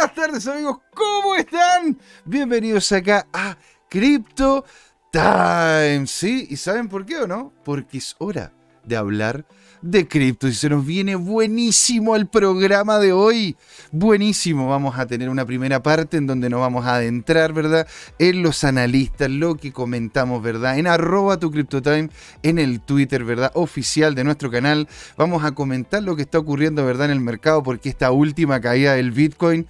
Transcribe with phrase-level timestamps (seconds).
[0.00, 1.98] buenas tardes amigos, ¿cómo están?
[2.24, 3.58] Bienvenidos acá a
[3.90, 4.64] Crypto
[5.10, 6.46] Time, ¿sí?
[6.48, 7.52] ¿Y saben por qué o no?
[7.64, 8.50] Porque es hora
[8.82, 9.44] de hablar
[9.82, 13.56] de cripto y se nos viene buenísimo el programa de hoy.
[13.92, 17.86] Buenísimo, vamos a tener una primera parte en donde nos vamos a adentrar, ¿verdad?
[18.18, 20.78] En los analistas, lo que comentamos, ¿verdad?
[20.78, 22.10] En arroba tu CryptoTime,
[22.42, 23.50] en el Twitter, ¿verdad?
[23.54, 24.88] Oficial de nuestro canal.
[25.16, 27.06] Vamos a comentar lo que está ocurriendo, ¿verdad?
[27.06, 29.66] En el mercado porque esta última caída del Bitcoin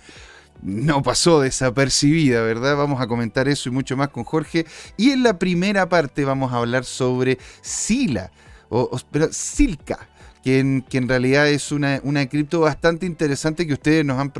[0.62, 2.76] no pasó desapercibida, ¿verdad?
[2.76, 4.66] Vamos a comentar eso y mucho más con Jorge.
[4.96, 8.30] Y en la primera parte vamos a hablar sobre Sila
[8.70, 10.08] o, pero Silca,
[10.42, 14.30] que en, realidad es una, una, cripto bastante interesante que ustedes nos han,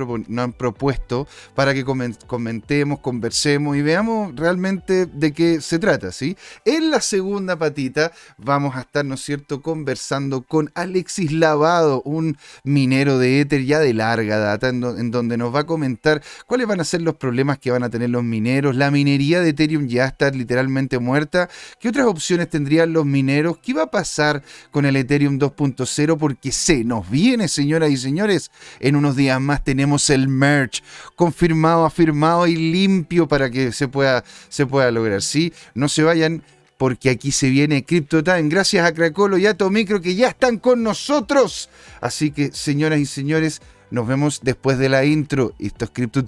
[0.53, 6.37] propuesto para que comentemos, conversemos y veamos realmente de qué se trata, ¿sí?
[6.65, 13.19] En la segunda patita vamos a estar, ¿no cierto?, conversando con Alexis Lavado, un minero
[13.19, 16.81] de Ether ya de larga data, en, en donde nos va a comentar cuáles van
[16.81, 20.07] a ser los problemas que van a tener los mineros, la minería de Ethereum ya
[20.07, 24.97] está literalmente muerta, qué otras opciones tendrían los mineros, qué va a pasar con el
[24.97, 28.51] Ethereum 2.0, porque se nos viene, señoras y señores.
[28.79, 30.83] En unos días más tenemos el merch
[31.17, 35.23] confirmado, afirmado y limpio para que se pueda, se pueda lograr.
[35.23, 35.53] ¿sí?
[35.75, 36.43] No se vayan
[36.79, 38.49] porque aquí se viene Crypto Time.
[38.49, 41.69] Gracias a Cracolo y a Tomicro que ya están con nosotros.
[42.01, 45.53] Así que, señoras y señores, nos vemos después de la intro.
[45.59, 46.25] Esto es Crypto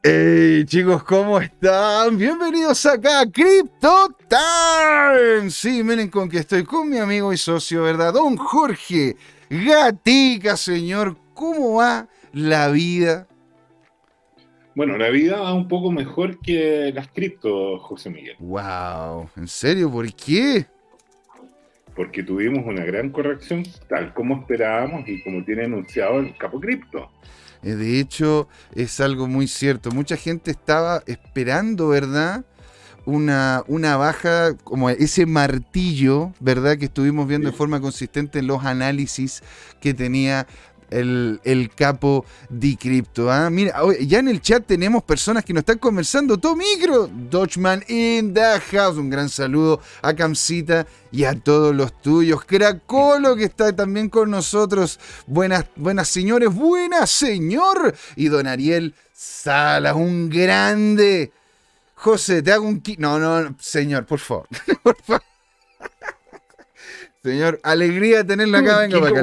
[0.00, 2.16] Hey chicos, ¿cómo están?
[2.16, 5.50] Bienvenidos acá a Crypto Time.
[5.50, 8.12] Sí, miren con que estoy con mi amigo y socio, ¿verdad?
[8.12, 9.16] Don Jorge
[9.50, 11.16] Gatica, señor.
[11.34, 13.26] ¿Cómo va la vida?
[14.76, 18.36] Bueno, la vida va un poco mejor que las cripto, José Miguel.
[18.38, 19.90] Wow, ¿en serio?
[19.90, 20.64] ¿Por qué?
[21.96, 27.10] Porque tuvimos una gran corrección, tal como esperábamos y como tiene anunciado el Capo Cripto.
[27.62, 29.90] Eh, de hecho, es algo muy cierto.
[29.90, 32.44] Mucha gente estaba esperando, ¿verdad?
[33.04, 36.76] Una, una, baja, como ese martillo, ¿verdad?
[36.76, 39.42] Que estuvimos viendo de forma consistente en los análisis
[39.80, 40.46] que tenía
[40.90, 43.30] el, capo de cripto.
[43.30, 43.50] ¿ah?
[43.50, 46.38] Mira, ya en el chat tenemos personas que nos están conversando.
[46.38, 48.96] Tomicro, Dodgeman in the house.
[48.96, 52.44] Un gran saludo a Camcita y a todos los tuyos.
[52.44, 54.98] Cracolo que está también con nosotros.
[55.26, 57.94] Buenas, buenas señores, buenas señor.
[58.16, 61.32] Y don Ariel Salas, un grande.
[61.94, 62.80] José, te hago un...
[62.98, 64.46] No, no, señor, por favor.
[64.82, 65.27] por favor.
[67.22, 68.78] Señor, alegría tenerlo acá.
[68.80, 69.22] Venga, para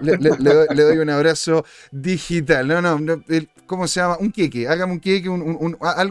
[0.00, 2.66] Le, doy, un abrazo digital.
[2.66, 3.22] No, no,
[3.66, 4.16] ¿cómo se llama?
[4.18, 4.66] Un queque.
[4.66, 5.28] Hágame un queque,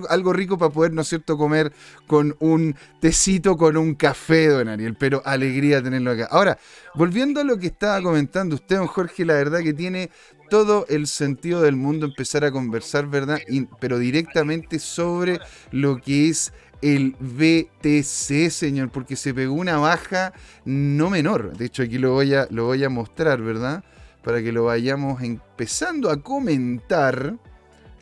[0.09, 1.73] algo, rico para poder, ¿no es cierto?, comer
[2.07, 4.95] con un tecito, con un café, don Ariel.
[4.95, 6.27] Pero alegría tenerlo acá.
[6.29, 6.59] Ahora,
[6.93, 10.11] volviendo a lo que estaba comentando usted, don Jorge, la verdad que tiene
[10.51, 13.39] todo el sentido del mundo empezar a conversar, ¿verdad?
[13.79, 15.39] pero directamente sobre
[15.71, 20.33] lo que es el BTC, señor, porque se pegó una baja
[20.65, 21.55] no menor.
[21.57, 23.85] De hecho, aquí lo voy a, lo voy a mostrar, ¿verdad?
[24.21, 27.35] Para que lo vayamos empezando a comentar,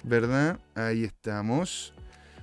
[0.03, 0.59] ¿verdad?
[0.73, 1.93] Ahí estamos.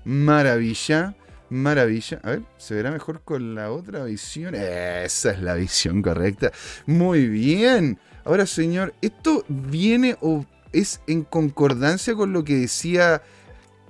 [0.05, 1.17] Maravilla.
[1.51, 2.21] Maravilla.
[2.23, 4.55] A ver, ¿se verá mejor con la otra visión?
[4.55, 6.53] Esa es la visión correcta.
[6.87, 7.99] Muy bien.
[8.25, 13.23] Ahora, señor, ¿esto viene o es en concordancia con lo que decía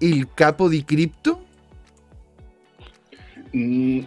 [0.01, 1.45] el capo de cripto?
[3.53, 4.01] Mm,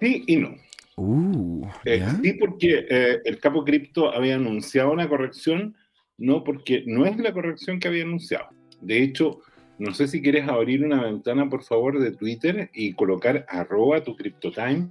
[0.00, 0.54] sí y no.
[0.96, 5.76] Uh, eh, sí, porque eh, el capo cripto había anunciado una corrección,
[6.16, 8.48] no porque no es la corrección que había anunciado.
[8.80, 9.40] De hecho,
[9.78, 14.16] no sé si quieres abrir una ventana, por favor, de Twitter y colocar arroba tu
[14.16, 14.88] CryptoTime.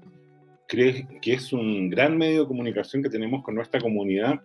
[0.70, 4.42] Crees que es un gran medio de comunicación que tenemos con nuestra comunidad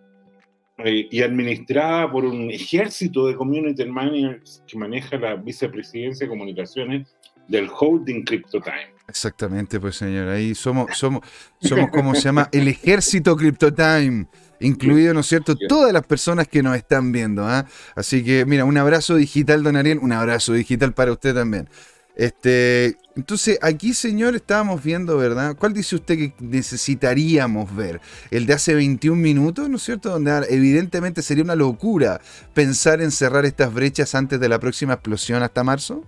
[0.79, 7.15] eh, y administrada por un ejército de community managers que maneja la vicepresidencia de comunicaciones
[7.47, 8.92] del holding CryptoTime.
[9.07, 10.29] Exactamente, pues señor.
[10.29, 11.21] Ahí somos, somos,
[11.61, 14.27] somos como se llama, el ejército CryptoTime.
[14.59, 17.45] Incluido, ¿no es cierto?, todas las personas que nos están viendo.
[17.45, 17.65] ¿ah?
[17.95, 21.67] Así que, mira, un abrazo digital, don Ariel, un abrazo digital para usted también.
[22.15, 25.55] Este, entonces, aquí, señor, estábamos viendo, ¿verdad?
[25.57, 27.99] ¿Cuál dice usted que necesitaríamos ver?
[28.31, 30.09] ¿El de hace 21 minutos, ¿no es cierto?
[30.09, 32.21] Donde evidentemente sería una locura
[32.53, 36.05] pensar en cerrar estas brechas antes de la próxima explosión hasta marzo.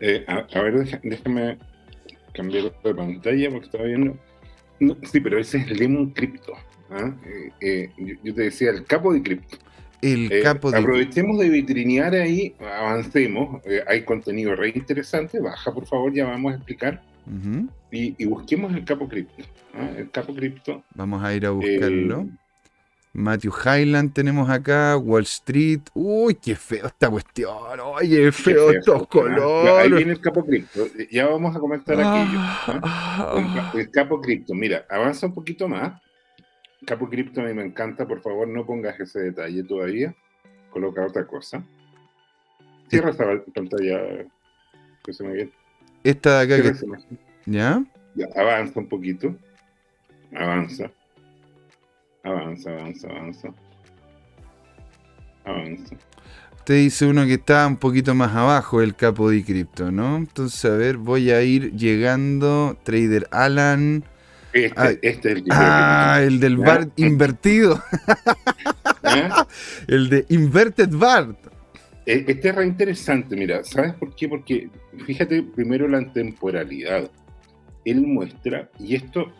[0.00, 1.58] Eh, a, ver, déjame
[2.32, 4.18] cambiar de pantalla porque estaba viendo.
[5.02, 6.54] sí, pero ese es Lemon Crypto.
[6.90, 7.14] ¿ah?
[7.26, 9.58] Eh, eh, yo, te decía el capo de cripto.
[10.00, 10.78] el capo de...
[10.78, 16.56] Aprovechemos de vitrinear ahí, avancemos, hay contenido re interesante, baja por favor, ya vamos a
[16.56, 17.02] explicar.
[17.90, 19.44] y, busquemos el capo cripto.
[19.74, 19.90] ¿ah?
[19.98, 20.82] El capo cripto.
[20.94, 22.26] Vamos a ir a buscarlo.
[23.12, 25.80] Matthew Highland tenemos acá, Wall Street.
[25.94, 27.80] Uy, qué feo esta cuestión.
[27.80, 29.72] Oye, feo, estos colores.
[29.74, 30.86] Ahí viene el capo cripto.
[31.10, 32.36] Ya vamos a comentar aquí.
[32.38, 33.72] Ah.
[33.74, 34.54] El, capo cripto.
[34.54, 36.00] Mira, avanza un poquito más.
[36.86, 38.06] Capo cripto a mí me encanta.
[38.06, 40.14] Por favor, no pongas ese detalle todavía.
[40.70, 41.64] Coloca otra cosa.
[42.88, 44.24] Cierra esa pantalla.
[45.02, 45.52] Que se me viene.
[46.04, 46.78] Esta de acá.
[47.44, 47.84] ¿Ya?
[48.14, 49.34] Ya, avanza un poquito.
[50.32, 50.92] Avanza.
[52.22, 53.48] Avanza, avanza, avanza.
[55.44, 55.96] Avanza.
[56.56, 60.16] Usted dice uno que está un poquito más abajo el capo de cripto, ¿no?
[60.18, 62.76] Entonces, a ver, voy a ir llegando.
[62.84, 64.04] Trader Alan.
[64.52, 67.82] Este, ah, este es el que Ah, el del bar invertido.
[69.88, 71.36] El de Inverted Bar.
[72.06, 74.28] E, este es re interesante, mira, ¿sabes por qué?
[74.28, 74.68] Porque
[75.06, 77.10] fíjate primero la temporalidad.
[77.84, 79.32] Él muestra, y esto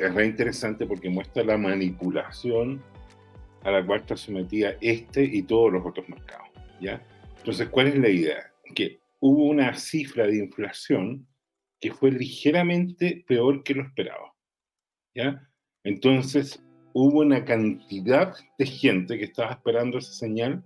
[0.00, 2.82] es re interesante porque muestra la manipulación
[3.62, 6.48] a la cual está sometida este y todos los otros mercados.
[6.80, 7.02] ¿ya?
[7.38, 8.52] Entonces, ¿cuál es la idea?
[8.74, 11.26] Que hubo una cifra de inflación
[11.80, 14.34] que fue ligeramente peor que lo esperado.
[15.14, 15.48] ¿ya?
[15.82, 16.62] Entonces,
[16.92, 20.64] hubo una cantidad de gente que estaba esperando esa señal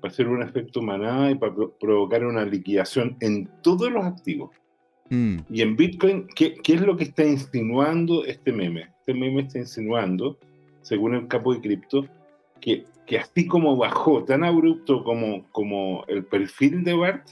[0.00, 4.50] para hacer un efecto manada y para provocar una liquidación en todos los activos.
[5.10, 5.38] Mm.
[5.50, 8.90] Y en Bitcoin, ¿qué, ¿qué, es lo que está insinuando este meme?
[9.00, 10.38] Este meme está insinuando,
[10.82, 12.06] según el capo de cripto,
[12.60, 17.26] que, que así como bajó tan abrupto como, como el perfil de BART,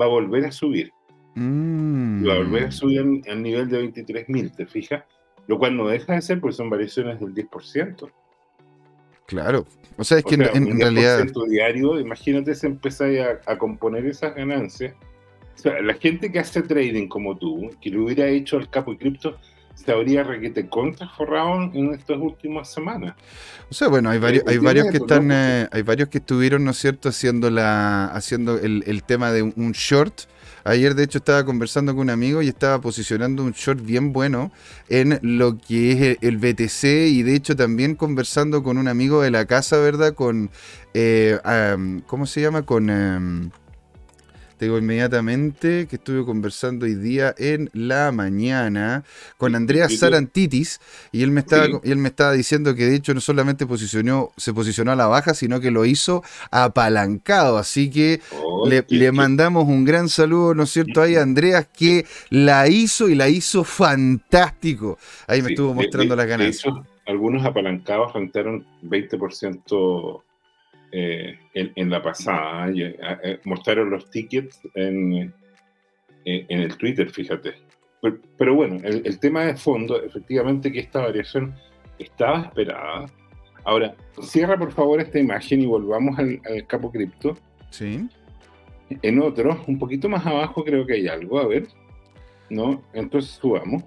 [0.00, 0.92] va a volver a subir.
[1.34, 2.26] Mm.
[2.26, 5.04] va a volver a subir al, nivel de 23.000, ¿te fijas?
[5.46, 8.10] Lo cual no deja de ser porque son variaciones del 10%.
[9.26, 9.66] Claro,
[9.96, 11.26] o sea, es que en, realidad...
[11.48, 14.94] diario, imagínate si empezáis a, a componer esas ganancias
[15.64, 19.38] la gente que hace trading como tú, que lo hubiera hecho al capo y cripto,
[19.74, 23.14] se habría requete contra forrado en estas últimas semanas.
[23.70, 26.72] O sea, bueno, hay varios, hay varios que están, eh, hay varios que estuvieron, ¿no
[26.72, 30.22] es cierto?, haciendo la, haciendo el, el tema de un short.
[30.64, 34.52] Ayer, de hecho, estaba conversando con un amigo y estaba posicionando un short bien bueno
[34.88, 39.30] en lo que es el, BTC y, de hecho, también conversando con un amigo de
[39.30, 40.14] la casa, ¿verdad?
[40.14, 40.50] Con,
[40.92, 41.38] eh,
[42.06, 42.62] ¿cómo se llama?
[42.62, 43.52] Con...
[44.58, 49.04] Te digo inmediatamente que estuve conversando hoy día en la mañana
[49.36, 50.80] con Andrea Sarantitis
[51.12, 54.32] y él me estaba, y él me estaba diciendo que de hecho no solamente posicionó,
[54.36, 57.56] se posicionó a la baja, sino que lo hizo apalancado.
[57.56, 61.02] Así que oh, le, mandamos un gran saludo, ¿no es cierto?
[61.02, 64.98] Ahí a Andrea que la hizo y la hizo fantástico.
[65.28, 66.64] Ahí me estuvo mostrando las ganas.
[67.06, 70.22] algunos apalancados rentaron 20%
[70.92, 72.68] eh, en, la pasada.
[72.70, 72.96] ¿eh?
[73.22, 75.34] Eh, mostraron los tickets en,
[76.24, 77.54] en, el Twitter, fíjate.
[78.36, 81.54] Pero, bueno, el, tema de fondo, efectivamente que esta variación
[81.98, 83.06] estaba esperada.
[83.64, 87.36] Ahora, cierra por favor esta imagen y volvamos al, al capo cripto.
[87.70, 88.08] Sí.
[89.02, 91.66] En otro, un poquito más abajo creo que hay algo, a ver.
[92.48, 92.82] ¿No?
[92.94, 93.82] Entonces subamos.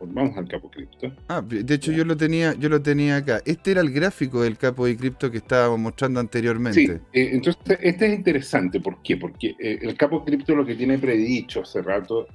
[0.00, 1.12] Vamos al capo cripto.
[1.28, 3.40] Ah, de hecho yo lo tenía, yo lo tenía acá.
[3.44, 6.86] Este era el gráfico del capo de cripto que estábamos mostrando anteriormente.
[6.86, 8.80] Sí, eh, entonces este es interesante.
[8.80, 9.16] ¿Por qué?
[9.16, 12.26] Porque eh, el capo cripto lo que tiene predicho hace rato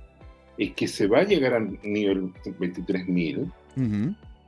[0.57, 3.51] es que se va a llegar al nivel 23.000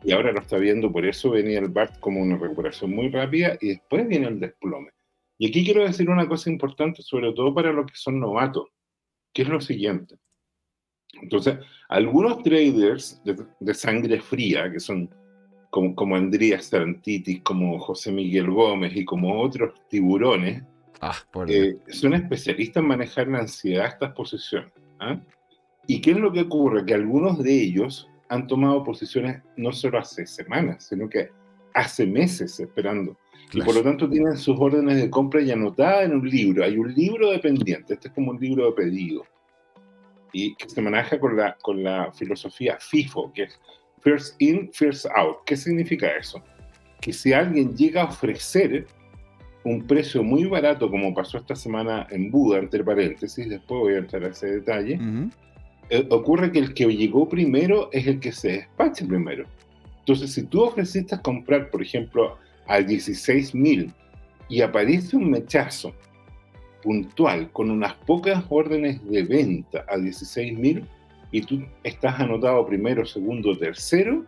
[0.05, 3.57] y ahora lo está viendo, por eso venía el BART como una recuperación muy rápida
[3.59, 4.91] y después viene el desplome.
[5.39, 8.67] Y aquí quiero decir una cosa importante, sobre todo para los que son novatos,
[9.33, 10.15] que es lo siguiente.
[11.21, 11.57] Entonces,
[11.89, 15.09] algunos traders de, sangre fría, que son
[15.69, 20.63] como, como Andrés Tarantitis, como José Miguel Gómez y como otros tiburones,
[21.01, 21.15] ah,
[21.47, 24.71] eh, son especialistas en manejar la ansiedad de estas posiciones.
[24.99, 25.19] ¿ah?
[25.87, 26.85] ¿Y qué es lo que ocurre?
[26.85, 31.29] Que algunos de ellos han tomado posiciones no solo hace semanas, sino que
[31.73, 33.17] hace meses esperando.
[33.53, 36.63] Y por lo tanto tienen sus órdenes de compra ya anotadas en un libro.
[36.63, 39.23] Hay un libro de pendiente, este es como un libro de pedido
[40.37, 43.57] y que se maneja con la, con la filosofía FIFO, que es
[44.01, 45.37] First In, First Out.
[45.45, 46.43] ¿Qué significa eso?
[46.99, 48.85] Que si alguien llega a ofrecer
[49.63, 53.99] un precio muy barato, como pasó esta semana en Buda, entre paréntesis, después voy a
[53.99, 54.99] entrar a ese detalle,
[55.89, 59.45] eh, ocurre que el que llegó primero es el que se despache primero.
[59.99, 62.37] Entonces, si tú ofreciste comprar, por ejemplo,
[62.67, 63.89] a 16.000
[64.49, 65.93] y aparece un mechazo
[66.85, 70.85] puntual con unas pocas órdenes de venta a 16.000
[71.31, 74.23] y tú estás anotado primero, segundo, tercero,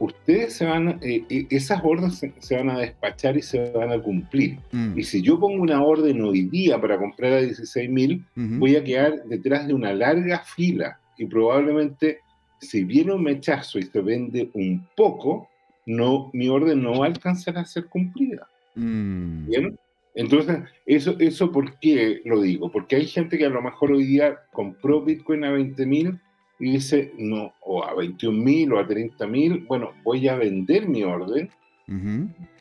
[0.00, 4.02] ustedes se van, eh, eh, esas órdenes se, van a despachar y se van a
[4.02, 4.58] cumplir.
[4.72, 4.98] Mm.
[4.98, 8.58] Y si yo pongo una orden hoy día para comprar a 16 mil, Ujú.
[8.58, 12.18] voy a quedar detrás de una larga fila y probablemente
[12.60, 15.48] si viene un mechazo y se vende un poco,
[15.86, 18.48] no, mi orden no va a alcanzar a ser cumplida.
[18.74, 19.46] Mm.
[19.46, 19.78] ¿Bien?
[20.14, 22.70] Entonces, eso, eso ¿por qué lo digo?
[22.70, 26.18] Porque hay gente que a lo mejor hoy día compró Bitcoin a 20 mil
[26.58, 30.86] y dice, no, o a 21 mil o a 30 mil, bueno, voy a vender
[30.88, 31.48] mi orden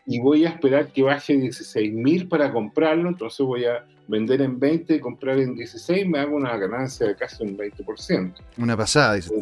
[0.08, 4.60] y voy a esperar que baje 16 mil para comprarlo, entonces voy a vender en
[4.60, 9.15] 20 y comprar en 16, me hago una ganancia de casi un 20%, Una pasada,
[9.15, 9.34] dice.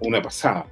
[0.00, 0.66] una pasada.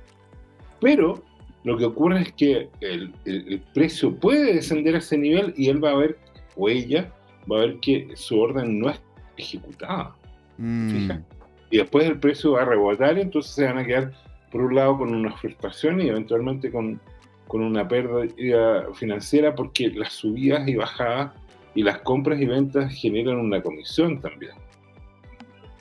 [0.81, 1.23] Pero
[1.65, 5.69] lo que ocurre es que el, el- el precio puede descender a ese nivel y
[5.69, 6.19] él va a ver,
[6.61, 7.13] o ella,
[7.51, 9.01] va a ver que su orden no es
[9.37, 10.15] ejecutada.
[10.59, 10.91] Mm.
[10.91, 11.23] fija.
[11.71, 14.13] Y después el precio va a rebotar y entonces se van a quedar,
[14.51, 17.01] por un lado, con una frustración y eventualmente con,
[17.47, 21.33] con una pérdida financiera porque las subidas y bajadas
[21.75, 24.53] y las compras y ventas generan una comisión también.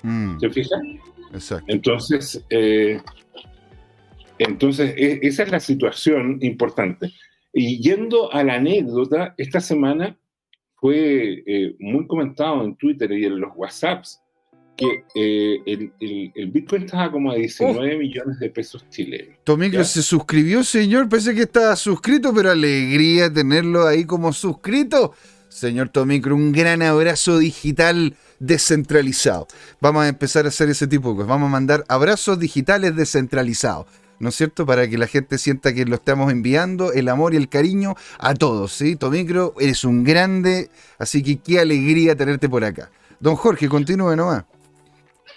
[0.04, 0.40] Mm.
[0.40, 1.00] ¿Se fijan?
[1.34, 1.66] Exacto.
[1.68, 3.02] Entonces, eh,
[4.38, 7.12] entonces e- esa es la situación importante.
[7.52, 10.16] Y yendo a la anécdota, esta semana
[10.80, 14.22] fue eh, muy comentado en Twitter y en los WhatsApps
[14.78, 19.38] que eh, el, el- el Bitcoin estaba como a 19 millones de pesos chilenos.
[19.44, 19.84] Tomicro ¿Ya?
[19.86, 21.10] se suscribió, señor.
[21.10, 25.14] Pensé que estaba suscrito, pero alegría tenerlo ahí como suscrito.
[25.50, 29.48] Señor Tomicro, un gran abrazo digital descentralizado.
[29.82, 31.28] Vamos a empezar a hacer ese tipo de cosas.
[31.30, 33.88] Vamos a mandar abrazos digitales descentralizados.
[34.20, 34.66] ¿No es cierto?
[34.66, 38.34] Para que la gente sienta que lo estamos enviando, el amor y el cariño a
[38.34, 38.96] todos, ¿sí?
[38.96, 42.92] Tomicro, eres un grande, así que qué alegría tenerte por acá.
[43.22, 44.44] Don Jorge, continúe nomás.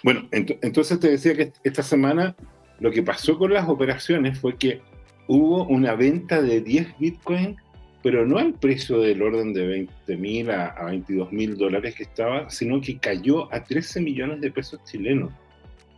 [0.03, 2.35] Bueno, ent- entonces te decía que esta semana
[2.79, 4.81] lo que pasó con las operaciones fue que
[5.27, 7.55] hubo una venta de 10 Bitcoin,
[8.01, 12.03] pero no al precio del orden de 20 mil a, a 22 mil dólares que
[12.03, 15.31] estaba, sino que cayó a 13 millones de pesos chilenos.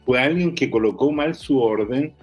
[0.05, 2.13] Fue alguien que colocó mal su orden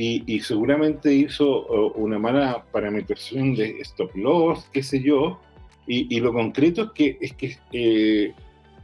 [0.00, 5.40] y, y seguramente hizo uh, una mala parametrización de stop loss, qué sé yo,
[5.88, 8.32] y, y lo concreto es que, es que eh,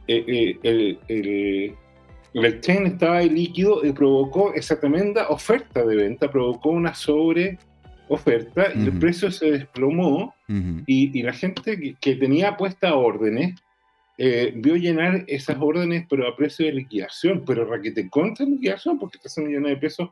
[0.07, 1.75] eh, eh, el, el-
[2.33, 7.57] el exchange estaba ahí líquido y provocó esa tremenda oferta de venta, provocó una sobre
[8.09, 8.99] oferta y el Ujú.
[8.99, 10.83] precio se desplomó Ujú.
[10.85, 13.55] y, y la gente que, que tenía puesta órdenes
[14.17, 19.17] eh, vio llenar esas órdenes pero a precio de liquidación, pero raquete contra liquidación porque
[19.17, 20.09] 13 millones de pesos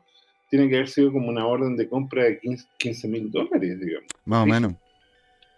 [0.54, 2.38] tiene que haber sido como una orden de compra de
[2.78, 4.08] 15 mil dólares, digamos.
[4.24, 4.74] Más o menos.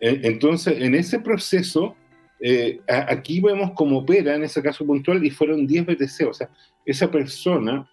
[0.01, 1.95] Entonces, en ese proceso,
[2.41, 6.25] eh, a- aquí vemos cómo opera en ese caso puntual y fueron 10 BTC.
[6.27, 6.49] O sea,
[6.87, 7.87] esa persona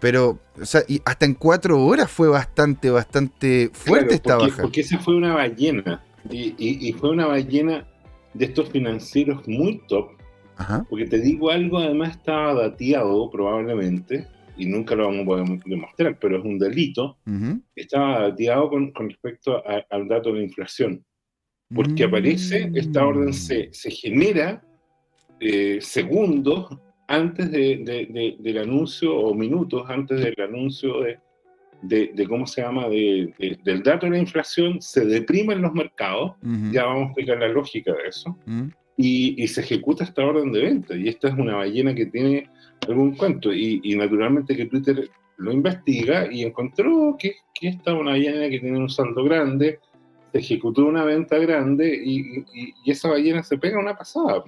[0.00, 4.50] Pero, o sea, y hasta en cuatro horas fue bastante, bastante fuerte Claro, esta porque,
[4.50, 4.62] baja.
[4.62, 6.02] Porque esa fue una ballena.
[6.30, 7.86] Y, y- y fue una ballena
[8.32, 10.10] de estos financieros muy top.
[10.56, 10.86] Ajá.
[10.88, 14.26] Porque te digo algo, además estaba dateado probablemente,
[14.56, 17.18] y nunca lo vamos a poder demostrar, pero es un delito.
[17.74, 21.04] estaba dateado con, con respecto a- al dato de la inflación.
[21.74, 22.08] Porque Mm.
[22.08, 24.62] aparece, esta orden se, se genera
[25.40, 26.68] eh, segundos
[27.08, 31.18] antes de- de- de- del anuncio, o minutos antes del anuncio de,
[31.88, 35.72] de- de cómo se llama, de- de- del dato de la inflación, se deprimen los
[35.72, 36.32] mercados,
[36.72, 38.36] ya vamos a explicar la lógica de eso,
[38.96, 40.94] y, y se ejecuta esta orden de venta.
[40.96, 42.48] Y esta es una ballena que tiene
[42.88, 43.52] algún cuento.
[43.52, 48.48] Y, y naturalmente que Twitter lo investiga y encontró que, que esta es una ballena
[48.48, 49.80] que tiene un saldo grande,
[50.32, 54.44] se ejecutó una venta grande y, y- y esa ballena se pega una pasada.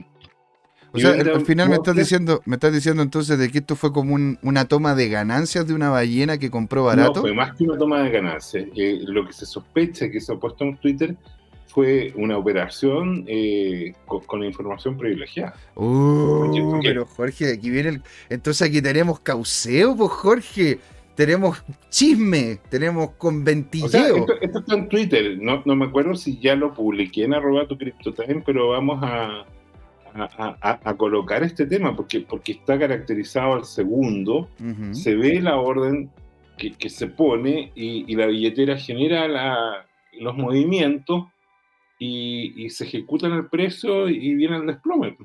[0.96, 3.92] O sea, al final me estás diciendo, me estás diciendo entonces de que esto fue
[3.92, 7.14] como un- una toma de ganancias de una ballena que compró barato.
[7.16, 8.66] No, fue más que una toma de ganancias.
[8.76, 11.16] Eh, lo que se sospecha que se ha puesto en Twitter
[11.68, 15.54] fue una operación eh, con, con información privilegiada.
[15.74, 18.02] Uh, pero Jorge, aquí viene el.
[18.30, 20.78] Entonces aquí tenemos cauceo, pues Jorge.
[21.14, 24.16] Tenemos chisme, tenemos O sea, conventilleo.
[24.18, 25.38] esto, esto está en Twitter.
[25.40, 29.46] No, no me acuerdo si ya lo publiqué en arroba tu CryptoTime, pero vamos a,
[30.20, 34.48] a, a- a colocar este tema porque, porque está caracterizado al segundo.
[34.94, 36.10] Se ve la orden
[36.58, 39.86] que, que se pone y, y la billetera genera la-
[40.18, 41.26] los movimientos
[41.98, 45.16] y, se ejecutan el precio y viene el desplome.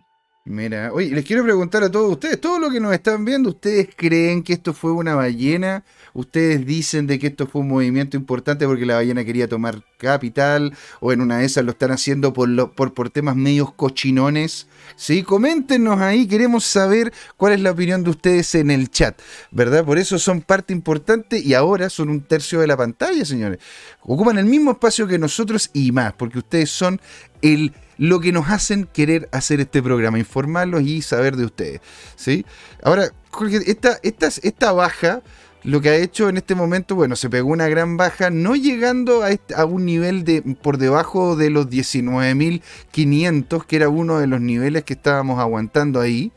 [0.44, 3.90] Mira, oye, les quiero preguntar a todos ustedes, todo lo que nos están viendo, ¿ustedes
[3.96, 5.84] creen que esto fue una ballena?
[6.16, 10.74] ¿Ustedes dicen de que esto fue un movimiento importante porque la ballena quería tomar capital?
[11.00, 14.68] ¿O en una de esas lo están haciendo por, por, por temas medios cochinones?
[14.96, 19.22] Sí, coméntenos ahí, queremos saber cuál es la opinión de ustedes en el chat,
[19.52, 19.86] ¿verdad?
[19.86, 23.60] Por eso son parte importante y ahora son un tercio de la pantalla, señores.
[24.02, 27.00] Ocupan el mismo espacio que nosotros y más, porque ustedes son
[27.44, 31.82] el lo que nos hacen querer hacer este programa, informarlos y saber de ustedes.
[32.16, 32.48] ¿sí?
[32.82, 35.22] Ahora, Jorge, esta, esta, esta baja
[35.64, 39.24] lo que ha hecho en este momento, bueno, se pegó una gran baja, no llegando
[39.24, 44.42] a, a un nivel de por debajo de los 19.500, que era uno de los
[44.42, 46.32] niveles que estábamos aguantando ahí.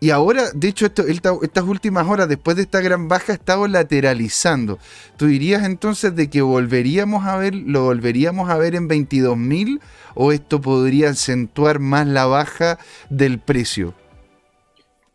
[0.00, 4.78] Y ahora, de hecho, estas últimas horas, después de esta gran baja, ha estado lateralizando.
[5.16, 9.80] ¿Tú dirías entonces de que volveríamos a ver, lo volveríamos a ver en 22.000
[10.14, 13.94] o esto podría acentuar más la baja del precio?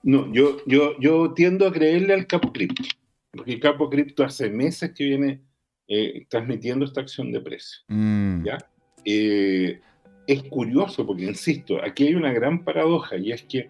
[0.03, 2.83] No, yo, yo, yo tiendo a creerle al Capo Cripto,
[3.31, 5.41] porque el Capo Cripto hace meses que viene
[5.88, 7.81] eh, transmitiendo esta acción de precio.
[7.88, 8.45] Mm.
[8.45, 8.57] ¿ya?
[9.05, 9.79] Eh,
[10.25, 13.69] es curioso porque, insisto, aquí hay una gran paradoja y es que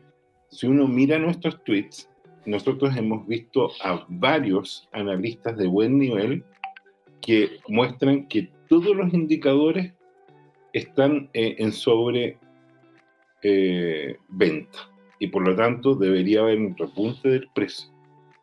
[0.51, 2.09] si uno mira nuestros tweets,
[2.45, 6.43] nosotros hemos visto a varios analistas de buen nivel
[7.21, 9.93] que muestran que todos los indicadores
[10.73, 12.37] están eh, en sobre
[13.43, 14.79] eh, venta
[15.19, 17.89] y por lo tanto debería haber un repunte del precio.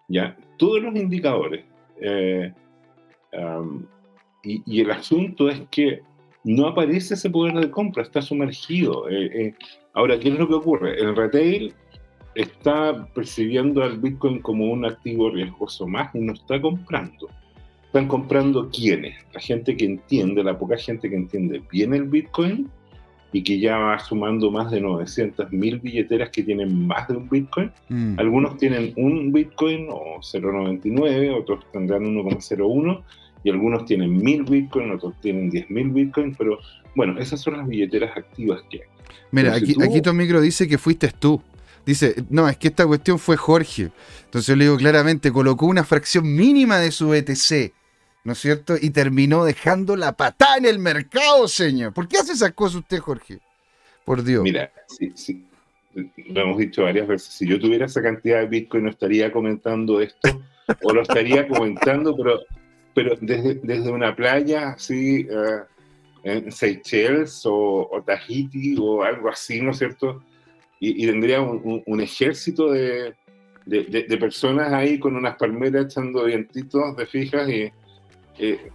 [0.09, 0.37] ¿ya?
[0.59, 1.65] Todos los indicadores.
[2.01, 2.53] Eh,
[4.45, 6.01] y, y, el asunto es que
[6.45, 9.07] no aparece ese poder de compra, está sumergido.
[9.93, 10.99] ahora, ¿qué es lo que ocurre?
[11.01, 11.75] El retail
[12.39, 17.29] está percibiendo al Bitcoin como un activo riesgoso más y no está comprando.
[17.87, 19.17] ¿Están comprando quiénes?
[19.33, 22.71] La gente que entiende, la poca gente que entiende bien el Bitcoin
[23.33, 27.29] y que ya va sumando más de 900 mil billeteras que tienen más de un
[27.29, 27.73] Bitcoin.
[27.89, 28.19] Mm.
[28.19, 33.03] Algunos tienen un Bitcoin o 0,99, otros tendrán 1,01
[33.43, 36.59] y algunos tienen mil Bitcoin, otros tienen 10 mil Bitcoin, pero
[36.95, 38.89] bueno, esas son las billeteras activas que hay.
[39.33, 41.43] Mira, aquí, aquí tu micro dice que fuiste tú.
[41.89, 43.91] Dice, no, es que esta cuestión fue Jorge.
[44.27, 47.73] Entonces yo le digo claramente, colocó una fracción mínima de su ETC,
[48.25, 48.75] ¿no es cierto?
[48.79, 51.95] Y terminó dejando la patada en el mercado, señor.
[51.95, 53.39] ¿Por qué hace esas cosas usted, Jorge?
[54.05, 54.43] Por Dios.
[54.43, 55.47] Mira, sí, sí.
[56.27, 57.33] Lo hemos dicho varias veces.
[57.33, 60.43] Si yo tuviera esa cantidad de Bitcoin, no estaría comentando esto,
[60.83, 62.41] o lo estaría comentando, pero,
[62.93, 65.63] pero desde, desde una playa así, eh,
[66.23, 70.23] en Seychelles o, o Tahiti o algo así, ¿no es cierto?
[70.81, 73.15] Y, tendría un, ejército de,
[73.67, 77.73] de, personas ahí con unas palmeras echando vientitos de fijas y,
[78.39, 78.71] eh,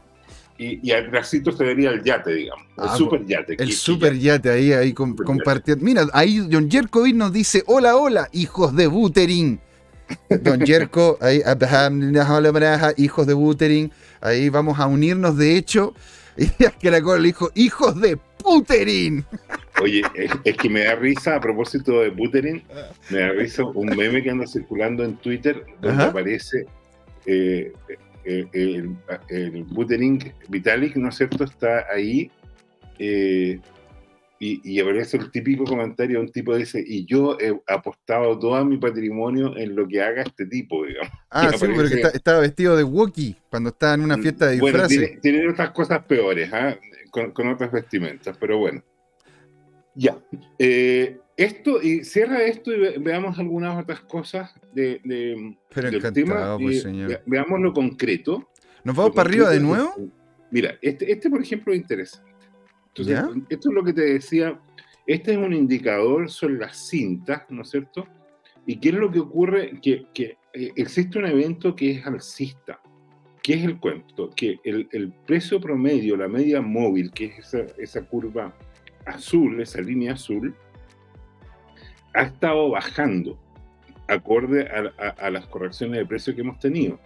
[0.58, 3.56] y, y, al bracito se vería el yate, digamos, el ah, super yate.
[3.58, 5.84] El super yate ahí, ahí compartiendo.
[5.84, 9.60] Mira, ahí John Jerkovic nos dice, hola, hola, hijos de Buterin.
[10.42, 11.42] Don Jerko, ahí,
[12.98, 15.94] hijos de Buterin, ahí vamos a unirnos, de hecho,
[16.38, 16.48] y
[16.80, 19.26] que la le dijo, hijos de Buterin.
[19.82, 20.04] Oye,
[20.44, 22.64] es, que me da risa, a propósito de Buterin,
[23.10, 26.66] me da risa un meme que anda circulando en Twitter donde aparece
[27.26, 27.72] eh,
[28.26, 28.96] eh, el,
[29.30, 31.44] el, Buterin Vitalik, ¿no es cierto?
[31.44, 32.32] Está ahí
[33.00, 33.60] eh,
[34.64, 39.56] y, aparece el típico comentario, un tipo dice, y yo he apostado todo mi patrimonio
[39.58, 41.12] en lo que haga este tipo, digamos.
[41.36, 45.00] Ah, sí, pero que estaba vestido de Wookiee cuando estaba en una fiesta de disfraces.
[45.00, 46.78] Bueno, tiene, otras cosas peores, ¿ah?
[47.10, 48.84] con, con otras vestimentas, pero bueno.
[49.96, 50.18] Ya.
[50.60, 56.58] Eh, esto, y cierra esto y veamos algunas otras cosas de, del tema.
[56.60, 56.86] Pues,
[57.26, 58.50] veamos lo concreto.
[58.84, 59.96] ¿Nos vamos para arriba de nuevo?
[60.52, 62.33] Mira, este, este, por ejemplo es interesante.
[62.96, 64.60] Entonces, esto es lo que te decía.
[65.06, 68.08] Este es un indicador, son las cintas, ¿no es cierto?
[68.66, 69.80] ¿Y qué es lo que ocurre?
[69.82, 72.80] Que, que eh, existe un evento que es alcista.
[73.42, 74.30] ¿Qué es el cuento?
[74.30, 78.56] Que el, el precio promedio, la media móvil, que es esa, esa curva
[79.06, 80.56] azul, esa línea azul,
[82.14, 83.38] ha estado bajando
[84.08, 87.00] acorde a, las correcciones de precio que hemos tenido.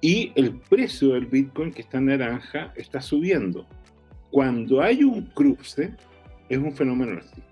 [0.00, 3.66] Y el precio del Bitcoin, que está en naranja, está subiendo.
[4.30, 5.92] Cuando hay un cruce,
[6.48, 7.42] es un fenómeno alcista.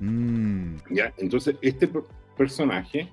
[0.00, 0.76] Mm.
[0.90, 1.12] ¿Ya?
[1.18, 1.88] Entonces, este
[2.36, 3.08] personaje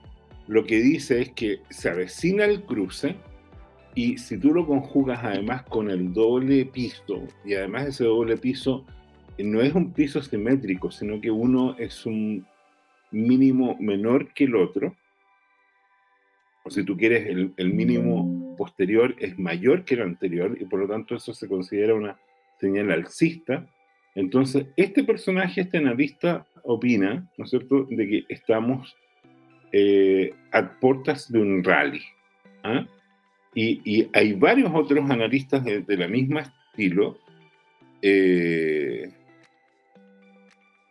[0.48, 3.16] lo que dice es que se avecina el cruce
[3.94, 8.86] y si tú lo conjugas además con el doble piso y además ese doble piso
[9.38, 12.46] no es un piso simétrico, sino que uno es un
[13.12, 14.96] mínimo menor que el otro.
[16.64, 20.88] O si tú quieres, el, mínimo posterior es mayor que el anterior y por lo
[20.88, 22.20] tanto eso se considera una
[22.62, 23.68] señal alcista.
[24.16, 28.96] Entonces, este personaje, este analista, opina, ¿no es cierto?, de que estamos
[29.74, 32.02] eh, a puertas de un rally.
[32.64, 32.86] ¿ah?
[33.54, 37.18] Y, hay varios otros analistas de, la misma estilo.
[38.02, 39.12] Eh,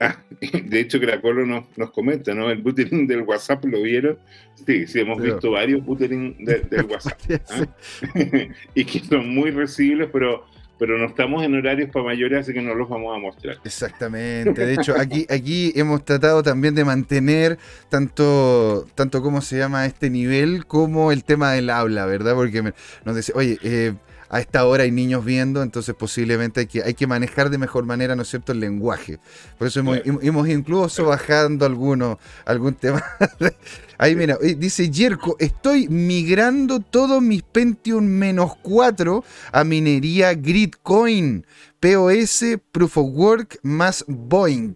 [0.01, 0.23] ah,
[0.65, 2.51] de hecho, Cracolo nos, nos comenta, ¿no?
[2.51, 4.19] El buttering del WhatsApp lo vieron.
[4.67, 7.21] Sí, sí, hemos visto varios buttering del WhatsApp.
[7.51, 7.67] ¿ah?
[8.75, 10.45] y que son muy recibles, pero
[10.81, 13.59] pero no estamos en horarios para mayores, así que no los vamos a mostrar.
[13.65, 14.65] Exactamente.
[14.65, 17.59] De hecho, aquí, aquí hemos tratado también de mantener
[17.91, 22.35] tanto, tanto cómo se llama este nivel como el tema del habla, ¿verdad?
[22.35, 22.73] Porque
[23.05, 23.93] nos dice, oye, eh,
[24.31, 27.85] a esta hora hay niños viendo, entonces posiblemente hay que, hay que manejar de mejor
[27.85, 29.19] manera, ¿no es cierto?, el lenguaje.
[29.59, 33.03] Por eso hemos, incluso bajando alguno, algún tema.
[33.99, 41.45] Ahí mira, dice Yerko, estoy migrando todos mis Pentium menos 4 a minería Gridcoin.
[41.81, 44.75] POS, Proof of Work más Boeing.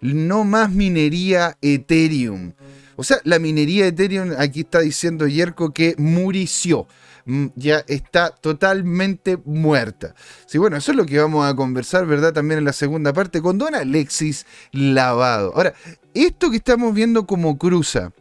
[0.00, 2.52] No más minería Ethereum.
[2.96, 6.86] O sea, la minería Ethereum, aquí está diciendo Yerko que murició.
[7.26, 10.14] Mm, ya está totalmente muerta.
[10.46, 12.32] Sí, bueno, eso es lo que vamos a conversar, ¿verdad?
[12.32, 15.52] También en la segunda parte con Don Alexis Lavado.
[15.54, 15.74] Ahora,
[16.12, 18.12] esto que estamos viendo como cruza,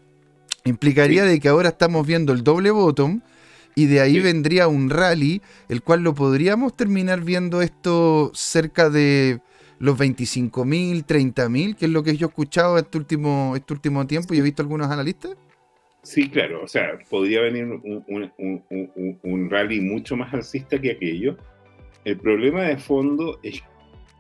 [0.64, 3.22] implicaría de que ahora estamos viendo el doble bottom
[3.76, 9.42] y de ahí vendría un rally, el cual lo podríamos terminar viendo esto cerca de
[9.80, 13.74] los 25 mil, 30 mil, que es lo que yo he escuchado este último, este
[13.74, 15.32] último tiempo y he visto algunos analistas.
[16.04, 21.38] Sí, claro, o sea, podría venir un, rally mucho más alcista que aquello.
[22.04, 23.64] El problema de fondo es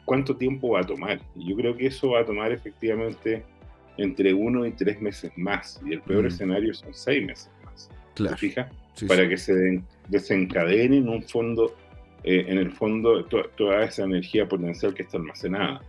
[0.05, 1.19] cuánto tiempo va a tomar.
[1.35, 3.43] Yo creo que eso va a tomar efectivamente
[3.97, 5.81] entre uno y tres meses más.
[5.85, 6.27] Y el peor mm.
[6.27, 7.89] escenario son seis meses más.
[8.15, 8.37] Claro.
[8.37, 8.69] fija?
[9.07, 11.75] Para que se desencadene en un fondo,
[12.23, 15.81] eh, en el fondo, toda esa energía potencial que está almacenada.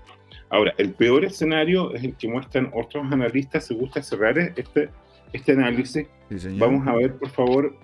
[0.50, 3.66] Ahora, el peor escenario es el que muestran otros analistas.
[3.66, 4.88] Se gusta cerrar este
[5.34, 6.06] este análisis.
[6.58, 7.76] Vamos a ver, por favor,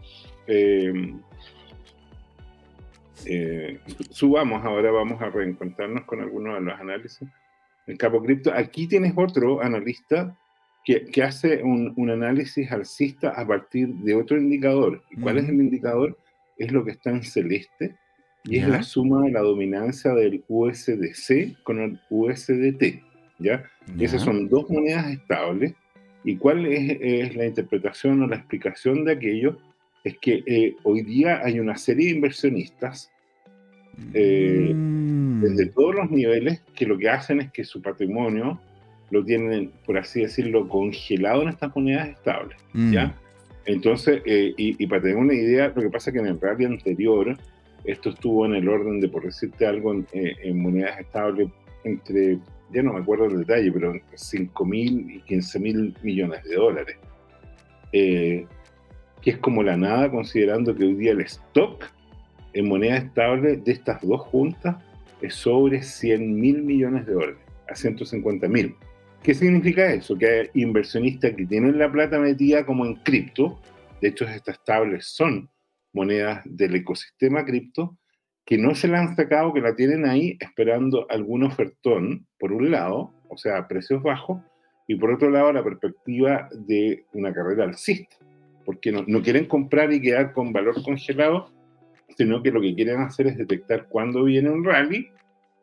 [0.46, 1.14] eh,
[3.26, 3.78] eh,
[4.10, 7.28] subamos ahora, vamos a reencontrarnos con algunos de los análisis.
[7.86, 10.36] En Capo Cripto, aquí tienes otro analista
[10.84, 15.02] que, que hace un, un, análisis alcista a partir de otro indicador.
[15.10, 16.16] ¿Y cuál es el indicador?
[16.56, 17.96] Es lo que está en celeste
[18.44, 23.02] y es la suma de la dominancia del USDC con el USDT.
[23.38, 23.64] ¿ya?
[23.98, 25.74] Esas son dos monedas estables
[26.24, 29.58] ¿Y cuál es, la interpretación o la explicación de aquello?
[30.04, 33.10] Es que eh, hoy día hay una serie de inversionistas
[34.14, 35.42] eh, mm.
[35.42, 38.60] desde todos los niveles que lo que hacen es que su patrimonio
[39.10, 42.56] lo tienen, por así decirlo, congelado en estas monedas estables.
[42.72, 42.92] Mm.
[42.92, 43.14] ¿ya?
[43.66, 46.64] Entonces, eh, y, para tener una idea, lo que pasa es que en el rally
[46.64, 47.36] anterior,
[47.84, 51.48] esto estuvo en el orden de, por decirte algo, en, en monedas estables
[51.84, 52.38] entre
[52.72, 56.54] ya no me acuerdo el detalle, pero entre 5 mil y 15 mil millones de
[56.54, 56.96] dólares.
[57.92, 58.46] Eh,
[59.20, 61.84] que es como la nada, considerando que hoy día el stock
[62.52, 64.76] en moneda estable de estas dos juntas
[65.20, 68.74] es sobre 100 mil millones de dólares, a 150 mil.
[69.22, 70.16] ¿Qué significa eso?
[70.16, 73.60] Que hay inversionistas que tienen la plata metida como en cripto,
[74.00, 75.50] de hecho estas estables son
[75.92, 77.98] monedas del ecosistema cripto,
[78.50, 82.72] que no se la han sacado, que la tienen ahí esperando algún ofertón, por un
[82.72, 84.42] lado, o sea, precios bajos,
[84.88, 88.16] y por otro lado la perspectiva de una carrera alcista,
[88.64, 91.52] porque no, no quieren comprar y quedar con valor congelado,
[92.16, 95.08] sino que lo que quieren hacer es detectar cuándo viene un rally,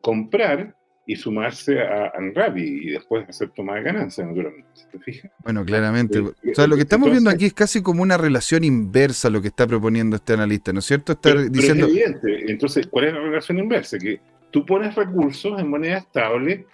[0.00, 0.74] comprar
[1.08, 4.68] y sumarse a, a y después hacer toma de ganancias, naturalmente.
[4.92, 5.32] ¿Te fijas?
[5.42, 6.18] Bueno, claramente.
[6.18, 9.48] o sea, lo que estamos viendo aquí es casi como una relación inversa lo que
[9.48, 11.12] está proponiendo este analista, ¿no es cierto?
[11.12, 11.86] Está diciendo...
[11.86, 12.52] es evidente.
[12.52, 13.96] Entonces, ¿cuál es la relación inversa?
[13.96, 16.66] Que tú pones recursos en moneda estable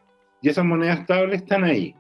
[0.42, 1.94] y esas monedas estables están ahí.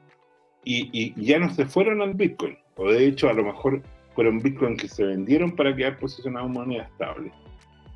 [0.64, 2.58] Y, y ya no se fueron al Bitcoin.
[2.74, 3.80] O de hecho, a lo mejor
[4.16, 7.32] fueron Bitcoin que se vendieron para quedar posicionados en moneda estable.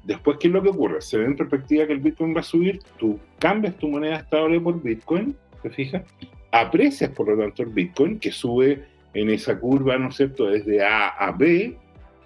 [0.08, 1.02] Después, ¿qué es lo que ocurre?
[1.02, 4.58] Se ve en perspectiva que el Bitcoin va a subir, tú cambias tu moneda estable
[4.58, 6.02] por Bitcoin, ¿te fijas?
[6.50, 10.82] Aprecias, por lo tanto, el Bitcoin, que sube en esa curva, ¿no es cierto?, desde
[10.82, 11.76] A a B,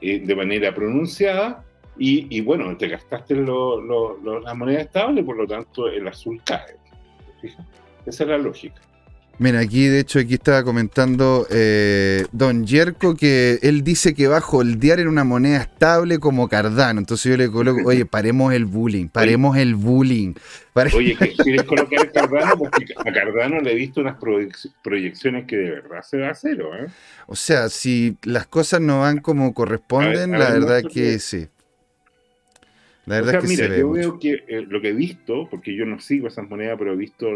[0.00, 1.64] eh, de manera pronunciada,
[1.98, 6.76] y, bueno, te gastaste la moneda estable, por lo tanto, el azul cae.
[7.26, 7.66] ¿te fijas?
[8.06, 8.80] Esa es la lógica.
[9.38, 14.62] Mira, aquí de hecho aquí estaba comentando eh, Don Yerko que él dice que bajo
[14.62, 17.00] el diario en una moneda estable como Cardano.
[17.00, 20.34] Entonces yo le coloco, oye, paremos el bullying, paremos el bullying.
[20.94, 22.56] Oye, ¿quieres colocar Cardano?
[22.56, 24.16] Porque a Cardano le he visto unas
[24.82, 26.70] proyecciones que de verdad se va a cero.
[26.78, 26.86] ¿eh?
[27.26, 31.48] O sea, si las cosas no van como corresponden, la verdad que sí.
[33.06, 33.98] La verdad o sea, es que mira, se ve yo mucho.
[33.98, 36.96] veo que eh, lo que he visto, porque yo no sigo esas monedas, pero he
[36.96, 37.26] visto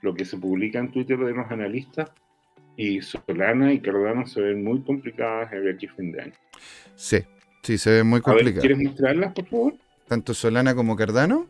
[0.00, 2.10] lo que se publica en Twitter de los analistas,
[2.78, 6.32] y Solana y Cardano se ven muy complicadas de aquí a fin de año.
[6.94, 7.18] Sí,
[7.62, 8.60] sí, se ve muy complicado.
[8.60, 9.74] ¿quieres mostrarlas, por favor?
[10.06, 11.48] Tanto Solana como Cardano.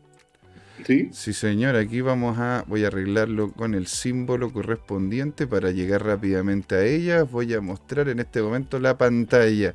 [0.86, 1.10] Sí.
[1.12, 6.76] Sí, señor, aquí vamos a, voy a arreglarlo con el símbolo correspondiente para llegar rápidamente
[6.76, 7.24] a ella.
[7.24, 9.74] Voy a mostrar en este momento la pantalla.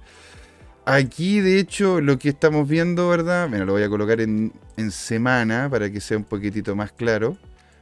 [0.86, 3.48] Aquí, de hecho, lo que estamos viendo, ¿verdad?
[3.48, 7.38] Bueno, lo voy a colocar en, en semana para que sea un poquitito más claro,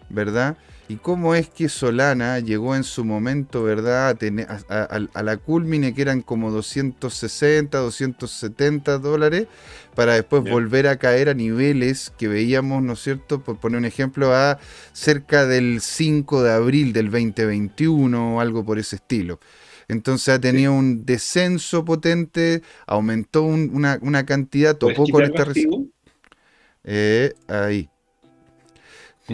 [0.10, 0.58] ¿verdad?
[0.92, 4.10] Y cómo es que Solana llegó en su momento, ¿verdad?
[4.10, 9.48] A, tener- a- a- a la culmine que eran como 260, 270 dólares,
[9.96, 13.40] para después volver a caer a niveles que veíamos, ¿no es cierto?
[13.42, 14.60] Por poner un ejemplo, a
[14.92, 19.40] cerca del 5 de abril del 2021 o algo por ese estilo.
[19.88, 25.46] Entonces ha tenido un descenso potente, aumentó un- una, una cantidad, ¿Puedes topó con esta
[26.84, 27.91] eh, ahí.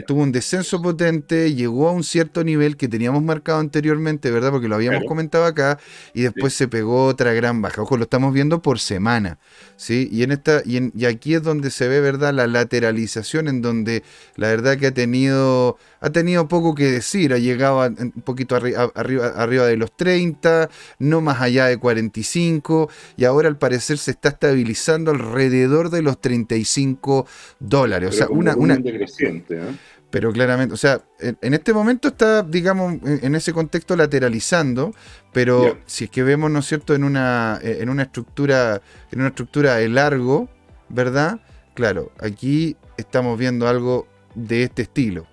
[0.06, 4.52] Tuvo un descenso potente, llegó a un cierto nivel que teníamos marcado anteriormente, ¿verdad?
[4.52, 5.08] Porque lo habíamos Claro.
[5.10, 5.80] comentado acá,
[6.14, 7.82] y después se pegó otra gran baja.
[7.82, 9.38] Ojo, lo estamos viendo por semana,
[9.76, 10.08] ¿sí?
[10.12, 12.34] Y, en esta, y, en- y aquí es donde se ve, ¿verdad?
[12.34, 14.04] La lateralización, en donde
[14.36, 18.56] la verdad que ha tenido, ha tenido poco que decir, ha llegado a- un poquito
[18.56, 23.98] arri- arriba, arriba de los 30, no más allá de 45, y ahora al parecer
[23.98, 27.26] se está estabilizando alrededor de los 35
[27.60, 28.08] dólares.
[28.08, 29.76] O Pero sea, con una, una, decreciente, ¿eh?
[30.10, 34.94] Pero claramente, o sea, en, en este momento está, digamos, en, en ese contexto lateralizando,
[35.34, 39.20] pero si es que vemos, ¿no es cierto?, en una, eh, en una estructura, en
[39.20, 40.50] una estructura de largo,
[40.90, 41.42] ¿verdad?
[41.74, 45.28] Claro, aquí estamos viendo algo de este estilo,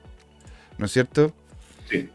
[0.79, 1.35] ¿no es cierto?
[1.89, 2.11] Sí.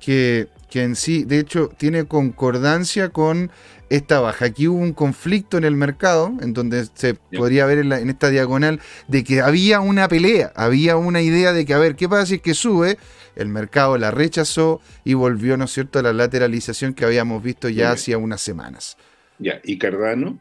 [0.00, 3.50] que, que en sí, de hecho, tiene concordancia con
[3.96, 4.46] esta baja.
[4.46, 8.10] Aquí hubo un conflicto en el mercado, en donde se podría ver en, la- en
[8.10, 12.08] esta diagonal, de que había una pelea, había una idea de que, a ver, ¿qué
[12.08, 12.98] pasa si es que sube?
[13.36, 17.68] El mercado la rechazó y volvió, ¿no es cierto?, a la lateralización que habíamos visto
[17.68, 18.96] ya hacía unas semanas.
[19.38, 20.38] Ya, y Cardano,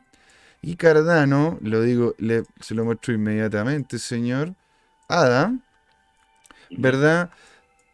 [0.62, 4.54] Y Cardano, lo digo, le- se lo muestro inmediatamente, señor.
[5.10, 5.54] Ada,
[6.72, 7.30] ¿verdad?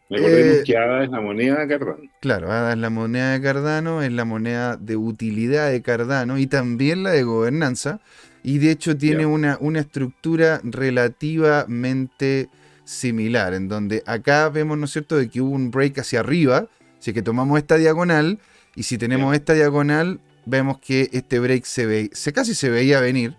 [0.10, 2.10] Recordemos Eh, que ADA es la moneda de Cardano.
[2.19, 6.48] Claro, ADA es la moneda de Cardano, es la moneda de utilidad de Cardano y
[6.48, 8.00] también la de gobernanza.
[8.41, 12.50] Y de hecho tiene una, una estructura relativamente
[12.86, 16.67] similar, en donde acá vemos, ¿no es cierto?, de que hubo un break hacia arriba,
[17.06, 18.39] es que tomamos esta diagonal,
[18.76, 23.00] y si tenemos esta diagonal, vemos que este break se ve, se casi se veía
[23.00, 23.36] venir,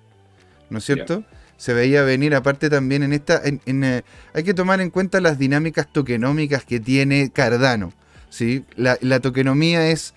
[0.68, 1.24] ¿no es cierto?
[1.60, 5.92] Se veía venir, aparte también en esta, eh, hay que tomar en cuenta las dinámicas
[5.92, 7.92] tokenómicas que tiene Cardano.
[8.30, 8.64] ¿sí?
[8.76, 10.14] La, la tokenomía es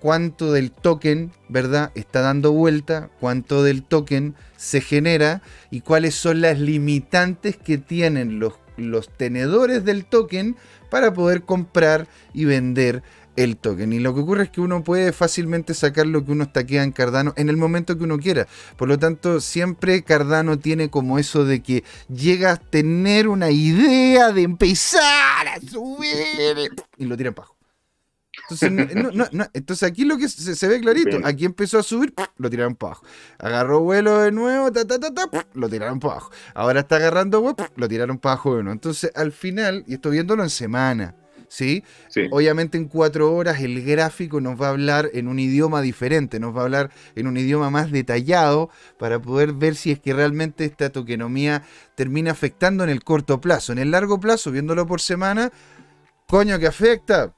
[0.00, 1.92] cuánto del token, ¿verdad?
[1.94, 8.40] Está dando vuelta, cuánto del token se genera y cuáles son las limitantes que tienen
[8.40, 10.56] los, los tenedores del token
[10.90, 13.04] para poder comprar y vender
[13.36, 13.92] el token.
[13.92, 16.92] Y lo que ocurre es que uno puede fácilmente sacar lo que uno estaquea en
[16.92, 18.46] Cardano en el momento que uno quiera.
[18.76, 24.32] Por lo tanto, siempre Cardano tiene como eso de que llega a tener una idea
[24.32, 27.54] de empezar a subir y lo tiran para abajo.
[28.50, 31.26] Entonces, no- no- no- entonces aquí lo que se, se ve clarito, Bien.
[31.26, 33.06] aquí empezó a subir, lo tiraron para abajo.
[33.38, 36.30] Agarró vuelo de nuevo, ta, ta, ta, ta, lo tiraron para abajo.
[36.52, 38.74] Ahora está agarrando vuelo, lo tiraron para abajo de nuevo.
[38.74, 41.14] Entonces, al final, y estoy viéndolo en semana,
[41.48, 41.84] ¿sí?
[42.08, 42.28] Sí.
[42.30, 46.54] Obviamente en cuatro horas el gráfico nos va a hablar en un idioma diferente, nos
[46.56, 50.64] va a hablar en un idioma más detallado para poder ver si es que realmente
[50.64, 51.62] esta tokenomía
[51.94, 53.72] termina afectando en el corto plazo.
[53.72, 55.52] En el largo plazo, viéndolo por semana,
[56.26, 57.34] coño que afecta.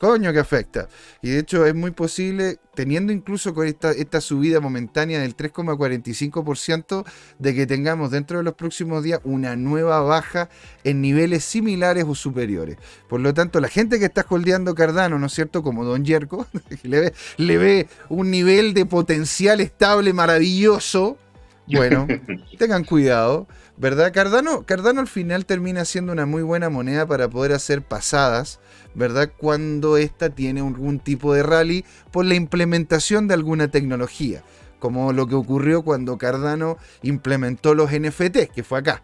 [0.00, 0.88] Coño que afecta.
[1.20, 7.04] Y de hecho es muy posible, teniendo incluso con esta, esta subida momentánea del 3,45%,
[7.38, 10.48] de que tengamos dentro de los próximos días una nueva baja
[10.84, 12.78] en niveles similares o superiores.
[13.10, 15.62] Por lo tanto, la gente que está holdeando Cardano, ¿no es cierto?
[15.62, 16.46] Como Don Yerko,
[16.80, 21.18] que le ve, le ve un nivel de potencial estable maravilloso.
[21.66, 22.06] Bueno,
[22.58, 23.46] tengan cuidado,
[23.80, 24.12] ¿verdad?
[24.12, 28.60] Cardano, Cardano al final termina siendo una muy buena moneda para poder hacer pasadas,
[28.94, 29.32] ¿verdad?
[29.34, 34.44] Cuando esta tiene algún tipo de rally por la implementación de alguna tecnología,
[34.80, 39.02] como lo que ocurrió cuando Cardano implementó los NFT, que fue acá.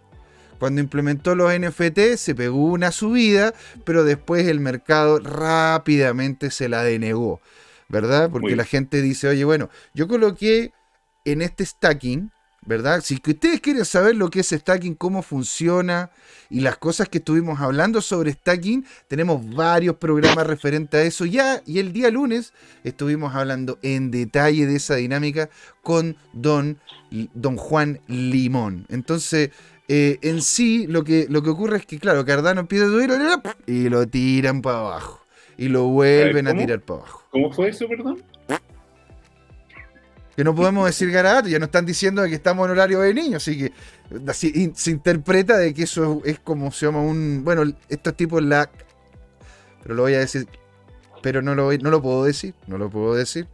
[0.58, 6.82] Cuando implementó los NFT se pegó una subida, pero después el mercado rápidamente se la
[6.82, 7.40] denegó,
[7.88, 8.28] ¿verdad?
[8.30, 10.72] Porque Muy la gente dice, oye, bueno, yo coloqué
[11.24, 12.30] en este stacking,
[12.66, 13.00] ¿verdad?
[13.02, 16.10] Si ustedes quieren saber lo que es stacking, cómo funciona
[16.50, 21.62] y las cosas que estuvimos hablando sobre stacking, tenemos varios programas referentes a eso ya
[21.64, 22.52] y el día lunes
[22.84, 25.48] estuvimos hablando en detalle de esa dinámica
[25.82, 26.78] con don,
[27.34, 28.86] don Juan Limón.
[28.88, 29.50] Entonces,
[29.88, 33.10] eh, en sí, lo que, lo que ocurre es que, claro, Cardano empieza a subir
[33.66, 35.20] y lo tiran para abajo.
[35.58, 37.22] Y lo vuelven a, tirar para abajo.
[37.30, 38.22] ¿Cómo fue eso, perdón?
[40.36, 43.42] Que no podemos decir garabato, ya nos están diciendo que estamos en horario de niños,
[43.42, 43.72] así que
[44.74, 48.70] se interpreta de que eso es como se llama un, bueno, estos tipos la,
[49.82, 50.46] pero lo voy a decir,
[51.22, 53.48] pero no lo, no lo puedo decir, no lo puedo decir,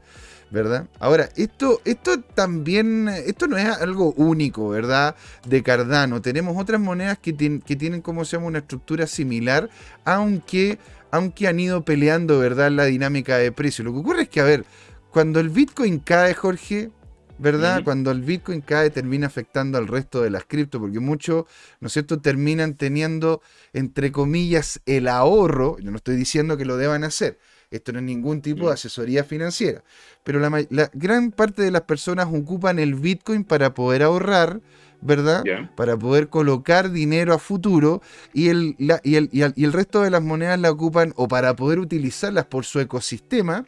[0.51, 0.89] ¿verdad?
[0.99, 5.15] Ahora, esto, esto también, esto no es algo único, ¿verdad?
[5.47, 9.71] De Cardano, tenemos otras monedas que, que tienen como se llama una estructura similar,
[10.05, 10.79] aunque,
[11.13, 12.73] aunque han ido peleando, ¿verdad?
[12.73, 13.85] La dinámica de precio.
[13.85, 14.65] Lo que ocurre es que, a ver,
[15.13, 16.91] cuando el Bitcoin cae, Jorge,
[17.39, 17.83] ¿verdad?
[17.85, 21.45] Cuando el Bitcoin cae termina afectando al resto de las cripto, porque muchos,
[21.81, 26.77] ¿no es cierto?, terminan teniendo, entre comillas, el ahorro, yo no estoy diciendo que lo
[26.77, 27.39] deban hacer,
[27.71, 29.85] esto no es ningún tipo de asesoría financiera,
[30.25, 34.61] pero la, gran parte de las personas ocupan el Bitcoin para poder ahorrar,
[35.03, 35.43] ¿verdad?
[35.77, 38.01] Para poder colocar dinero a futuro
[38.33, 41.81] y el, y, el, y el resto de las monedas la ocupan o para poder
[41.81, 43.67] utilizarlas por su ecosistema,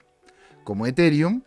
[0.65, 1.43] como Ethereum,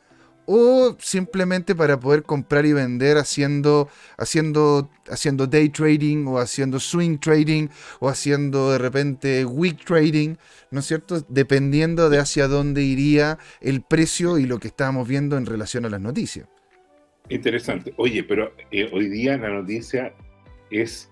[0.47, 7.17] o simplemente para poder comprar y vender haciendo, haciendo, haciendo day trading o haciendo swing
[7.17, 7.67] trading
[7.99, 10.35] o haciendo de repente week trading,
[10.71, 11.21] ¿no es cierto?
[11.27, 15.89] Dependiendo de hacia dónde iría el precio y lo que estábamos viendo en relación a
[15.89, 16.47] las noticias.
[17.27, 17.93] Interesante.
[17.97, 20.13] Oye, pero eh, hoy día la noticia
[20.71, 21.11] es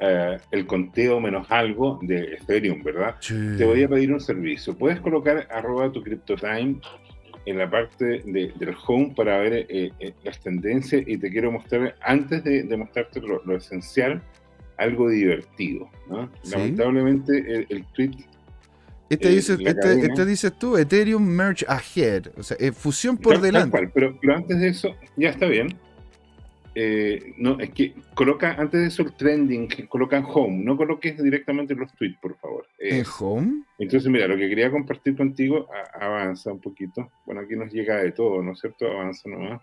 [0.00, 3.16] eh, el conteo menos algo de Ethereum, ¿verdad?
[3.20, 4.74] Te voy a pedir un servicio.
[4.74, 6.80] ¿Puedes colocar arroba tu CryptoTime
[7.46, 11.96] en la parte del home para ver eh, eh, las tendencias y te quiero mostrar,
[12.02, 14.22] antes de, mostrarte lo, esencial,
[14.76, 15.88] algo divertido.
[16.44, 18.12] Lamentablemente el, tweet...
[19.08, 23.90] Este, dice, este, este, dices tú, Ethereum Merge Ahead, o sea, fusión por delante.
[23.92, 25.76] pero, pero antes de eso, ya está bien.
[26.74, 31.74] Eh, no, es que coloca antes de eso el trending, coloca home, no coloques directamente
[31.74, 32.66] los tweets, por favor.
[32.78, 33.64] ¿En home?
[33.78, 37.10] Entonces, mira, lo que quería compartir contigo, avanza un poquito.
[37.26, 38.86] Bueno, aquí nos llega de todo, ¿no es cierto?
[38.86, 39.60] Avanza nomás.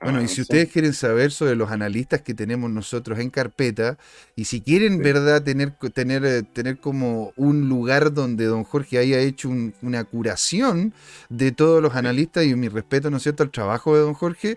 [0.00, 3.98] Bueno, y si ustedes quieren saber sobre los analistas que tenemos nosotros en carpeta,
[4.36, 9.18] y si quieren, ¿verdad?, tener, tener, eh, tener como un lugar donde don Jorge haya
[9.18, 9.50] hecho
[9.82, 10.94] una curación
[11.28, 14.56] de todos los analistas, y mi respeto, ¿no es cierto?, al trabajo de don Jorge,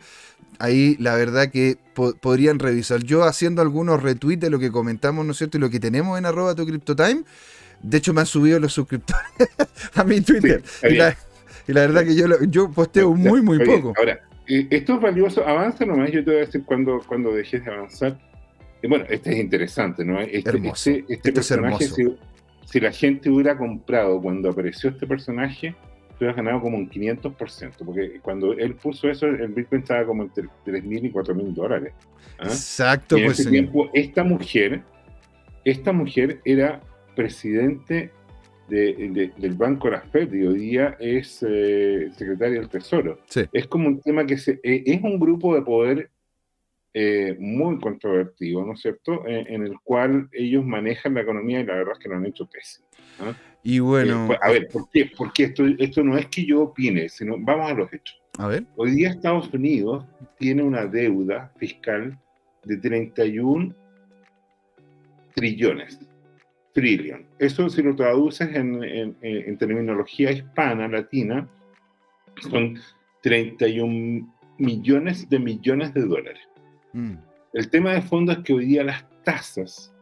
[0.59, 1.77] ahí la verdad que
[2.21, 3.01] podrían revisar.
[3.03, 6.19] Yo haciendo algunos retweets de lo que comentamos, ¿no es cierto?, y lo que tenemos
[6.19, 7.23] en arroba tu CryptoTime,
[7.81, 9.25] de hecho me han subido los suscriptores
[9.95, 10.61] a mi Twitter.
[10.83, 11.15] y, la,
[11.81, 13.93] verdad que yo, yo posteo muy, muy poco.
[13.97, 17.71] Ahora, esto es valioso, avanza nomás, yo te voy a decir cuando, cuando dejes de
[17.71, 18.17] avanzar.
[18.87, 20.19] bueno, este es interesante, ¿no?
[20.19, 20.89] Este, hermoso.
[20.89, 21.85] este, este personaje,
[22.65, 25.75] si, la gente hubiera comprado cuando apareció este personaje,
[26.09, 30.23] te hubieras ganado como un 500%, porque cuando él puso eso, el Bitcoin estaba como
[30.23, 31.93] entre 3.000 y 4.000 dólares.
[32.39, 32.45] ¿ah?
[32.45, 33.17] Exacto.
[33.17, 34.83] Y en pues, ese tiempo, esta mujer,
[35.65, 36.81] esta mujer era
[37.15, 38.11] presidente
[38.71, 43.19] del Banco de la Fed y hoy día es eh, secretaria del Tesoro.
[43.51, 46.09] Es como un tema que se, eh, es un grupo de poder
[46.93, 49.27] eh, muy controvertido, ¿no es cierto?
[49.27, 52.45] En, el cual ellos manejan la economía y la verdad es que lo han hecho
[52.45, 52.83] tesis.
[53.61, 54.25] Y bueno.
[54.27, 55.11] Pues, a ver, ¿por qué?
[55.17, 58.21] Porque esto, esto no es que yo opine, sino vamos a los hechos.
[58.37, 58.63] A ver.
[58.77, 60.05] Hoy día Estados Unidos
[60.39, 62.17] tiene una deuda fiscal
[62.63, 63.75] de 31
[65.35, 65.99] trillones
[66.73, 67.25] trillion.
[67.39, 71.47] Eso si lo traduces en, terminología hispana, latina,
[72.49, 72.79] son
[73.21, 76.47] 31 millones de millones de dólares.
[76.93, 77.15] Mm.
[77.53, 79.93] El tema de fondo es que hoy día las tasas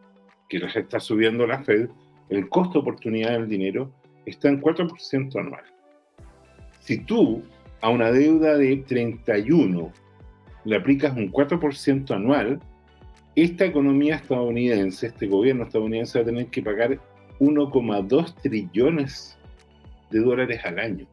[0.48, 1.90] que las está subiendo la Fed,
[2.30, 3.92] el costo de oportunidad del dinero
[4.26, 5.64] está en 4% anual.
[6.82, 7.44] Si tú
[7.82, 9.92] a una deuda de 31
[10.66, 12.60] le aplicas un 4% anual,
[13.44, 17.00] esta economía estadounidense, este gobierno estadounidense va a tener que pagar
[17.40, 19.38] 1,2 trillones
[20.10, 21.06] de dólares al año.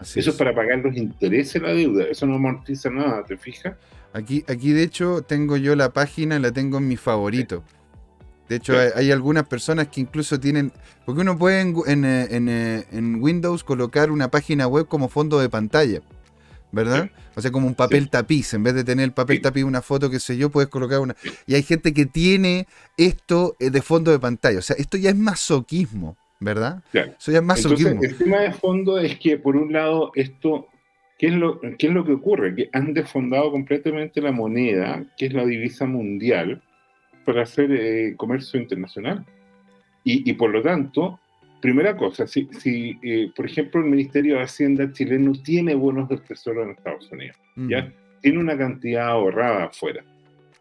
[0.00, 0.36] eso es.
[0.36, 3.76] para pagar los intereses de la deuda, eso no amortiza nada, ¿te fijas?
[4.12, 7.64] Aquí, aquí de hecho tengo yo la página, la tengo en mi favorito.
[8.48, 10.70] De hecho, hay, algunas personas que incluso tienen,
[11.06, 16.02] porque uno puede en, en, en Windows colocar una página web como fondo de pantalla.
[16.74, 17.10] ¿Verdad?
[17.36, 20.10] O sea, como un papel tapiz, en vez de tener el papel tapiz, una foto,
[20.10, 21.16] qué sé yo, puedes colocar una...
[21.46, 22.66] Y hay gente que tiene
[22.96, 26.82] esto eh, de fondo de pantalla, o sea, esto ya es masoquismo, ¿verdad?
[26.90, 27.12] Claro.
[27.18, 27.90] Eso ya es masoquismo.
[27.90, 30.68] Entonces, el tema de fondo es que, por un lado, esto
[31.16, 32.54] ¿Qué es, lo, ¿Qué es lo que ocurre?
[32.56, 36.60] Que han desfondado completamente la moneda, que es la divisa mundial,
[37.24, 39.24] para hacer eh, comercio internacional.
[40.02, 41.20] Y, y, por lo tanto,
[41.64, 46.20] primera cosa, si, si eh, por ejemplo el Ministerio de Hacienda chileno tiene bonos del
[46.20, 47.90] Tesoro en Estados Unidos, ¿ya?
[48.20, 50.04] Tiene una cantidad ahorrada afuera.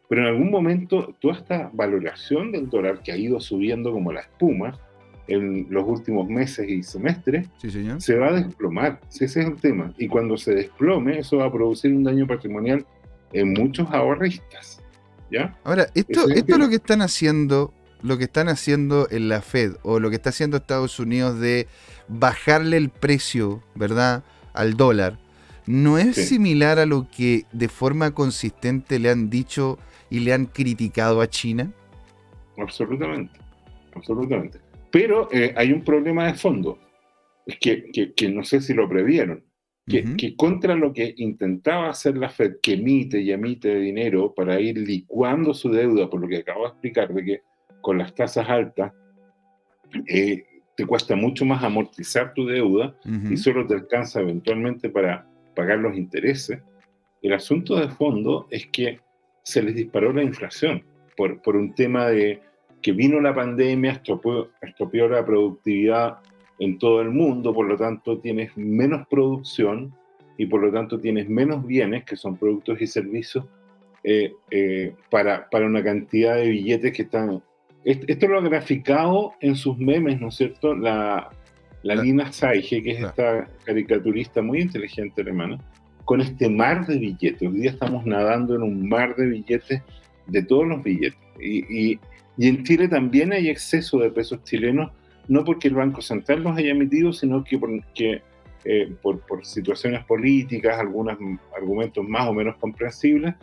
[0.07, 4.21] Pero en algún momento toda esta valoración del dólar que ha ido subiendo como la
[4.21, 4.79] espuma,
[5.27, 7.49] en los últimos meses y semestres,
[7.97, 9.01] se va a desplomar.
[9.09, 9.93] Ese es el tema.
[9.97, 12.85] Y cuando se desplome, eso va a producir un daño patrimonial
[13.33, 14.81] en muchos ahorristas.
[15.29, 15.53] ¿ya?
[15.65, 17.73] Ahora, esto, esto es lo que están haciendo,
[18.03, 21.67] lo que están haciendo en la Fed, o lo que está haciendo Estados Unidos de
[22.07, 24.23] bajarle el precio, ¿verdad?,
[24.53, 25.17] al dólar.
[25.65, 29.79] ¿No es similar a lo que de forma consistente le han dicho
[30.09, 31.71] y le han criticado a China?
[32.57, 33.39] Absolutamente,
[33.95, 34.59] absolutamente.
[34.91, 36.77] Pero eh, hay un problema de fondo,
[37.45, 39.43] es que, que, no sé si lo previeron,
[39.87, 44.59] que, que, contra lo que intentaba hacer la Fed, que emite y emite dinero para
[44.59, 47.41] ir licuando su deuda, por lo que acabo de explicar, de que
[47.83, 48.93] con las tasas altas
[50.07, 52.95] eh, te cuesta mucho más amortizar tu deuda
[53.29, 56.59] y solo te alcanza eventualmente para pagar los intereses.
[57.21, 58.99] El asunto de fondo es que
[59.43, 60.83] se les disparó la inflación
[61.15, 62.41] por, por un tema de
[62.81, 64.49] que vino la pandemia, estropeó,
[65.09, 66.17] la productividad
[66.57, 69.93] en todo el mundo, por lo tanto tienes menos producción
[70.37, 73.45] y por lo tanto tienes menos bienes, que son productos y servicios,
[74.03, 77.43] eh, eh, para, para, una cantidad de billetes que están...
[77.85, 80.73] Esto lo ha graficado en sus memes, ¿no es cierto?
[80.73, 81.29] La,
[81.83, 85.57] la Lina Saige, que es esta caricaturista muy inteligente alemana,
[86.05, 87.41] con este mar de billetes.
[87.41, 89.81] Hoy día estamos nadando en un mar de billetes,
[90.27, 91.19] de todos los billetes.
[91.39, 91.99] y,
[92.37, 94.91] y en Chile también hay exceso de pesos chilenos,
[95.27, 98.21] no porque el Banco Central los haya emitido, sino que porque
[98.65, 101.17] eh, por, por, situaciones políticas, algunos
[101.55, 103.35] argumentos más o menos comprensibles,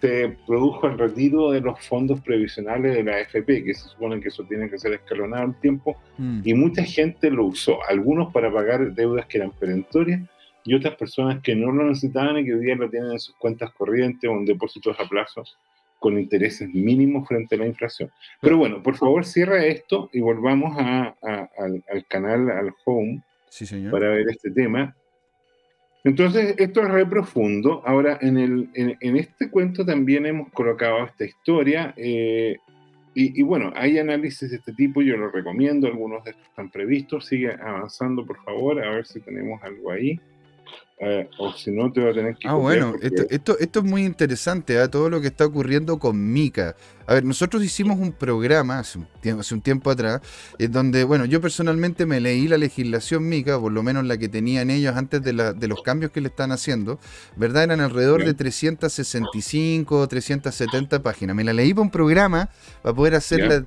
[0.00, 4.28] se produjo el retiro de los fondos previsionales de la AFP, que se supone que
[4.28, 6.40] eso tiene que ser escalonado en tiempo, mm.
[6.44, 10.22] y mucha gente lo usó, algunos para pagar deudas que eran perentorias
[10.64, 13.34] y otras personas que no lo necesitaban y que hoy día lo tienen en sus
[13.36, 15.44] cuentas corrientes o en depósitos a plazo
[15.98, 18.10] con intereses mínimos frente a la inflación.
[18.40, 21.16] Pero bueno, por favor cierra esto y volvamos a,
[21.58, 23.22] al, canal, al home,
[23.90, 24.94] para ver este tema.
[26.08, 27.82] Entonces, esto es re profundo.
[27.84, 31.92] Ahora, en, el, en, este cuento también hemos colocado esta historia.
[31.98, 32.56] Eh,
[33.14, 36.70] y, y, bueno, hay análisis de este tipo, yo lo recomiendo, algunos de estos están
[36.70, 37.26] previstos.
[37.26, 40.18] Sigue avanzando, por favor, a ver si tenemos algo ahí.
[41.00, 42.48] Eh, o si no, te va a tener que.
[42.48, 44.88] Ah, bueno, esto, esto, es muy interesante, ¿eh?
[44.88, 46.74] todo lo que está ocurriendo con Mika.
[47.06, 50.20] A ver, nosotros hicimos un programa hace un, tiempo, atrás,
[50.58, 54.28] en donde, bueno, yo personalmente me leí la legislación Mica, por lo menos la que
[54.28, 56.98] tenían ellos antes de, los cambios que le están haciendo,
[57.34, 57.64] ¿verdad?
[57.64, 61.34] Eran alrededor de 365 o 370 páginas.
[61.34, 62.50] Me la leí para un programa
[62.82, 63.64] para poder hacerla,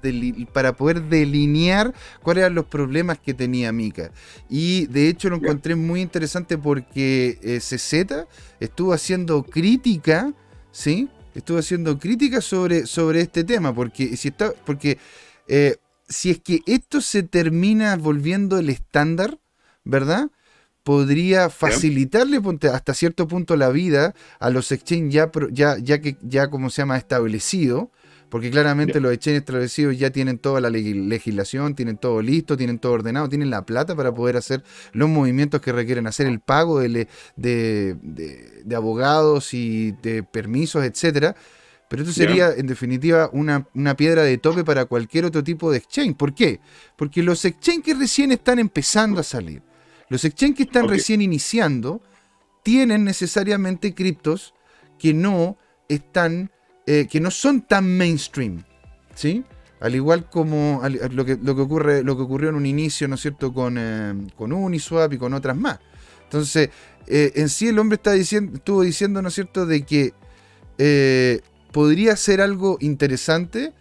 [0.53, 4.11] para poder delinear cuáles eran los problemas que tenía Mica.
[4.49, 8.27] Y de hecho lo encontré muy interesante porque eh, CZ
[8.59, 10.33] estuvo haciendo crítica,
[10.71, 11.09] ¿sí?
[11.35, 14.97] estuve haciendo críticas sobre, sobre este tema, porque si está, porque
[15.47, 19.39] eh, si es que esto se termina volviendo el estándar,
[19.83, 20.29] ¿verdad?
[20.83, 22.41] Podría facilitarle
[22.73, 26.81] hasta cierto punto la vida a los exchanges ya, ya, ya que ya como se
[26.81, 27.91] llama establecido,
[28.31, 32.93] porque claramente los exchanges establecidos ya tienen toda la legislación, tienen todo listo, tienen todo
[32.93, 34.63] ordenado, tienen la plata para poder hacer
[34.93, 41.35] los movimientos que requieren hacer, el pago de, de, abogados y de permisos, etcétera.
[41.89, 43.67] Pero esto sería, en definitiva, una,
[43.97, 46.15] piedra de tope para cualquier otro tipo de exchange.
[46.15, 46.61] ¿Por qué?
[46.95, 49.61] Porque los exchanges que recién están empezando a salir,
[50.07, 52.01] los exchanges que están recién iniciando,
[52.63, 54.53] tienen necesariamente criptos
[54.97, 55.57] que no
[55.89, 56.49] están
[56.93, 58.65] eh, que no son tan mainstream,
[59.15, 59.45] ¿sí?
[59.79, 63.15] Al igual como lo, que, lo, que ocurre, lo que ocurrió en un inicio, ¿no
[63.15, 65.79] es cierto?, con, eh, con Uniswap y con otras más.
[66.23, 66.69] Entonces,
[67.07, 70.13] eh, en sí el hombre está diciendo, estuvo diciendo, ¿no es cierto?, de que
[71.71, 73.71] podría ser algo interesante,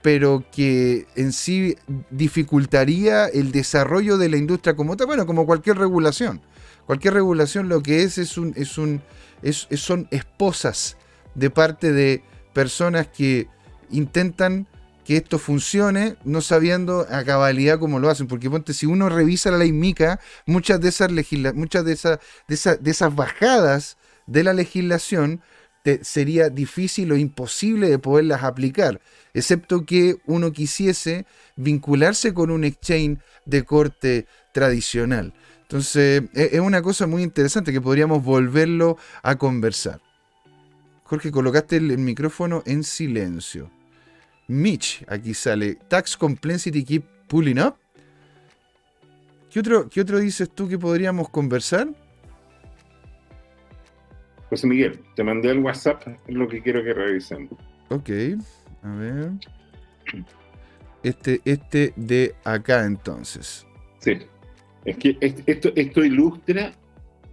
[0.00, 1.76] pero que en sí
[2.10, 6.40] dificultaría el desarrollo de la industria como tal, bueno, como cualquier regulación.
[6.86, 9.02] Cualquier regulación lo que es es un, es un
[9.42, 10.96] es, son esposas
[11.34, 12.22] de parte de
[12.54, 13.48] personas que
[13.90, 14.66] intentan
[15.04, 18.26] que esto funcione, no sabiendo a cabalidad cómo lo hacen.
[18.26, 21.10] Porque ponte, si uno revisa la ley MICA, muchas de esas,
[21.54, 25.42] muchas de esas, de, esas, bajadas de la legislación
[26.00, 29.02] sería difícil o imposible de poderlas aplicar,
[29.34, 31.26] excepto que uno quisiese
[31.56, 35.34] vincularse con un exchange de corte tradicional.
[35.60, 40.00] Entonces, e, es una cosa muy interesante que podríamos volverlo a conversar.
[41.04, 43.70] Jorge, colocaste el, micrófono en silencio.
[44.48, 45.76] Mitch, aquí sale.
[45.88, 47.76] Tax Complexity Keep Pulling Up.
[49.50, 51.88] ¿Qué otro, ¿Qué otro dices tú que podríamos conversar?
[54.48, 57.48] José Miguel, te mandé el WhatsApp, es lo que quiero que revisen.
[57.90, 58.10] Ok,
[58.82, 59.30] a ver.
[61.02, 63.66] Este, este de acá entonces.
[63.98, 64.18] Sí.
[64.84, 66.72] Es que esto, esto ilustra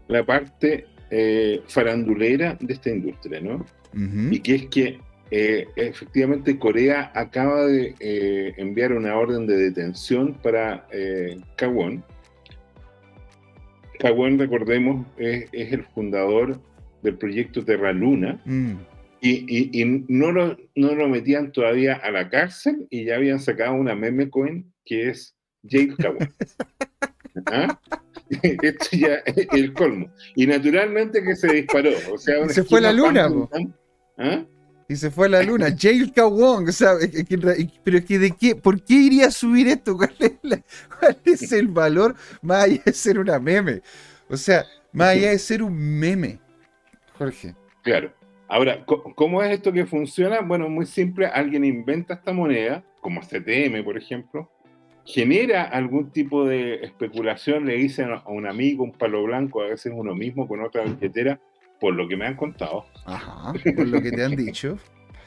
[0.08, 3.66] la parte eh, farandulera de esta industria, ¿no?
[3.94, 5.00] Y que es que
[5.30, 10.88] eh, efectivamente Corea acaba de eh, enviar una orden de detención para
[11.58, 12.02] Kawon.
[14.00, 16.62] Kawon, recordemos, es, el fundador
[17.04, 18.42] del proyecto Terra Luna.
[18.46, 18.76] Mm.
[19.20, 23.96] Y, no, lo, no lo metían todavía a la cárcel y ya habían sacado una
[23.96, 26.34] meme coin que es Jake Kawon.
[27.52, 27.78] ¿Ah?
[28.62, 30.12] Esto ya es el colmo.
[30.36, 31.92] Y naturalmente que se disparó.
[32.12, 33.30] O sea, se fue la luna.
[34.18, 34.46] ¿Ah?
[34.88, 35.76] Y se fue a la luna.
[35.78, 36.70] Jail Wong.
[36.70, 36.94] O sea,
[37.84, 39.98] pero es que de qué, ¿por qué iría a subir esto?
[39.98, 40.14] ¿Cuál
[41.26, 43.82] es, el valor más allá de ser una meme?
[44.30, 46.40] O sea, más allá de ser un meme.
[47.18, 47.56] Jorge.
[47.84, 48.14] Claro.
[48.48, 50.42] Ahora, ¿cómo es esto que funciona?
[50.42, 51.26] Bueno, muy simple.
[51.28, 54.52] Alguien inventa esta moneda, como CTM, por ejemplo,
[55.14, 59.92] genera algún tipo de especulación, le dicen a un amigo, un palo blanco, a veces
[59.96, 61.40] uno mismo con otra billetera,
[61.80, 62.86] por lo que me han contado.
[63.06, 64.78] Ajá, por lo que te han dicho.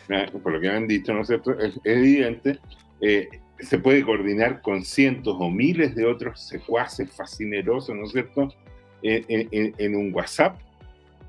[0.42, 1.58] por lo que me han dicho, ¿no es cierto?
[1.58, 2.58] Es, evidente.
[3.00, 3.28] Eh,
[3.58, 8.48] se puede coordinar con cientos o miles de otros secuaces fascinerosos, ¿no es cierto?
[9.02, 10.58] En, un WhatsApp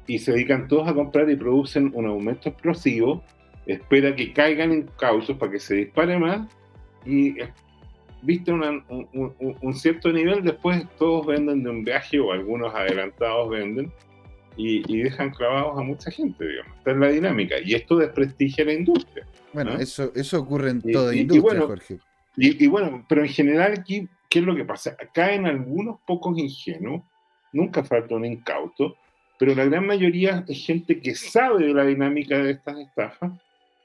[0.07, 3.21] y se dedican todos a comprar y producen un aumento explosivo,
[3.65, 6.47] espera que caigan en causos para que se dispare más
[7.05, 7.35] y
[8.25, 13.91] viste un, cierto nivel, después todos venden de un viaje o algunos adelantados venden
[14.57, 16.77] y, dejan clavados a mucha gente, digamos.
[16.77, 19.27] Esta es la dinámica y esto desprestigia la industria.
[19.53, 21.99] Bueno, eso, eso ocurre en toda industria, Jorge.
[22.37, 24.95] Y, bueno, pero en general aquí, ¿qué es lo que pasa?
[25.01, 27.03] Acá en algunos pocos ingenuos,
[27.53, 28.97] nunca falta un incauto,
[29.39, 33.31] pero la gran mayoría es gente que sabe de la dinámica de estas estafas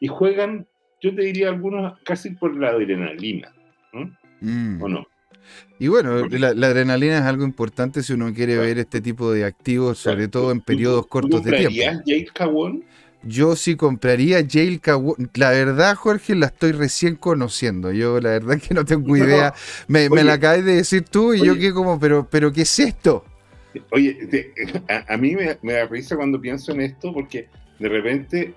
[0.00, 0.66] y juegan,
[1.00, 3.52] yo te diría algunos casi por la adrenalina.
[3.92, 4.10] ¿no?
[4.40, 4.82] Mm.
[4.82, 5.06] ¿O no?
[5.78, 9.98] Y bueno, la, adrenalina es algo importante si uno quiere ver este tipo de activos,
[9.98, 12.02] sobre todo en periodos cortos de tiempo.
[12.06, 12.82] Jade
[13.22, 15.30] Yo sí compraría Jail Kawon.
[15.34, 17.92] La verdad, Jorge, la estoy recién conociendo.
[17.92, 19.54] Yo la verdad que no tengo idea.
[19.88, 23.24] Me, la acabas de decir tú y yo que como, pero, pero ¿qué es esto?
[23.92, 24.18] Oye,
[25.08, 28.54] a, mí me, da risa cuando pienso en esto porque de repente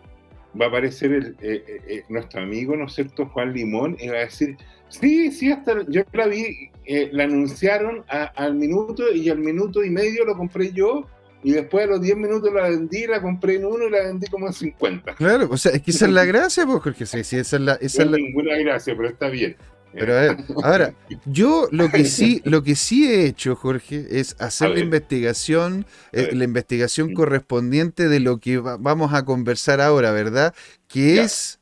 [0.60, 4.10] va a aparecer el, eh, eh, eh, nuestro amigo, ¿no es cierto?, Juan Limón, y
[4.10, 4.58] va a decir,
[5.00, 9.90] Sí, sí, hasta yo la vi, eh, la anunciaron al minuto y al minuto y
[9.90, 11.08] medio lo compré yo
[11.44, 14.28] y después a los 10 minutos la vendí, la compré en uno y la vendí
[14.28, 15.16] como en 50.
[15.16, 17.62] Claro, o sea, es que esa es la gracia, pues, Jorge, sí, sí, esa es
[17.62, 17.74] la...
[17.74, 18.18] Esa no es la...
[18.18, 19.58] ninguna gracia, pero está bien.
[19.94, 24.36] Pero a ver, ahora, yo lo que sí, lo que sí he hecho, Jorge, es
[24.40, 30.56] hacer la investigación, eh, la investigación correspondiente de lo que vamos a conversar ahora, ¿verdad?
[30.88, 31.60] Que es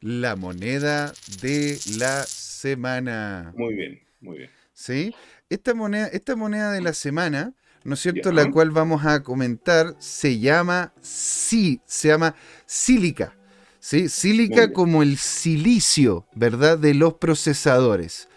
[0.00, 2.24] la moneda de la
[2.62, 3.52] semana.
[3.56, 4.50] Muy bien, muy bien.
[4.72, 5.14] ¿Sí?
[5.50, 7.54] Esta moneda, esta moneda de la semana,
[7.84, 8.32] ¿no es cierto?
[8.32, 12.34] La cual vamos a comentar se llama sí, se llama
[12.64, 13.34] sílica.
[13.80, 14.08] ¿Sí?
[14.08, 16.78] Sílica como el silicio, ¿verdad?
[16.78, 18.28] De los procesadores.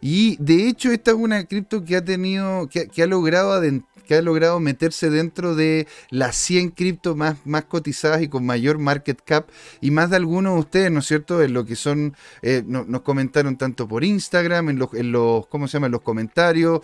[0.00, 3.93] Y de hecho, esta es una cripto que ha tenido, que, que ha logrado adentrar
[4.04, 8.78] que ha logrado meterse dentro de las 100 cripto más, más cotizadas y con mayor
[8.78, 9.48] market cap.
[9.80, 11.42] Y más de algunos de ustedes, ¿no es cierto?
[11.42, 15.68] En lo que son, eh, nos comentaron tanto por Instagram, en los, en los, ¿cómo
[15.68, 15.86] se llama?
[15.86, 16.80] En los comentarios.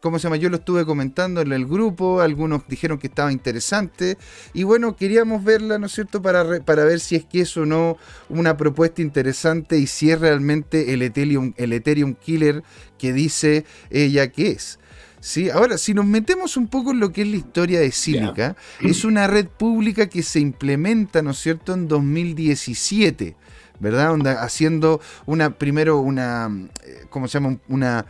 [0.00, 0.36] ¿Cómo se llama?
[0.36, 2.20] Yo lo estuve comentando en el grupo.
[2.20, 4.18] Algunos dijeron que estaba interesante.
[4.52, 6.22] Y bueno, queríamos verla, ¿no es cierto?
[6.22, 7.96] Para, para ver si es que es o no
[8.28, 12.62] una propuesta interesante y si es realmente el Ethereum, el Ethereum Killer
[12.98, 14.78] que dice ella que es.
[15.22, 15.48] ¿Sí?
[15.48, 19.04] Ahora, si nos metemos un poco en lo que es la historia de Silica, es
[19.04, 23.36] una red pública que se implementa, ¿no es cierto?, en 2017,
[23.78, 24.14] ¿verdad?
[24.42, 26.50] haciendo una, primero una,
[26.84, 27.56] eh, ¿cómo se llama?
[27.68, 28.04] Una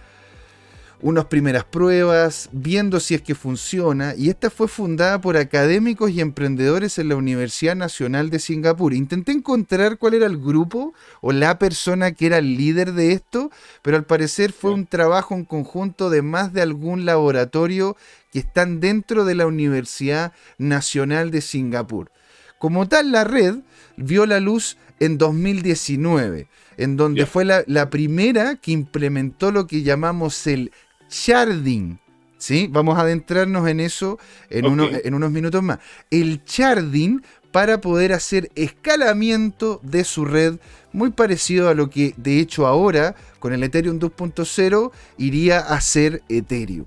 [1.03, 6.21] unas primeras pruebas, viendo si es que funciona, y esta fue fundada por académicos y
[6.21, 8.95] emprendedores en la Universidad Nacional de Singapur.
[8.95, 13.51] Intenté encontrar cuál era el grupo o la persona que era el líder de esto,
[13.83, 17.97] pero al parecer fue un trabajo en conjunto de más de algún laboratorio
[18.33, 22.13] que están dentro de la Universidad Nacional de Singapur.
[22.59, 23.57] Como tal, la red
[23.97, 26.47] vio la luz en 2019,
[26.77, 30.71] en donde fue la, la primera que implementó lo que llamamos el
[31.13, 32.01] sharding.
[32.39, 32.69] ¿sí?
[32.71, 34.19] Vamos a adentrarnos en eso
[34.51, 35.79] en, en unos minutos más.
[36.11, 40.59] El sharding para poder hacer escalamiento de su red,
[40.93, 46.23] muy parecido a lo que de hecho ahora con el Ethereum 2.0 iría a ser
[46.29, 46.87] Ethereum.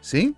[0.00, 0.34] ¿Sí?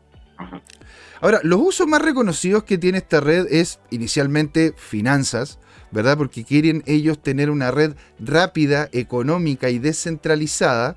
[1.21, 5.59] Ahora, los usos más reconocidos que tiene esta red es inicialmente finanzas,
[5.91, 6.17] ¿verdad?
[6.17, 10.97] Porque quieren ellos tener una red rápida, económica y descentralizada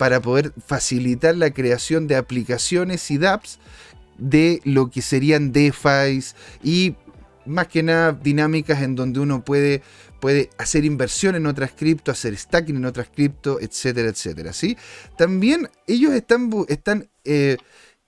[0.00, 3.58] para poder facilitar la creación de aplicaciones y dApps
[4.16, 6.24] de lo que serían DeFi
[6.64, 6.94] y
[7.44, 9.82] más que nada dinámicas en donde uno puede,
[10.18, 14.54] puede hacer inversión en otras cripto, hacer stacking en otras cripto, etcétera, etcétera.
[14.54, 14.78] ¿sí?
[15.18, 17.58] También ellos están, están eh,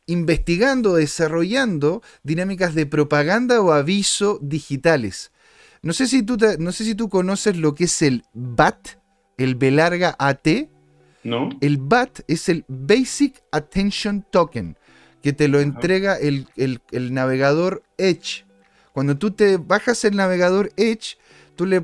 [0.07, 5.30] investigando, desarrollando dinámicas de propaganda o aviso digitales.
[5.82, 8.97] No sé, si tú no sé si tú conoces lo que es el BAT,
[9.36, 10.72] el B larga AT.
[11.25, 11.51] No.
[11.61, 14.77] El BAT es el Basic Attention Token,
[15.23, 18.45] que te lo entrega el, el navegador Edge.
[18.93, 21.16] Cuando tú te bajas el navegador Edge,
[21.57, 21.83] tú le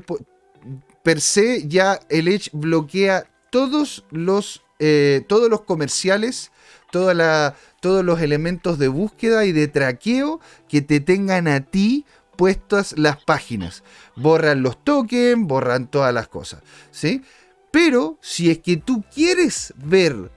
[1.03, 6.51] per se ya el Edge bloquea todos los, eh, todos los comerciales,
[6.91, 12.05] toda la, todos los elementos de búsqueda y de traqueo que te tengan a ti
[12.35, 13.83] puestas las páginas.
[14.15, 16.61] Borran los tokens, borran todas las cosas.
[16.91, 17.23] ¿sí?
[17.71, 20.31] Pero si es que tú quieres ver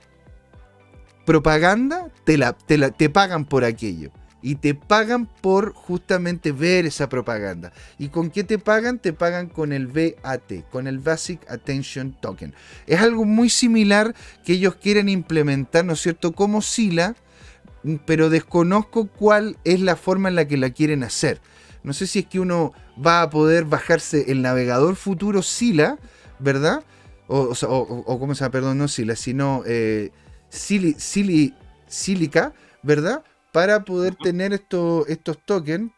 [1.25, 4.11] propaganda, te, la, te pagan por aquello
[4.43, 7.73] y te pagan por justamente ver esa propaganda.
[7.99, 8.99] ¿Y con qué te pagan?
[8.99, 12.53] Te pagan con el BAT, con el Basic Attention Token.
[12.87, 14.15] Es algo muy similar
[14.45, 17.15] que ellos quieren implementar, ¿no es cierto?, como Sila,
[18.05, 21.41] pero desconozco cuál es la forma en la que la quieren hacer.
[21.85, 22.73] No sé si es que uno
[23.05, 25.99] va a poder bajarse el navegador futuro Sila,
[26.39, 26.85] ¿verdad?
[27.35, 28.53] O, o, ¿cómo se llama?
[28.53, 30.11] Perdón, no Sila, sino eh,
[30.51, 32.53] Silica,
[32.83, 33.25] ¿verdad?
[33.53, 35.93] para poder tener estos, estos tokens.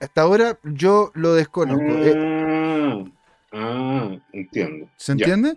[0.00, 1.84] Hasta ahora yo lo desconozco.
[1.84, 2.14] Eh.
[2.16, 3.04] Ah,
[3.52, 4.88] ah, entiendo.
[4.96, 5.56] ¿Se entiende?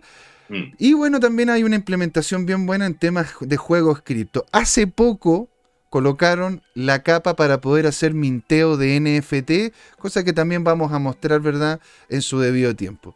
[0.50, 0.74] Mm.
[0.76, 4.44] Y bueno, también hay una implementación bien buena en temas de juegos cripto.
[4.52, 5.48] Hace poco
[5.88, 11.40] colocaron la capa para poder hacer minteo de NFT, cosa que también vamos a mostrar,
[11.40, 13.14] ¿verdad?, en su debido tiempo.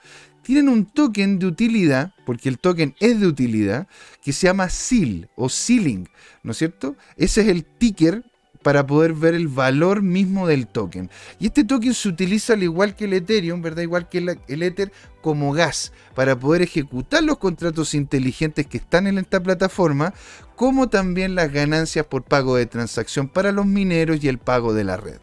[0.49, 3.87] Tienen un token de utilidad, porque el token es de utilidad,
[4.23, 6.09] que se llama SEAL o Sealing,
[6.43, 6.97] ¿no es cierto?
[7.19, 8.25] Ese es el ticker
[8.63, 11.11] para poder ver el valor mismo del token.
[11.39, 13.83] Y este token se utiliza al igual que el Ethereum, ¿verdad?
[13.83, 14.91] Igual que el, Ether
[15.21, 20.15] como gas para poder ejecutar los contratos inteligentes que están en esta plataforma,
[20.57, 24.85] como también las ganancias por pago de transacción para los mineros y el pago de
[24.85, 25.19] la red.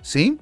[0.00, 0.38] ¿Sí?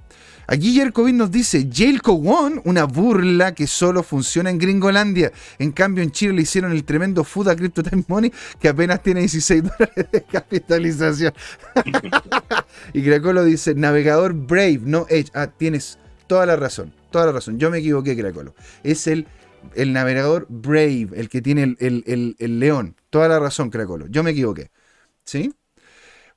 [0.51, 5.30] Aquí Jerkovin nos dice, Jailco One, una burla que solo funciona en Gringolandia.
[5.61, 9.01] En cambio, en Chile le hicieron el tremendo food a Crypto Time Money que apenas
[9.01, 11.32] tiene 16 dólares de capitalización.
[12.92, 15.30] y Cracolo dice, navegador Brave, no Edge.
[15.34, 17.61] Ah, tienes toda la razón, toda la razón.
[17.61, 18.57] Yo me equivoqué, Cracolo.
[18.82, 19.28] Es el,
[19.76, 22.96] el navegador Brave, el que tiene el, el león.
[23.11, 24.09] Toda la razón, Cracolo.
[24.09, 24.72] Yo me equivoqué.
[25.24, 25.55] ¿Sí?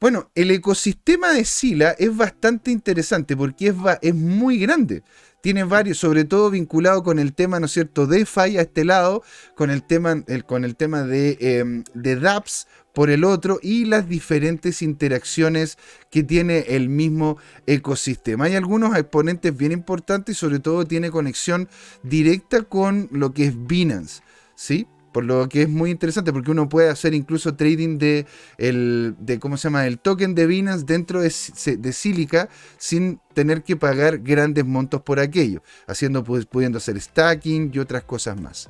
[0.04, 5.02] Bueno, el ecosistema de Sila es bastante interesante porque es, muy grande.
[5.40, 9.24] Tiene varios, sobre todo vinculado con el tema, ¿no es cierto?, DeFi a este lado,
[9.56, 14.10] con el tema, con el tema de, em, de dApps por el otro y las
[14.10, 15.78] diferentes interacciones
[16.12, 18.44] que tiene el mismo ecosistema.
[18.44, 21.70] Hay algunos exponentes bien importantes y sobre todo tiene conexión
[22.04, 24.22] directa con lo que es Binance,
[24.54, 24.86] ¿sí?
[25.14, 28.26] Por lo que es muy interesante porque uno puede hacer incluso trading de,
[28.58, 29.88] el, de ¿cómo se llama?
[29.88, 31.32] el token de Binance dentro de,
[31.78, 37.80] de Silica sin tener que pagar grandes montos por aquello, haciendo, pudiendo hacer stacking y
[37.80, 38.70] otras cosas más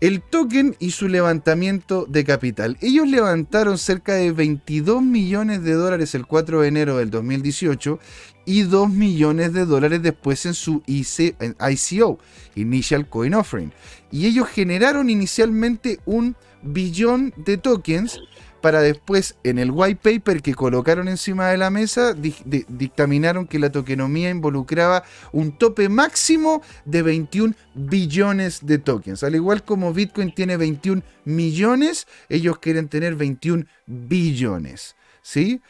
[0.00, 2.76] el token y su levantamiento de capital.
[2.80, 7.98] Ellos levantaron cerca de 22 millones de dólares el 4 de enero del 2018
[8.44, 12.18] y 2 millones de dólares después en su ICO,
[12.54, 13.72] Initial Coin Offering.
[14.10, 18.20] Y ellos generaron inicialmente un billón de tokens
[18.60, 23.70] para después en el white paper que colocaron encima de la mesa dictaminaron que la
[23.70, 29.22] tokenomía involucraba un tope máximo de 21 billones de tokens.
[29.22, 34.96] Al igual como Bitcoin tiene 21 millones, ellos quieren tener 21 billones.
[35.22, 35.60] ¿Sí?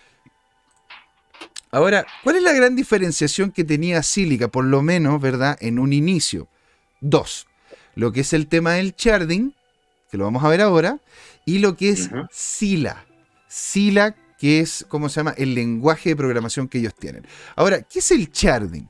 [1.71, 5.59] Ahora, ¿cuál es la gran diferenciación que tenía Silica, por lo menos, ¿verdad?
[5.61, 6.49] En un inicio.
[7.01, 7.47] Dos.
[7.95, 9.55] Lo que es el tema del sharding,
[10.11, 11.01] que lo vamos a ver ahora,
[11.49, 13.07] y lo que es Sila.
[13.49, 15.31] Sila, que es, ¿cómo se llama?
[15.39, 17.27] El lenguaje de programación que ellos tienen.
[17.57, 18.87] Ahora, ¿qué es el sharding?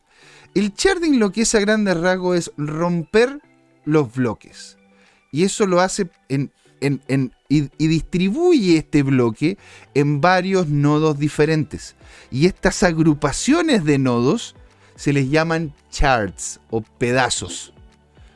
[0.56, 3.40] El sharding lo que es a grandes rasgos es romper
[3.84, 4.76] los bloques.
[5.30, 6.50] Y eso lo hace en,
[6.80, 9.56] en, y, distribuye este bloque
[9.94, 11.94] en varios nodos diferentes.
[12.32, 14.56] Y estas agrupaciones de nodos
[14.96, 17.72] se les llaman charts o pedazos.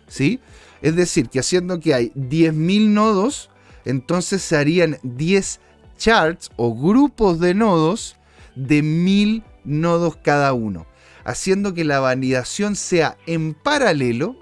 [0.06, 0.38] ¿Sí?
[0.80, 3.48] Es decir, que haciendo que hay 10.000 nodos,
[3.84, 5.60] entonces se harían 10
[5.96, 8.16] charts o grupos de nodos
[8.54, 10.86] de 1.000 nodos cada uno,
[11.24, 14.36] haciendo que la validación sea en paralelo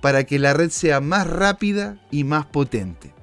[0.00, 3.14] para que la red sea más rápida y más potente.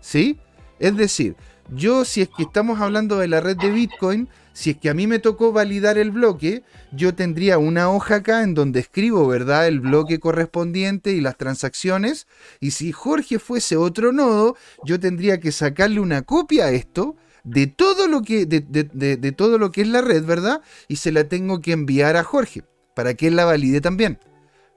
[0.00, 0.38] ¿Sí?
[0.78, 1.36] Es decir,
[1.68, 4.94] yo si es que estamos hablando de la red de Bitcoin, si es que a
[4.94, 6.62] mí me tocó validar el bloque,
[6.92, 12.28] yo tendría una hoja acá en donde escribo, ¿verdad?, el bloque correspondiente y las transacciones.
[12.60, 17.66] Y si Jorge fuese otro nodo, yo tendría que sacarle una copia a esto de
[17.66, 20.62] todo lo que, de, de todo lo que es la red, ¿verdad?
[20.86, 22.62] Y se la tengo que enviar a Jorge
[22.94, 24.18] para que él la valide también,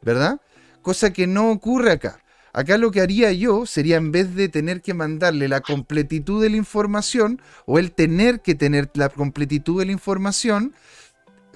[0.02, 0.42] ¿verdad?
[0.82, 2.20] Cosa que no ocurre acá.
[2.54, 6.50] Acá lo que haría yo sería en vez de tener que mandarle la completitud de
[6.50, 10.74] la información o el tener que tener la completitud de la información,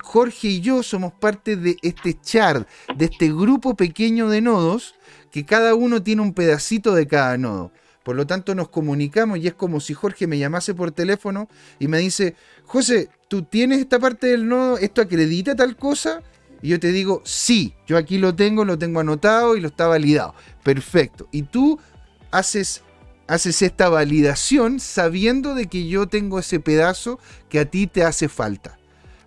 [0.02, 4.96] Jorge y yo somos parte de este chart, de este grupo pequeño de nodos,
[5.32, 7.72] que cada uno tiene un pedacito de cada nodo.
[8.04, 11.88] Por lo tanto, nos comunicamos y es como si Jorge me llamase por teléfono y
[11.88, 12.36] me dice,
[12.66, 14.78] José, ¿tú tienes esta parte del nodo?
[14.80, 16.22] ¿Esto acredita tal cosa?
[16.62, 19.88] Y yo te digo, sí, yo aquí lo tengo, lo tengo anotado y lo está
[19.88, 20.36] validado.
[20.64, 21.28] Perfecto.
[21.32, 21.80] Y tú
[22.30, 22.84] haces,
[23.28, 28.30] haces esta validación sabiendo de que yo tengo ese pedazo que a ti te hace
[28.30, 28.78] falta.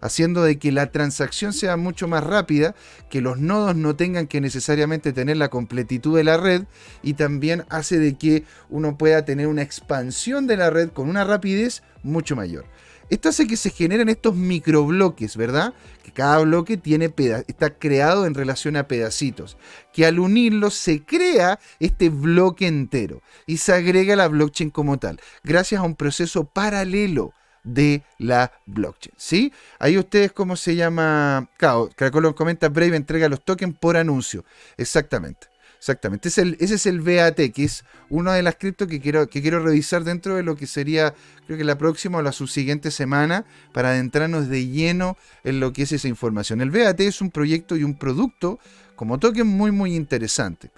[0.00, 2.74] Haciendo de que la transacción sea mucho más rápida,
[3.08, 6.64] que los nodos no tengan que necesariamente tener la completitud de la red
[7.02, 11.24] y también hace de que uno pueda tener una expansión de la red con una
[11.24, 12.66] rapidez mucho mayor.
[13.10, 15.74] Esto hace que se generen estos microbloques, ¿verdad?
[16.02, 17.12] Que cada bloque tiene
[17.46, 19.56] está creado en relación a pedacitos.
[19.92, 25.20] Que al unirlos se crea este bloque entero y se agrega la blockchain como tal,
[25.42, 27.32] gracias a un proceso paralelo
[27.62, 29.14] de la blockchain.
[29.16, 29.52] ¿Sí?
[29.78, 31.50] Ahí ustedes, ¿cómo se llama?
[31.56, 31.90] Claro,
[32.20, 34.44] lo comenta Brave entrega los tokens por anuncio.
[34.76, 35.53] Exactamente.
[35.84, 39.62] Exactamente, ese es el VAT, que es una de las criptos que quiero, que quiero
[39.62, 41.12] revisar dentro de lo que sería,
[41.44, 45.82] creo que la próxima o la subsiguiente semana, para adentrarnos de lleno en lo que
[45.82, 46.62] es esa información.
[46.62, 48.58] El VAT es un proyecto y un producto
[48.96, 50.70] como token muy, muy interesante.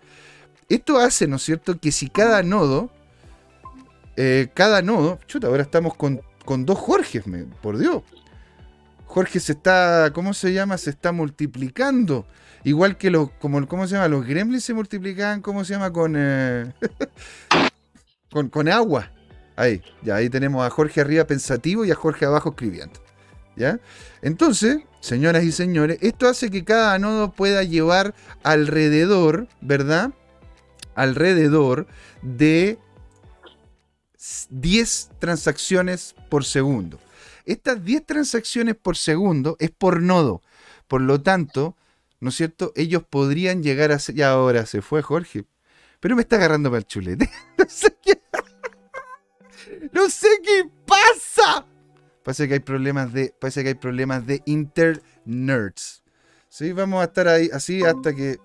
[0.68, 2.90] Esto hace, ¿no es cierto?, que si cada nodo,
[4.16, 7.22] eh, cada nodo, chuta, ahora estamos con, con dos Jorges,
[7.62, 8.02] por Dios.
[9.04, 10.76] Jorge se está, ¿cómo se llama?
[10.76, 12.26] Se está multiplicando.
[12.66, 14.08] Igual que los, como, ¿cómo se llama?
[14.08, 15.92] Los gremlins se multiplicaban, ¿cómo se llama?
[15.92, 16.72] Con, eh,
[18.32, 19.12] con, con, agua.
[19.54, 22.98] Ahí, ya ahí tenemos a Jorge arriba pensativo y a Jorge abajo escribiendo.
[23.54, 23.78] ¿Ya?
[24.20, 30.10] Entonces, señoras y señores, esto hace que cada nodo pueda llevar alrededor, ¿verdad?
[30.96, 31.86] Alrededor
[32.20, 32.80] de
[34.50, 36.98] 10 transacciones por segundo.
[37.44, 40.42] Estas 10 transacciones por segundo es por nodo.
[40.88, 41.76] Por lo tanto,
[42.20, 42.72] ¿no es cierto?
[42.76, 44.16] Ellos podrían llegar a ser.
[44.16, 45.44] Y ahora se fue Jorge.
[46.00, 47.30] Pero me está agarrando para el chulete.
[47.58, 48.20] no sé qué.
[49.92, 51.66] no sé qué pasa.
[52.22, 53.34] Parece que hay problemas de.
[53.38, 56.02] Parece que hay problemas de internerds.
[56.48, 58.38] Sí, vamos a estar ahí así hasta que.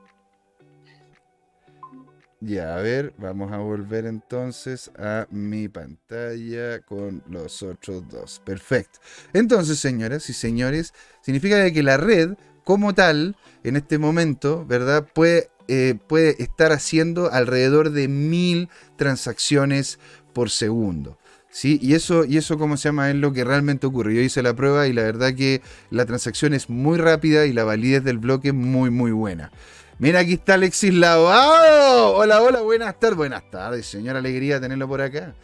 [2.44, 8.42] Ya, a ver, vamos a volver entonces a mi pantalla con los otros dos.
[8.44, 9.00] Perfecto.
[9.32, 10.92] Entonces, señoras y señores,
[11.22, 15.08] significa que la red como tal, en este momento, ¿verdad?
[15.14, 20.00] Puede, eh, puede estar haciendo alrededor de mil transacciones
[20.34, 21.18] por segundo.
[21.54, 21.80] ¿Sí?
[21.82, 23.10] Y eso, y eso, ¿cómo se llama?
[23.10, 24.16] Es lo que realmente ocurre.
[24.16, 27.66] Yo hice la prueba y la verdad que la transacción es muy rápida y la
[27.66, 29.52] validez del bloque es muy, muy buena.
[30.00, 32.16] Mira, aquí está Alexis Lavado.
[32.16, 33.18] Hola, hola, buenas tardes.
[33.18, 35.36] Buenas tardes, señora Alegría tenerlo por acá.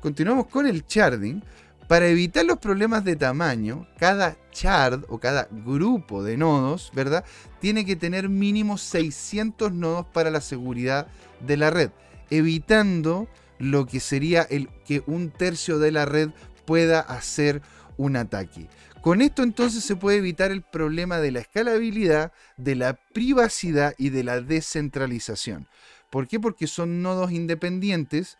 [0.00, 1.42] Continuamos con el charding.
[1.90, 7.24] Para evitar los problemas de tamaño, cada shard o cada grupo de nodos, ¿verdad?
[7.58, 11.08] Tiene que tener mínimo 600 nodos para la seguridad
[11.40, 11.90] de la red,
[12.30, 13.26] evitando
[13.58, 16.30] lo que sería el que un tercio de la red
[16.64, 17.60] pueda hacer
[17.96, 18.68] un ataque.
[19.00, 24.10] Con esto entonces se puede evitar el problema de la escalabilidad, de la privacidad y
[24.10, 25.66] de la descentralización.
[26.08, 26.38] ¿Por qué?
[26.38, 28.38] Porque son nodos independientes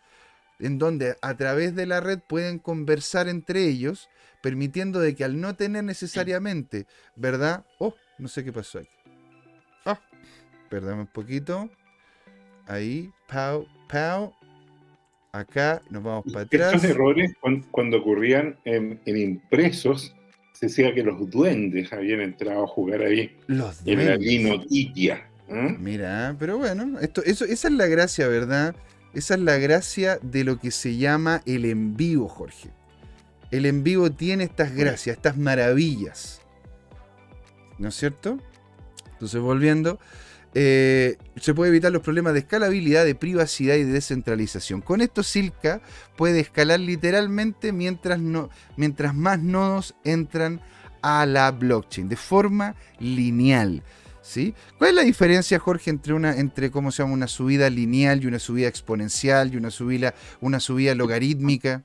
[0.61, 4.09] en donde a través de la red pueden conversar entre ellos,
[4.41, 6.85] permitiendo de que al no tener necesariamente,
[7.15, 7.65] ¿verdad?
[7.79, 8.87] Oh, no sé qué pasó ahí.
[9.85, 9.99] Ah,
[10.69, 11.69] perdón un poquito.
[12.67, 14.33] Ahí, pau, pau.
[15.31, 16.75] Acá nos vamos para atrás.
[16.75, 17.33] Estos errores,
[17.71, 20.13] cuando, ocurrían en, impresos,
[20.53, 23.37] se decía que los duendes habían entrado a jugar ahí.
[23.47, 24.07] Los duendes.
[24.07, 25.27] En la linotitia.
[25.79, 28.75] Mira, pero bueno, esto, eso, esa es la gracia, ¿verdad?
[29.13, 32.69] Esa es la gracia de lo que se llama el en vivo, Jorge.
[33.51, 36.41] El en vivo tiene estas gracias, estas maravillas.
[37.77, 38.37] ¿No es cierto?
[39.11, 39.99] Entonces, volviendo,
[40.53, 44.81] eh, se puede evitar los problemas de escalabilidad, de privacidad y de descentralización.
[44.81, 45.81] Con esto Silka
[46.15, 50.61] puede escalar literalmente mientras, no, mientras más nodos entran
[51.01, 53.83] a la blockchain, de forma lineal.
[54.31, 54.53] ¿Sí?
[54.77, 58.27] ¿Cuál es la diferencia, Jorge, entre una, entre cómo se llama una subida lineal y
[58.27, 61.83] una subida exponencial y una subida, una subida logarítmica?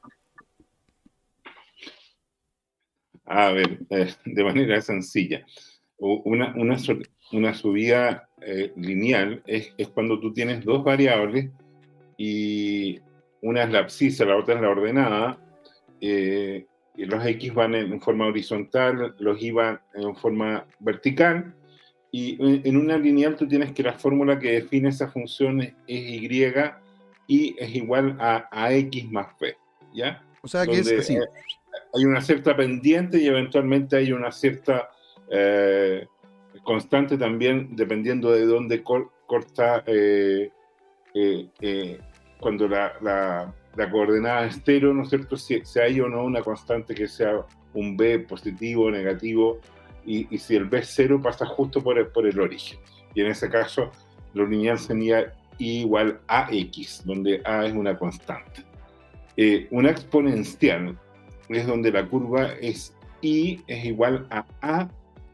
[3.25, 5.45] A ver, eh, de manera sencilla.
[5.99, 6.77] Una, una,
[7.33, 11.51] una subida eh, lineal es, es, cuando tú tienes dos variables
[12.17, 13.01] y
[13.43, 15.39] una es la abscisa, la otra es la ordenada,
[16.01, 21.53] eh, y los x van en, forma horizontal, los y van en forma vertical,
[22.13, 22.37] y
[22.69, 26.29] en una lineal tú tienes que la fórmula que define esa función es, y
[27.29, 29.57] y es igual a, a x más b,
[29.93, 30.23] ¿ya?
[30.43, 31.17] O sea que es así.
[31.95, 34.91] Hay una cierta pendiente y eventualmente hay una cierta...
[35.31, 36.07] Eh,
[36.67, 40.51] constante también dependiendo de dónde corta eh,
[41.15, 42.01] eh, eh,
[42.41, 45.37] cuando la, la, coordenada es cero, ¿no es cierto?
[45.37, 49.61] Si, hay o no una constante que sea un B positivo o negativo,
[50.07, 52.79] y, si el B es cero pasa justo por el, por el origen.
[53.15, 53.91] Y en ese caso,
[54.35, 58.65] lo lineal sería igual a X, donde A es una constante.
[59.71, 60.99] una exponencial
[61.49, 64.89] es donde la curva es Y es igual a A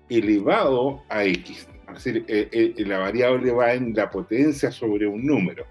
[0.08, 1.68] elevado a x.
[1.88, 5.64] Es decir, eh, eh, la variable va en la potencia sobre un número,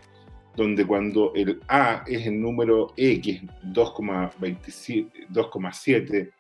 [0.56, 6.32] donde cuando el a es el número x, 2,7,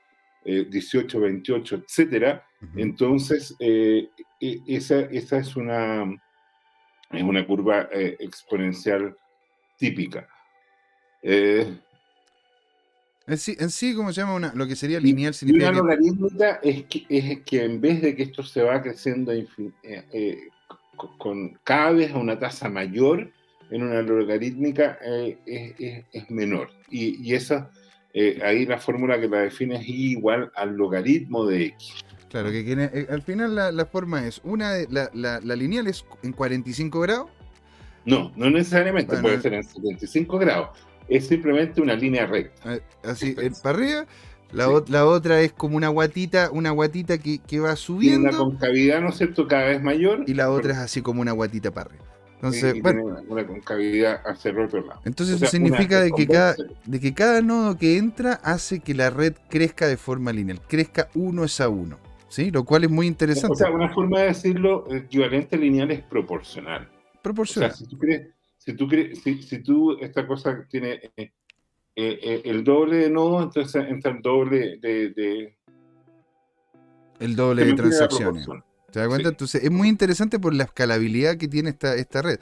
[0.43, 2.43] 18, 28, etcétera,
[2.75, 4.09] entonces eh,
[4.39, 6.03] e, esa, esa, es, una,
[7.11, 9.15] es una curva exponencial
[9.77, 10.27] típica.
[13.27, 15.69] En sí, en sí como se llama una, lo que sería lineal significa.
[15.69, 19.47] una logarítmica es que, es que en vez de que esto se va creciendo eh,
[19.83, 20.37] eh,
[21.17, 23.31] con cada vez a una tasa mayor,
[23.69, 26.71] en una logarítmica eh, es, es, menor.
[26.89, 27.71] Y, y esa,
[28.43, 32.03] ahí la fórmula que la define es I igual al logaritmo de X.
[32.31, 36.31] Claro, que, al final la, la, forma es, una la, la, la, lineal es en
[36.31, 37.29] 45 grados.
[38.05, 40.69] No, no necesariamente, puede ser en 75 grados
[41.11, 42.75] es simplemente una línea recta.
[42.75, 44.05] Eh, así, para arriba.
[44.53, 48.29] La, la, otra es como una guatita, una guatita que, que va subiendo.
[48.29, 50.25] Tiene una concavidad, ¿no es cierto?, cada vez mayor.
[50.27, 52.03] Y la otra es así como una guatita para arriba.
[52.35, 54.99] Entonces, bueno, una, concavidad hacia el otro lado.
[55.05, 56.55] Entonces eso significa de que, cada,
[56.85, 61.07] de que cada nodo que entra hace que la red crezca de forma lineal, crezca
[61.13, 61.99] uno es a uno.
[62.31, 62.49] ¿Sí?
[62.49, 63.53] Lo cual es muy interesante.
[63.53, 66.89] O sea, una forma de decirlo, equivalente lineal es proporcional.
[67.21, 67.71] Proporcional.
[67.71, 71.31] O sea, si tú crees, si tú, si, si tú esta cosa tiene eh, eh,
[71.95, 75.57] eh, el doble de nodos, entonces entra el doble de...
[77.19, 78.47] el doble de transacciones.
[78.91, 79.29] ¿Te das cuenta?
[79.29, 82.39] Entonces es muy interesante por la escalabilidad que tiene esta, esta red.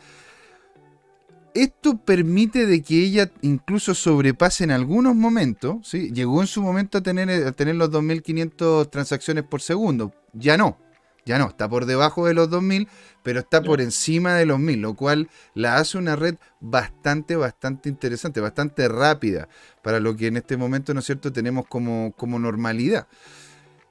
[1.54, 6.12] Esto permite de que ella incluso sobrepase en algunos momentos, ¿sí?
[6.14, 10.78] llegó en su momento a tener, a tener los 2.500 transacciones por segundo, ya no,
[11.26, 12.88] ya no, está por debajo de los 2000,
[13.24, 17.90] pero está por encima de los 1000, lo cual la hace una red bastante, bastante
[17.90, 19.48] interesante, bastante rápida
[19.84, 23.08] para lo que en este momento, ¿no es cierto?, tenemos como, como normalidad.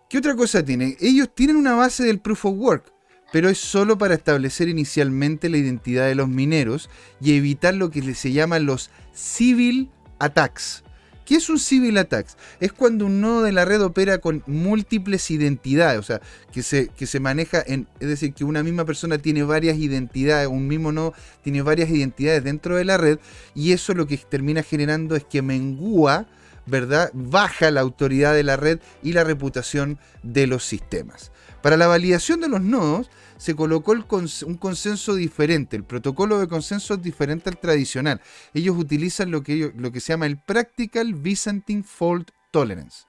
[0.09, 0.96] ¿Qué otra cosa tiene?
[1.00, 2.92] Ellos tienen una base del proof of work,
[3.33, 6.89] pero es solo para establecer inicialmente la identidad de los mineros
[7.20, 10.83] y evitar lo que se llaman los civil attacks.
[11.29, 12.39] ¿Qué es un civil attacks?
[12.59, 16.22] Es cuando un nodo de la red opera con múltiples identidades, o sea,
[16.53, 20.49] que se, que se maneja en, es decir, que una misma persona tiene varias identidades,
[20.49, 21.12] un mismo nodo
[21.43, 23.18] tiene varias identidades dentro de la red,
[23.55, 26.26] y eso lo que termina generando es que mengúa,
[26.64, 27.11] ¿verdad?
[27.12, 31.31] Baja la autoridad de la red y la reputación de los sistemas.
[31.62, 35.76] Para la validación de los nodos, se colocó un consenso diferente.
[35.76, 38.20] El protocolo de consenso es diferente al tradicional.
[38.54, 43.06] Ellos utilizan lo que, se llama el Practical Byzantine Fault Tolerance.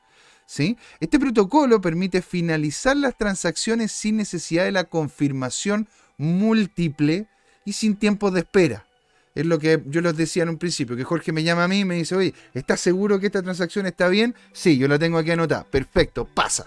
[1.00, 5.88] Este protocolo permite finalizar las transacciones sin necesidad de la confirmación
[6.18, 7.28] múltiple
[7.66, 8.86] y sin tiempo de espera.
[9.36, 11.82] Es lo que yo les decía en un principio, que Jorge me llama a mí
[11.82, 14.34] y me dice, oye, ¿estás seguro que esta transacción está bien?
[14.52, 15.66] Sí, yo la tengo aquí anotada.
[15.66, 16.66] Perfecto, pasa.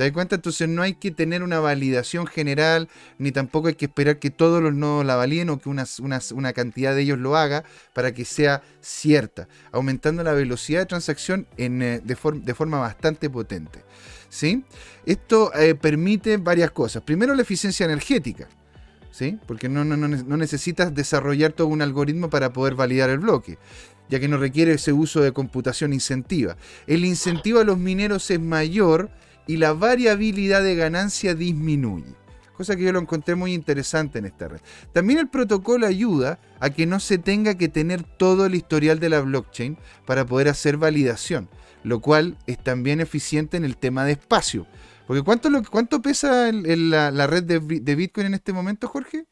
[0.00, 0.36] ¿Te das cuenta?
[0.36, 2.88] Entonces no hay que tener una validación general,
[3.18, 6.52] ni tampoco hay que esperar que todos los nodos la validen o que una, una,
[6.54, 11.82] cantidad de ellos lo haga para que sea cierta, aumentando la velocidad de transacción en,
[11.82, 13.84] eh, de, de, forma bastante potente.
[14.30, 14.64] ¿sí?
[15.04, 17.02] Esto eh, permite varias cosas.
[17.02, 18.48] Primero, la eficiencia energética.
[19.10, 19.38] ¿sí?
[19.46, 23.58] Porque no, no, no, necesitas desarrollar todo un algoritmo para poder validar el bloque,
[24.08, 26.56] ya que no requiere ese uso de computación incentiva.
[26.86, 29.10] El incentivo a los mineros es mayor
[29.50, 32.14] y la variabilidad de ganancia disminuye.
[32.56, 34.60] Cosa que yo lo encontré muy interesante en esta red.
[34.92, 39.08] También el protocolo ayuda a que no se tenga que tener todo el historial de
[39.08, 39.76] la blockchain
[40.06, 41.48] para poder hacer validación,
[41.82, 44.68] lo cual es también eficiente en el tema de espacio.
[45.08, 49.24] Porque ¿cuánto, lo, cuánto pesa la, red de, Bitcoin en este momento, Jorge?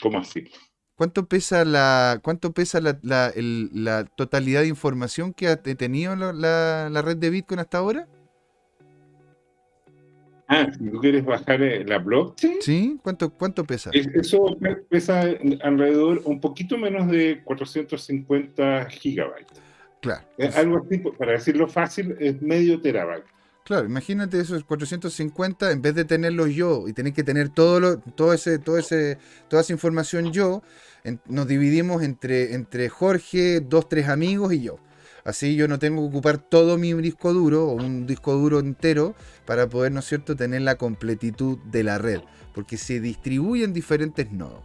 [0.00, 0.44] ¿Cómo así?
[0.94, 7.30] ¿Cuánto pesa la, cuánto pesa la, totalidad de información que ha tenido la, red de
[7.30, 8.06] Bitcoin hasta ahora?
[10.48, 12.58] Ah, si tú quieres bajar eh, la blockchain.
[12.60, 13.90] Sí, ¿cuánto, cuánto pesa?
[13.92, 14.56] Eso
[14.88, 15.24] pesa
[15.62, 19.60] alrededor un poquito menos de 450 gigabytes.
[20.00, 20.24] Claro.
[20.54, 23.24] algo así, para decirlo fácil, es medio terabyte.
[23.64, 27.98] Claro, imagínate esos 450, en vez de tenerlo yo y tener que tener todo lo,
[27.98, 29.18] todo ese, todo ese,
[29.48, 30.62] toda esa información yo,
[31.26, 34.78] nos dividimos entre, entre Jorge, dos, tres amigos y yo.
[35.26, 39.16] Así yo no tengo que ocupar todo mi disco duro o un disco duro entero
[39.44, 42.20] para poder, ¿no es cierto?, tener la completitud de la red,
[42.54, 44.62] porque se distribuye en diferentes nodos.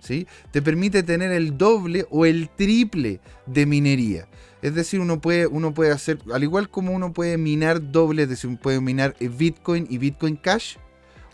[0.00, 0.26] ¿sí?
[0.50, 4.28] Te permite tener el doble o el triple de minería.
[4.62, 8.30] Es decir, uno puede, uno puede hacer, al igual como uno puede minar doble, es
[8.30, 10.76] decir, puede minar Bitcoin y Bitcoin Cash,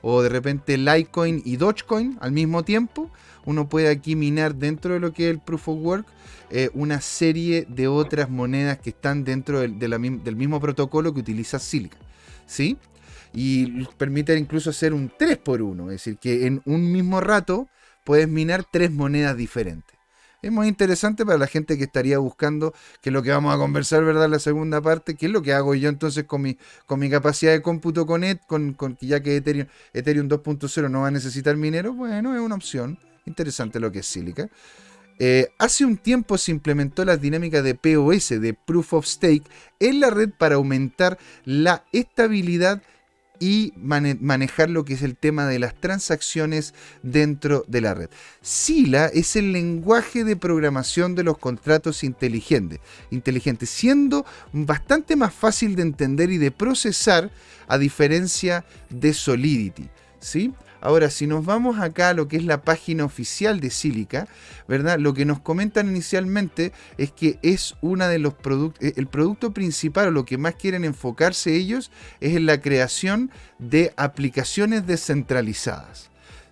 [0.07, 3.11] o de repente Litecoin y Dogecoin al mismo tiempo,
[3.47, 6.07] uno puede aquí minar dentro de lo que es el Proof of Work
[6.51, 11.59] eh, una serie de otras monedas que están dentro del, del mismo protocolo que utiliza
[11.59, 11.97] Silica.
[12.47, 12.77] ¿Sí?
[13.33, 17.67] Y permite incluso hacer un 3 por 1, es decir, que en un mismo rato
[18.05, 19.94] puedes minar tres monedas diferentes.
[20.45, 23.57] Es muy interesante para la gente que estaría buscando, que es lo que vamos a
[23.57, 24.29] conversar, ¿verdad?
[24.29, 27.53] La segunda parte, qué es lo que hago yo entonces con mi, con mi capacidad
[27.53, 31.57] de cómputo con, ET, con, con ya que Ethereum, Ethereum 2.0 no va a necesitar
[31.57, 32.99] minero, bueno, es una opción.
[33.25, 34.51] Interesante lo que es Silica.
[35.19, 39.45] Eh, hace un tiempo se implementó la dinámica de POS, de Proof of Stake,
[39.81, 41.17] en la red para aumentar
[41.47, 42.83] la estabilidad
[43.41, 46.72] y manejar lo que es el tema de las transacciones
[47.03, 48.11] dentro de la red.
[48.41, 52.80] Sila es el lenguaje de programación de los contratos inteligentes,
[53.11, 57.30] inteligentes, siendo bastante más fácil de entender y de procesar
[57.66, 59.89] a diferencia de Solidity.
[60.20, 60.55] ¿sí?
[60.85, 64.28] Ahora, si nos vamos acá a lo que es la página oficial de Silica,
[64.68, 64.99] ¿verdad?
[64.99, 69.55] Lo que nos comentan inicialmente es que es una de los productos, eh, el producto
[69.55, 76.11] principal o lo que más quieren enfocarse ellos es en la creación de aplicaciones descentralizadas.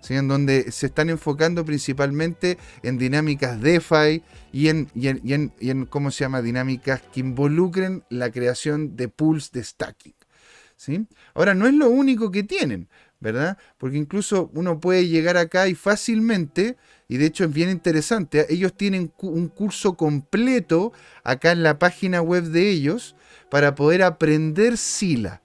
[0.08, 5.84] en donde se están enfocando principalmente en dinámicas DeFi y en, y en, y en,
[5.84, 6.40] ¿cómo se llama?
[6.40, 10.14] Dinámicas que involucren la creación de pools de stacking.
[10.76, 11.06] ¿sí?
[11.34, 12.88] Ahora, no es lo único que tienen.
[13.22, 13.56] ¿Verdad?
[13.78, 16.76] Porque incluso uno puede llegar acá y fácilmente,
[17.08, 18.46] y de hecho es bien interesante, ¿eh?
[18.50, 20.92] ellos tienen un curso completo
[21.22, 23.14] acá en la página web de ellos
[23.48, 25.40] para poder aprender Sila,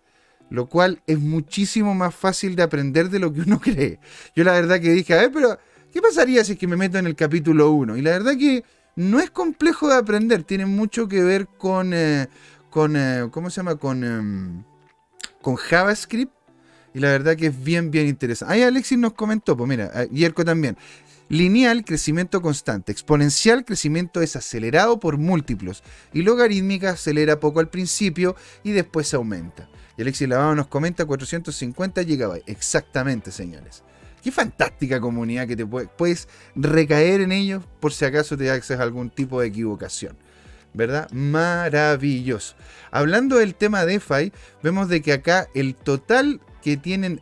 [0.50, 4.00] lo cual es muchísimo más fácil de aprender de lo que uno cree.
[4.36, 5.60] Yo la verdad que dije, a ver, pero
[5.94, 7.96] ¿qué pasaría si es que me meto en el capítulo 1?
[7.96, 8.64] Y la verdad que
[8.96, 12.28] no es complejo de aprender, tiene mucho que ver con, eh,
[12.72, 13.76] con eh, ¿cómo se llama?
[13.76, 14.64] Con, em,
[15.44, 16.37] con JavaScript
[16.94, 18.54] y la verdad que es bien, bien interesante.
[18.54, 20.78] Ahí Alexis nos comentó, pues mira, Yerko también.
[21.30, 22.92] Lineal, crecimiento constante.
[22.92, 25.84] Exponencial, crecimiento es acelerado por múltiplos.
[26.14, 29.70] Y logarítmica acelera poco al principio y después aumenta.
[29.98, 32.44] Y Alexis Lavado nos comenta 450 GB.
[32.46, 33.84] Exactamente, señores.
[34.24, 39.10] Qué fantástica comunidad que te puedes recaer en ellos por si acaso te haces algún
[39.10, 40.18] tipo de equivocación.
[40.74, 41.10] ¿Verdad?
[41.12, 42.56] Maravilloso.
[42.92, 44.32] Hablando del tema DeFi,
[44.62, 47.22] vemos de que acá el total que tienen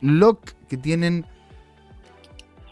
[0.00, 1.26] lock, que tienen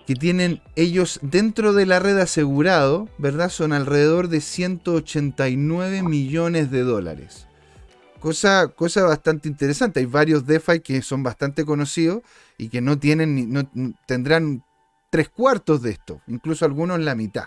[0.06, 3.50] que tienen ellos dentro de la red asegurado, ¿verdad?
[3.50, 7.48] Son alrededor de 189 millones de dólares.
[8.20, 9.98] Cosa, cosa bastante interesante.
[9.98, 12.22] Hay varios DeFi que son bastante conocidos
[12.56, 13.68] y que no tienen, no,
[14.06, 14.62] tendrán
[15.10, 17.46] tres cuartos de esto, incluso algunos la mitad.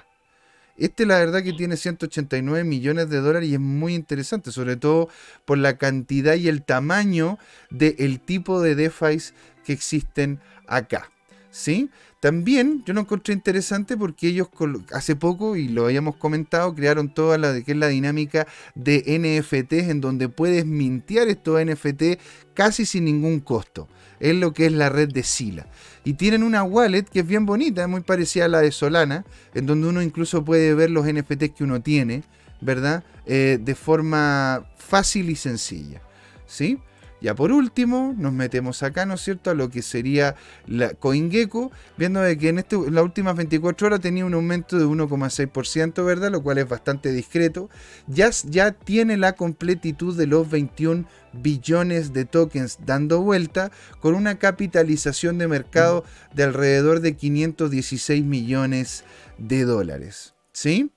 [0.79, 5.09] Este la verdad que tiene 189 millones de dólares y es muy interesante, sobre todo
[5.45, 7.37] por la cantidad y el tamaño
[7.69, 9.17] del tipo de DeFi
[9.65, 11.09] que existen acá.
[11.51, 11.89] ¿Sí?
[12.19, 14.49] También yo lo encontré interesante porque ellos
[14.91, 19.89] hace poco, y lo habíamos comentado, crearon toda la que es la dinámica de NFTs
[19.89, 22.19] en donde puedes mintear estos NFT
[22.53, 23.87] casi sin ningún costo.
[24.19, 25.67] Es lo que es la red de Sila.
[26.09, 29.67] Y tienen una wallet que es bien bonita, muy parecida a la de Solana, en
[29.67, 32.23] donde uno incluso puede ver los NFTs que uno tiene,
[32.61, 33.03] ¿verdad?
[33.27, 36.01] Eh, de forma fácil y sencilla.
[36.47, 36.79] ¿Sí?
[37.21, 40.35] Ya por último, nos metemos acá, ¿no es cierto?, a lo que sería
[40.67, 44.77] la CoinGecko, viendo de que en, este, en las últimas 24 horas tenía un aumento
[44.77, 46.31] de 1,6%, ¿verdad?
[46.31, 47.69] Lo cual es bastante discreto.
[48.07, 54.39] Ya, ya tiene la completitud de los 21 billones de tokens dando vuelta, con una
[54.39, 59.03] capitalización de mercado de alrededor de 516 millones
[59.37, 60.35] de dólares.
[60.53, 60.91] ¿Sí?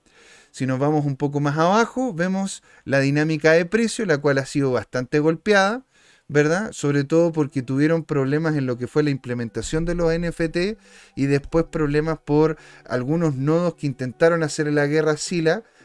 [0.53, 4.47] Si nos vamos un poco más abajo, vemos la dinámica de precio, la cual ha
[4.47, 5.85] sido bastante golpeada.
[6.33, 6.73] ¿Verdad?
[6.73, 10.79] Sobre todo porque tuvieron problemas en lo que fue la implementación de los NFT
[11.15, 12.57] y después problemas por
[12.87, 15.15] algunos nodos que intentaron hacer la guerra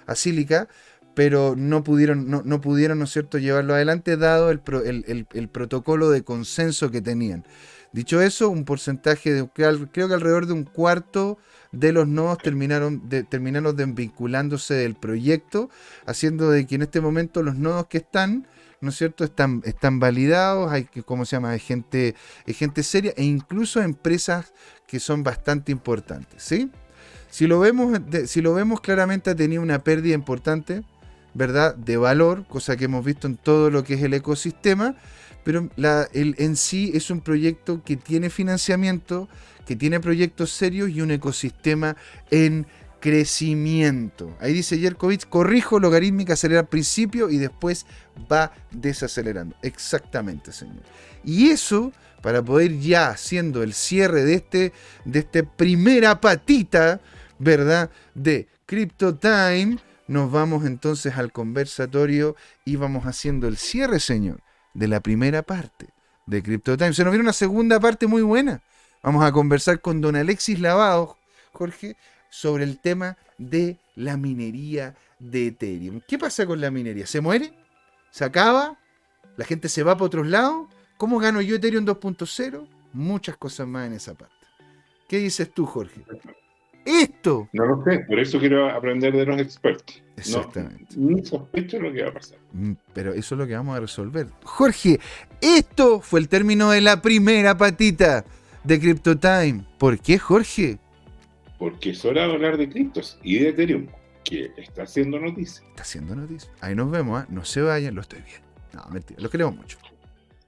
[0.07, 0.69] asílica,
[1.13, 6.91] pero no pudieron, no, pudieron, ¿no es cierto?, llevarlo adelante dado el, protocolo de consenso
[6.91, 7.43] que tenían.
[7.91, 11.37] Dicho eso, un porcentaje de, creo que alrededor de un cuarto
[11.71, 15.69] de los nodos terminaron, de, terminaron desvinculándose del proyecto,
[16.05, 18.47] haciendo de que en este momento los nodos que están
[18.81, 19.23] ¿no es cierto?
[19.23, 21.51] Están, están validados, hay, ¿cómo se llama?
[21.51, 22.15] Hay gente,
[22.45, 24.53] hay gente seria e incluso empresas
[24.87, 26.71] que son bastante importantes, ¿sí?
[27.29, 30.83] Si lo vemos, si lo vemos claramente ha tenido una pérdida importante,
[31.33, 31.75] ¿verdad?
[31.75, 34.95] De valor, cosa que hemos visto en todo lo que es el ecosistema,
[35.43, 35.69] pero
[36.13, 39.29] el, en sí es un proyecto que tiene financiamiento,
[39.65, 41.95] que tiene proyectos serios y un ecosistema
[42.31, 42.67] en
[42.99, 44.35] crecimiento.
[44.39, 47.85] Ahí dice Yerkovich, corrijo, logarítmica acelera al principio y después
[48.31, 49.55] va desacelerando.
[49.61, 50.83] Exactamente, señor.
[51.23, 51.91] Y eso,
[52.21, 54.73] para poder ya haciendo el cierre de este,
[55.05, 56.99] de este primera patita,
[57.39, 57.91] ¿verdad?
[58.15, 59.77] De Crypto Time,
[60.07, 62.35] nos vamos entonces al conversatorio
[62.65, 64.41] y vamos haciendo el cierre, señor,
[64.73, 65.89] de la primera parte
[66.25, 66.93] de Crypto Time.
[66.93, 68.61] Se nos viene una segunda parte muy buena.
[69.03, 71.17] Vamos a conversar con don Alexis Lavado,
[71.53, 71.95] Jorge,
[72.29, 76.01] sobre el tema de la minería de Ethereum.
[76.07, 77.05] ¿Qué pasa con la minería?
[77.05, 77.53] ¿Se muere?
[78.11, 78.77] ¿Se acaba?
[79.35, 80.67] ¿La gente se va para otros lados?
[80.97, 82.67] ¿Cómo gano yo Ethereum 2.0?
[82.93, 84.35] Muchas cosas más en esa parte.
[85.07, 86.03] ¿Qué dices tú, Jorge?
[86.85, 87.49] Esto.
[87.53, 90.01] No lo sé, por eso quiero aprender de los expertos.
[90.15, 90.95] Exactamente.
[90.95, 92.39] No, sospecho lo que va a pasar.
[92.53, 94.27] Mm, pero eso es lo que vamos a resolver.
[94.43, 94.99] Jorge,
[95.41, 98.25] esto fue el término de la primera patita
[98.63, 99.65] de CryptoTime.
[99.77, 100.79] ¿Por qué, Jorge?
[101.57, 103.87] Porque es hora de hablar de criptos y de Ethereum,
[104.23, 105.65] que está haciendo noticia.
[105.69, 106.49] Está haciendo noticia.
[106.61, 107.25] Ahí nos vemos, ¿eh?
[107.29, 108.47] no se vayan, lo estoy viendo.
[108.73, 109.77] No, mentira, los queremos mucho.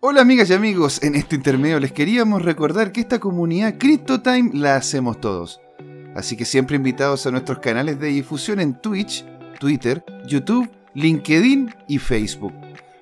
[0.02, 4.78] Hola amigas y amigos, en este intermedio les queríamos recordar que esta comunidad CryptoTime la
[4.78, 5.60] hacemos todos.
[6.16, 9.26] Así que siempre invitados a nuestros canales de difusión en Twitch,
[9.60, 12.54] Twitter, YouTube, LinkedIn y Facebook.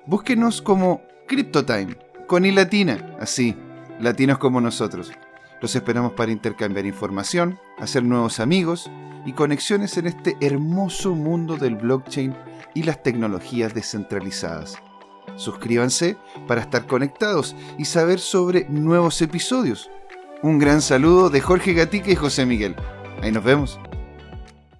[0.06, 1.96] Búsquenos como CryptoTime,
[2.26, 3.54] con i latina, así,
[4.00, 5.12] latinos como nosotros.
[5.60, 8.88] Los esperamos para intercambiar información, hacer nuevos amigos
[9.26, 12.36] y conexiones en este hermoso mundo del blockchain
[12.74, 14.76] y las tecnologías descentralizadas.
[15.34, 19.90] Suscríbanse para estar conectados y saber sobre nuevos episodios.
[20.42, 22.76] Un gran saludo de Jorge Gatica y José Miguel.
[23.20, 23.80] Ahí nos vemos.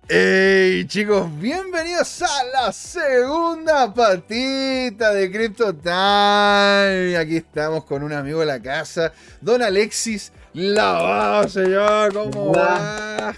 [0.08, 7.16] Hey chicos, bienvenidos a la segunda patita de Crypto Time.
[7.18, 9.12] Aquí estamos con un amigo de la casa,
[9.42, 12.12] don Alexis Lavado, señor.
[12.12, 13.34] ¿Cómo va?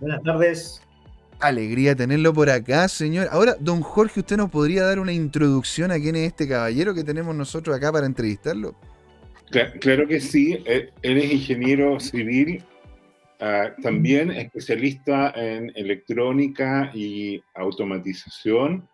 [0.00, 0.82] Buenas tardes.
[1.40, 3.28] Alegría tenerlo por acá, señor.
[3.30, 7.04] Ahora, don Jorge, ¿usted nos podría dar una introducción a quién es este caballero que
[7.04, 8.74] tenemos nosotros acá para entrevistarlo?
[9.80, 10.62] Claro que sí.
[10.66, 12.62] Él es ingeniero civil
[13.42, 18.86] Ah, también especialista en electrónica y automatización.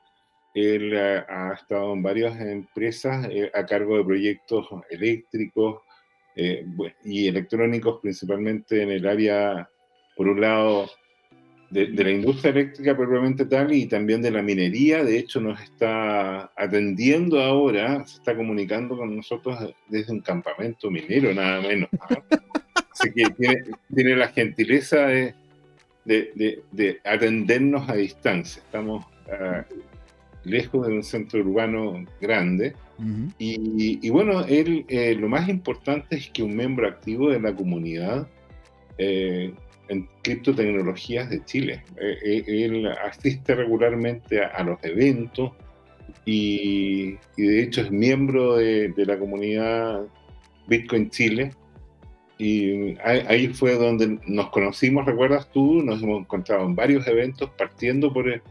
[0.54, 5.82] Él ah, ha estado en varias empresas eh, a cargo de proyectos eléctricos
[6.36, 6.66] eh,
[7.02, 9.68] y electrónicos, principalmente en el área,
[10.14, 10.90] por un lado,
[11.70, 15.02] de, de, la industria eléctrica propiamente tal y también de la minería.
[15.02, 19.58] De hecho, nos está atendiendo ahora, se está comunicando con nosotros
[19.88, 21.88] desde un campamento minero, nada menos.
[22.92, 23.24] Así que
[23.94, 26.62] tiene, la gentileza de,
[27.04, 28.62] atendernos a distancia.
[28.62, 29.64] Estamos ah,
[30.46, 32.74] lejos de un centro urbano grande.
[33.38, 38.28] y, bueno, él, eh, lo más importante es que un miembro activo de la comunidad
[38.96, 39.52] eh,
[39.88, 41.84] en criptotecnologías de Chile.
[42.00, 45.52] Eh, él asiste regularmente a, los eventos
[46.24, 50.06] y, de hecho es miembro de, de la comunidad
[50.66, 51.52] Bitcoin Chile
[52.38, 55.82] y ahí fue donde nos conocimos, ¿recuerdas tú?
[55.82, 58.42] Nos hemos encontrado en varios eventos, partiendo por el,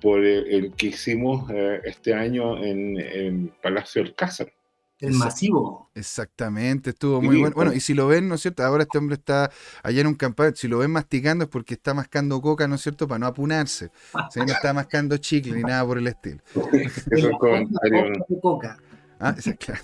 [0.00, 4.52] por el, que hicimos eh, este año en el Palacio del Cázar.
[4.98, 5.90] El masivo.
[5.94, 7.54] Exactamente, estuvo muy bueno.
[7.54, 8.64] Bueno, y si lo ven, ¿no es cierto?
[8.64, 9.50] Ahora este hombre está
[9.82, 10.58] allá en un campamento.
[10.58, 13.06] Si lo ven masticando es porque está mascando coca, ¿no es cierto?
[13.06, 13.90] Para no apunarse.
[14.14, 16.42] O sea, no está mascando chicle ni nada por el estilo.
[16.72, 18.24] Eso es comentario.
[18.40, 18.78] Coca.
[19.20, 19.82] Ah, esa, claro.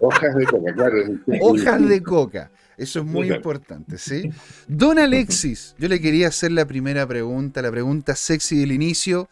[0.00, 0.96] Hojas de coca, claro.
[1.40, 2.50] Hojas de coca.
[2.78, 3.40] Eso es muy Claro.
[3.40, 4.30] importante, ¿sí?
[4.68, 9.28] Don Alexis, yo le quería hacer la primera pregunta, la pregunta sexy del inicio.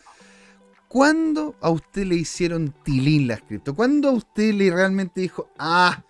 [0.88, 3.74] ¿Cuándo a usted le hicieron tilín las cripto?
[3.74, 6.02] ¿Cuándo a usted le realmente dijo, ah,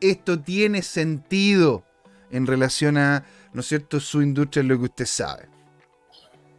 [0.00, 1.84] esto tiene sentido
[2.30, 5.46] en relación a, ¿no es cierto?, su industria, lo que usted sabe.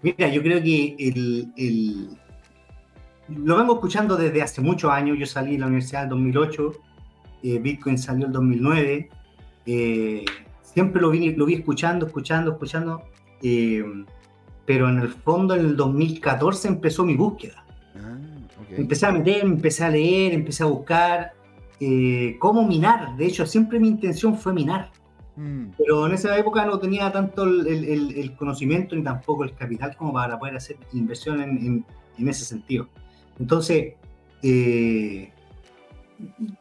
[0.02, 2.10] Mira, yo creo que el, el-
[3.30, 5.18] lo vengo escuchando desde hace muchos años.
[5.20, 6.74] Yo salí de la universidad en 2008,
[7.44, 9.10] eh, Bitcoin salió en 2009.
[9.66, 10.26] Eh,
[10.62, 13.04] siempre lo vi, lo vi escuchando, escuchando, escuchando.
[13.42, 13.84] eh,
[14.66, 17.64] pero en el fondo, en el 2014 empezó mi búsqueda.
[17.96, 18.18] Ah,
[18.60, 18.80] ok.
[18.80, 21.34] Empecé a meter, empecé a leer, empecé a buscar
[21.80, 23.16] eh, cómo minar.
[23.16, 24.92] De hecho, siempre mi intención fue minar.
[25.36, 29.44] Mm, Pero en esa época no tenía tanto el, el- el- el conocimiento ni tampoco
[29.44, 31.86] el capital como para poder hacer inversión en, en-
[32.18, 32.88] en ese sentido.
[33.40, 33.94] Entonces,
[34.42, 35.32] eh,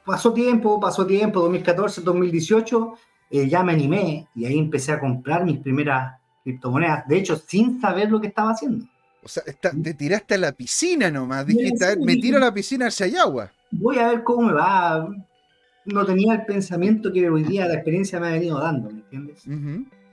[0.04, 2.94] pasó tiempo, pasó tiempo, 2014, 2018,
[3.30, 7.06] eh, ya me animé y ahí empecé a comprar mis primeras criptomonedas.
[7.08, 8.84] De hecho, sin saber lo que estaba haciendo.
[9.22, 11.46] O sea, está- te tiraste a la piscina nomás.
[11.46, 12.04] Dijiste, "A ver, sí.
[12.04, 13.50] me tiro a la piscina hay agua.
[13.70, 15.08] Voy a ver cómo me va.
[15.86, 19.42] No tenía el pensamiento que hoy día la experiencia me ha venido dando, ¿me entiendes?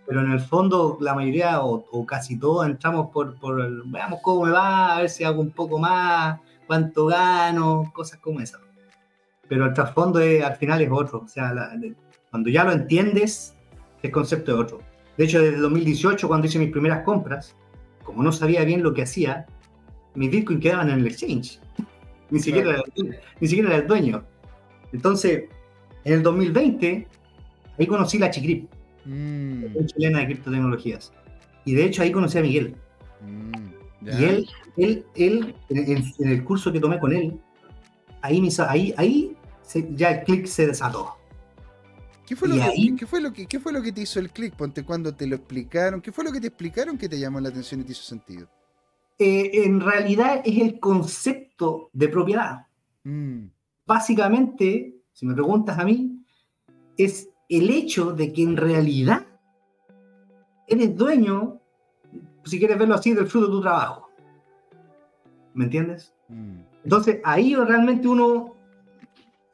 [0.08, 4.20] Pero en el fondo la mayoría o, o casi todos entramos por, por el, veamos
[4.22, 8.60] cómo me va, a ver si hago un poco más, cuánto gano, cosas como esas.
[9.52, 11.94] Pero el trasfondo es- al final es otro, o sea, la- de-
[12.30, 13.54] cuando ya lo entiendes,
[14.02, 14.80] el concepto es otro.
[15.18, 17.54] De hecho, desde 2018, cuando hice mis primeras compras,
[18.06, 19.46] como no sabía bien lo que hacía,
[20.16, 21.60] mis bitcoins quedaban en el exchange.
[22.30, 24.24] Ni siquiera, era, el- ni siquiera era el dueño.
[24.94, 25.50] Entonces,
[26.06, 27.06] en el 2020,
[27.78, 28.70] ahí conocí la Chicrip
[29.04, 31.12] Mm, Asociación chilena de criptotecnologías.
[31.66, 32.76] Y de hecho ahí conocí a Miguel.
[33.20, 34.18] mm, ya.
[34.18, 34.48] Y él,
[34.78, 35.78] él, él en,
[36.20, 37.38] en- el curso que tomé con él,
[38.22, 39.36] ahí, me ahí, ahí
[39.72, 41.16] se- ya el clic se desató.
[42.26, 44.20] ¿Qué fue, lo que, ahí- qué fue lo que, qué fue lo que te hizo
[44.20, 44.56] el clic?
[44.56, 46.02] Ponte cuando te lo explicaron.
[46.02, 48.48] ¿Qué fue lo que te explicaron que te llamó la atención y te hizo sentido?
[49.20, 52.68] Eh, en realidad es el concepto de propiedad.
[53.04, 53.48] Mm,
[53.86, 56.24] Básicamente, si me preguntas a mí,
[56.98, 59.26] es el hecho de que en realidad
[60.68, 61.60] eres dueño,
[62.46, 64.10] si quieres verlo así, del fruto de tu trabajo.
[65.54, 66.14] ¿Me entiendes?
[66.30, 68.56] mm, Entonces ahí realmente uno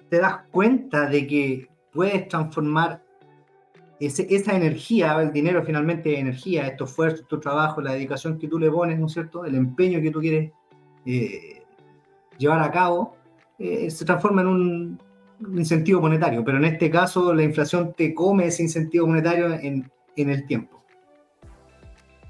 [0.10, 3.02] te das cuenta de que puedes transformar
[4.00, 8.48] ese- esa energía, el dinero finalmente es energía, tu esfuerzo, tu trabajo, la dedicación que
[8.48, 9.44] tú le pones, ¿no es cierto?
[9.46, 10.52] El empeño que tú quieres
[11.06, 11.64] eh,
[12.38, 13.16] llevar a cabo,
[13.58, 15.02] eh, se transforma en un,
[15.40, 19.90] un incentivo monetario, pero en este caso la inflación te come ese incentivo monetario en,
[20.16, 20.84] en el tiempo.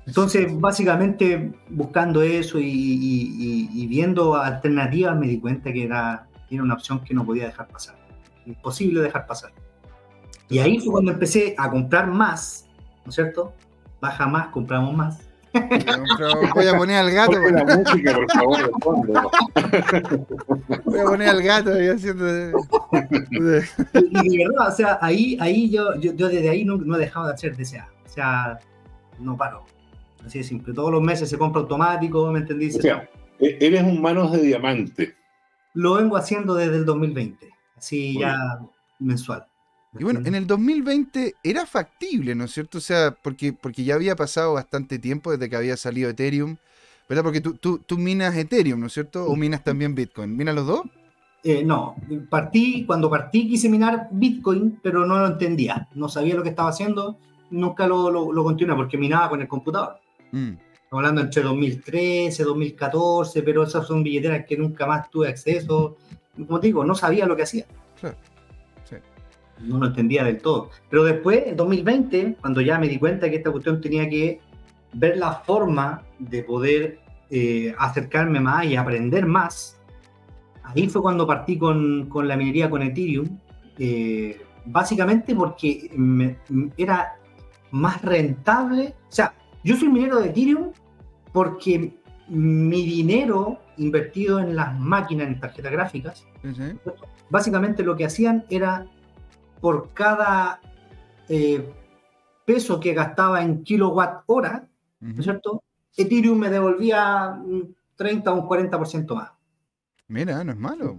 [0.05, 6.27] Entonces, básicamente, buscando eso y, y- y- y viendo alternativas, me di cuenta que era,
[6.55, 7.95] era una opción que no podía dejar pasar.
[8.45, 9.51] Imposible dejar pasar.
[10.49, 12.67] Y ahí fue cuando empecé a comprar más,
[13.03, 13.53] ¿no es cierto?
[13.99, 15.27] Baja más, compramos más.
[16.53, 17.33] Voy a poner al gato.
[17.33, 18.71] Ponle la música, por favor.
[20.85, 22.27] Voy a poner al gato ahí haciendo.
[22.29, 22.51] Y,
[23.93, 26.99] y de verdad, o sea, ahí, ahí yo, yo, yo desde ahí no, no he
[26.99, 27.89] dejado de hacer DCA.
[28.05, 28.59] O sea,
[29.19, 29.65] no paro.
[30.25, 30.73] Así de simple.
[30.73, 32.69] Todos los meses se compra automático, ¿me entendí?
[32.69, 33.09] O sea,
[33.39, 35.15] e- eres un manos de diamante.
[35.77, 37.53] Lo vengo haciendo desde el 2020.
[37.75, 38.59] Así Muy ya
[38.97, 39.45] mensual.
[39.99, 42.79] Y bueno, en el 2020 era factible, ¿no es cierto?
[42.79, 46.57] O sea, porque, porque ya había pasado bastante tiempo desde que había salido Ethereum,
[47.07, 47.23] ¿verdad?
[47.23, 49.25] Porque tú, tú, tú minas Ethereum, ¿no es cierto?
[49.25, 50.35] ¿O minas también Bitcoin?
[50.35, 50.81] ¿Minas los dos?
[51.43, 51.95] Eh, no,
[52.27, 55.87] partí, cuando partí quise minar Bitcoin, pero no lo entendía.
[55.93, 57.19] No sabía lo que estaba haciendo,
[57.51, 59.99] nunca lo, lo, lo continué porque minaba con el computador.
[60.31, 60.53] Mm,
[60.87, 65.97] Estamos hablando entre 2013, 2014, pero esas son billeteras que nunca más tuve acceso.
[66.47, 67.65] Como te digo, no sabía lo que hacía.
[67.99, 68.15] Claro,
[68.85, 68.95] sí.
[69.59, 70.69] No lo entendía del todo.
[70.89, 74.39] Pero después, en 2020, cuando ya me di cuenta que esta cuestión tenía que
[74.93, 76.99] ver la forma de poder
[77.29, 79.77] eh, acercarme más y aprender más,
[80.63, 83.27] ahí fue cuando partí con, con la minería con Ethereum.
[83.77, 86.37] eh, básicamente porque me-
[86.77, 87.17] era
[87.71, 88.93] más rentable.
[89.09, 89.33] O sea,
[89.67, 90.71] yo soy minero de Ethereum
[91.33, 91.99] porque
[92.29, 96.79] mi dinero invertido en las máquinas, en tarjetas gráficas, sí, sí.
[97.29, 98.87] básicamente lo que hacían era
[99.59, 100.61] por cada
[101.27, 101.69] eh,
[102.45, 104.69] peso que gastaba en kilowatt hora,
[105.01, 105.61] ¿no es cierto?
[105.97, 109.31] Ethereum me devolvía un 30 o un 40% más.
[110.07, 110.97] Mira, no es malo.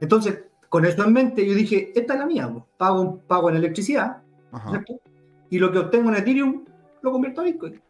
[0.00, 4.18] Entonces, con eso en mente, yo dije, esta es la mía, pago, pago en electricidad,
[4.52, 4.70] ¿no es Ajá.
[4.70, 5.00] cierto?
[5.48, 6.64] Y lo que obtengo en Ethereum
[7.04, 7.80] lo convierto a Bitcoin.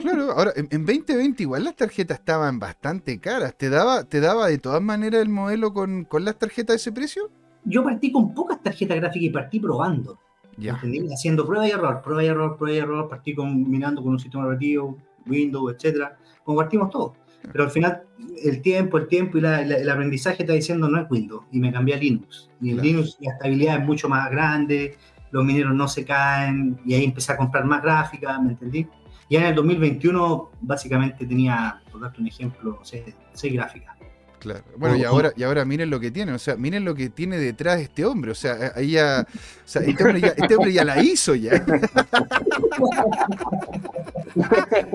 [0.00, 3.54] Claro, ahora en, en 2020 igual las tarjetas estaban bastante caras.
[3.56, 6.92] ¿Te daba, te daba de todas maneras el modelo con, con las tarjetas de ese
[6.92, 7.30] precio?
[7.64, 10.18] Yo partí con pocas tarjetas gráficas y partí probando.
[10.56, 10.72] Ya.
[10.74, 11.06] ¿entendí?
[11.12, 14.44] Haciendo prueba y error, prueba y error, prueba y error, partí combinando con un sistema
[14.44, 17.14] operativo, Windows, etcétera, como partimos todo.
[17.52, 18.02] Pero al final,
[18.42, 21.60] el tiempo, el tiempo y la- la- el aprendizaje está diciendo no es Windows, y
[21.60, 22.50] me cambié a Linux.
[22.60, 22.88] Y en Claro.
[22.88, 24.96] Linux la estabilidad es mucho más grande,
[25.32, 28.86] los mineros no se caen, y ahí empecé a comprar más gráficas, ¿me entendí?
[29.28, 33.96] Ya en el 2021, básicamente tenía, por darte un ejemplo, sé, seis gráficas.
[34.40, 34.64] Claro.
[34.78, 37.36] Bueno, y ahora, y ahora miren lo que tiene, o sea, miren lo que tiene
[37.36, 40.82] detrás este hombre, o sea, ahí ya, o sea, este hombre ya, este hombre ya
[40.84, 41.52] la hizo ya.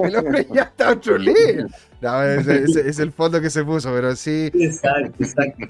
[0.04, 1.68] El hombre ya está otro nivel.
[2.02, 4.50] No, es el fondo que se puso, pero sí.
[4.54, 5.68] Exacto, exacto.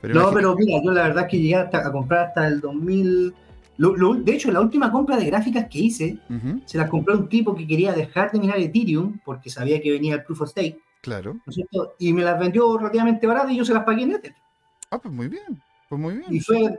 [0.00, 2.46] Pero No, imagínate- pero mira, yo la verdad es que llegué hasta- a comprar hasta
[2.48, 3.34] el 2000.
[3.78, 6.18] Lo- lo- de hecho, la última compra de gráficas que hice,
[6.66, 9.90] se las compré a un tipo que quería dejar de minar Ethereum porque sabía que
[9.90, 11.34] venía el Proof of Stake, claro.
[11.34, 11.94] ¿no es cierto?
[11.98, 14.34] Y me las vendió relativamente baratas y yo se las pagué en Ether.
[14.90, 16.26] Ah, pues muy bien, pues muy bien.
[16.30, 16.78] Y fue,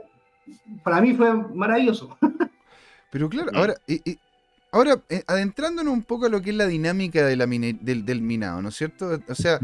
[0.82, 2.16] para mí fue maravilloso.
[3.10, 3.74] Pero claro, ahora,
[4.72, 8.04] ahora eh, adentrándonos un poco a lo que es la dinámica de la mine- del,
[8.04, 9.20] del minado, ¿no es cierto?
[9.28, 9.58] O sea,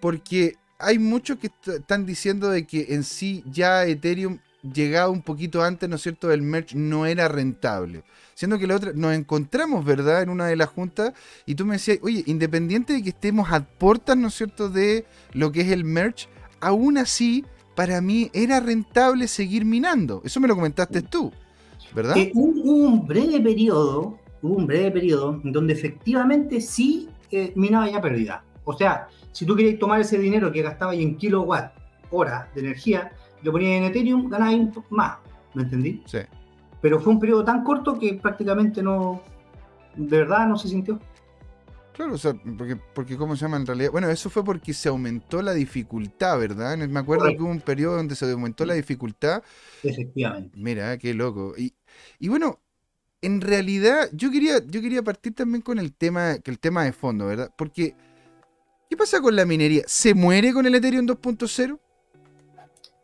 [0.00, 5.22] porque hay muchos que est- están diciendo de que en sí ya Ethereum llegaba un
[5.22, 8.02] poquito antes, ¿no es cierto?, del merge no era rentable.
[8.34, 11.12] Siendo que la otra, nos encontramos, ¿verdad?, en una de las juntas
[11.46, 15.04] y tú me decías, oye, independiente de que estemos a puertas, ¿no es cierto?, de
[15.32, 16.28] lo que es el merge,
[16.60, 17.44] aún así,
[17.74, 20.20] para mí era rentable seguir minando.
[20.24, 21.32] Eso me lo comentaste tú,
[21.94, 22.14] ¿verdad?
[22.14, 28.00] Que hubo un breve periodo, hubo un breve periodo donde efectivamente sí eh, minaba ya
[28.00, 28.42] pérdida.
[28.64, 31.72] O sea, si tú querías tomar ese dinero que gastabas en kilowatt
[32.10, 33.12] hora de energía,
[33.42, 34.30] lo ponías en Ethereum,
[34.72, 35.18] poco más,
[35.54, 36.02] ¿me entendí?
[36.06, 36.18] Sí.
[36.80, 39.22] Pero fue un periodo tan corto que prácticamente no,
[39.96, 40.98] de verdad no se sintió.
[41.92, 43.90] Claro, o sea, porque, porque ¿cómo se llama en realidad?
[43.90, 46.76] Bueno, eso fue porque se aumentó la dificultad, ¿verdad?
[46.76, 47.38] Me acuerdo Correcto.
[47.38, 49.42] que hubo un periodo donde se aumentó la dificultad.
[49.82, 50.56] Efectivamente.
[50.56, 51.54] Mira, qué loco.
[51.58, 51.74] Y,
[52.20, 52.60] y bueno,
[53.20, 56.92] en realidad yo quería, yo quería partir también con el tema, que el tema de
[56.92, 57.52] fondo, ¿verdad?
[57.58, 57.96] Porque,
[58.88, 59.82] ¿qué pasa con la minería?
[59.88, 61.80] ¿Se muere con el Ethereum 2.0?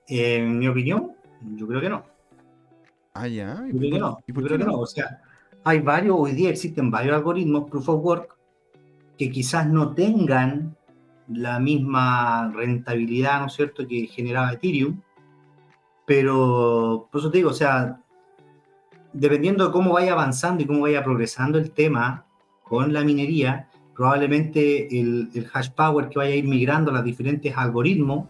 [0.06, 1.12] En mi opinión,
[1.56, 2.04] yo creo que no.
[3.14, 3.64] Ah, ya.
[3.68, 4.18] ¿Y Yo creo que no.
[4.26, 4.78] y Yo creo que no.
[4.78, 5.20] O sea,
[5.64, 8.36] hay varios, hoy día existen varios algoritmos, proof of work,
[9.16, 10.76] que quizás no tengan
[11.28, 15.00] la misma rentabilidad, ¿no es cierto?, que generaba Ethereum.
[16.06, 18.00] Pero, por eso te digo, o sea,
[19.12, 22.26] dependiendo de cómo vaya avanzando y cómo vaya progresando el tema
[22.62, 27.04] con la minería, probablemente el, el hash power que vaya a ir migrando a los
[27.04, 28.28] diferentes algoritmos,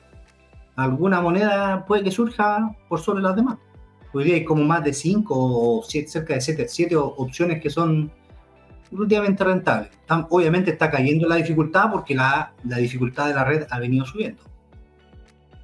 [0.76, 3.58] alguna moneda puede que surja por sobre las demás.
[4.12, 8.12] Hoy día hay como más de 5 o siete- cerca de 7 opciones que son
[8.92, 9.90] relativamente rentables.
[9.90, 14.04] Están- obviamente está cayendo la dificultad porque la, la dificultad de la red ha venido
[14.06, 14.42] subiendo.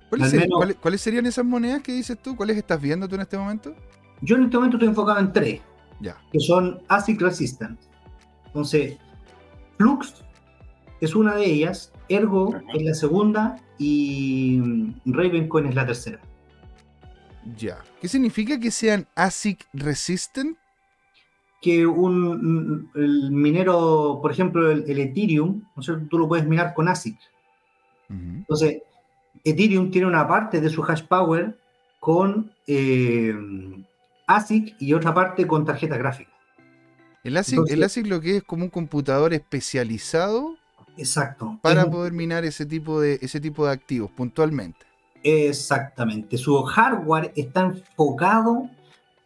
[0.08, 2.34] ¿Cuáles, al ser- menos- cuáles- cuáles serían esas monedas que dices tú?
[2.34, 3.74] ¿Cuáles estás viendo tú en este momento?
[4.20, 5.60] Yo en este momento estoy enfocado en tres,
[6.00, 6.16] Ya.
[6.32, 7.78] que son ASIC Resistant.
[8.46, 8.96] Entonces,
[9.78, 10.24] Flux
[11.00, 14.60] es una de ellas, Ergo es la segunda y
[15.06, 16.20] Ravencoin es la tercera.
[17.56, 17.78] Ya.
[18.00, 20.58] ¿Qué significa que sean ASIC resistant?
[21.62, 26.06] que un, el minero, por ejemplo, el, el Ethereum, ¿no es cierto?
[26.08, 27.18] tú lo puedes minar con ASIC.
[28.08, 28.78] Entonces,
[29.44, 31.58] Ethereum tiene una parte de su hash power
[32.00, 33.34] con eh,
[34.26, 36.30] ASIC y otra parte con tarjeta gráfica.
[37.22, 40.56] El ASIC, Entonces- el ASIC lo que es como un computador especializado
[40.96, 41.58] Exacto.
[41.62, 44.78] para Es un- poder minar ese tipo de ese tipo de activos puntualmente.
[45.22, 46.36] Exactamente.
[46.38, 48.68] Su hardware está enfocado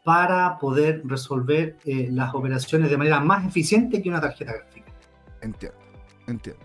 [0.04, 4.92] para poder resolver eh, las operaciones de manera más eficiente que una tarjeta gráfica.
[5.40, 5.78] Entiendo,
[6.26, 6.60] entiendo.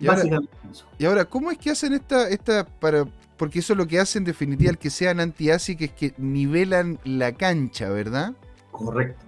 [0.00, 0.86] Y ahora, Básicamente eso.
[0.98, 3.04] y ahora, ¿cómo es que hacen esta, esta para
[3.36, 6.98] porque eso es lo que hacen en definitiva el que sean anti-ASIC es que nivelan
[7.04, 8.32] la cancha, ¿verdad?
[8.72, 9.24] Correcto.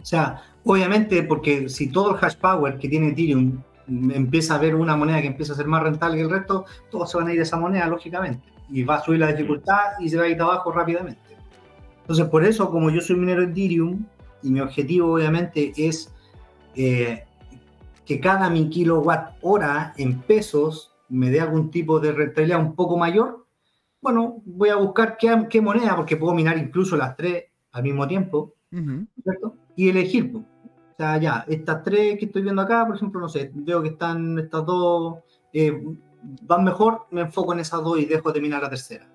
[0.00, 4.74] O sea, obviamente, porque si todo el hash power que tiene Ethereum empieza a ver
[4.74, 7.32] una moneda que empieza a ser más rentable que el resto, todos se van a
[7.32, 8.48] ir a esa moneda, lógicamente.
[8.70, 11.20] Y va a subir la dificultad y se va a ir abajo rápidamente.
[12.00, 14.04] Entonces, por eso, como yo soy minero de Ethereum,
[14.42, 16.14] y mi objetivo, obviamente, es
[16.74, 17.24] eh,
[18.04, 22.96] que cada mi kilowatt hora en pesos me dé algún tipo de rentabilidad un poco
[22.96, 23.46] mayor,
[24.00, 28.06] bueno, voy a buscar qué, qué moneda, porque puedo minar incluso las tres al mismo
[28.06, 29.06] tiempo, Ujú.
[29.22, 29.56] ¿cierto?
[29.76, 30.32] Y elegir.
[30.98, 34.36] Sea, ya, estas tres que estoy viendo acá, por ejemplo, no sé, veo que están
[34.38, 35.18] estas dos,
[35.52, 35.80] eh,
[36.42, 39.08] van mejor, me enfoco en esas dos y dejo de minar la tercera.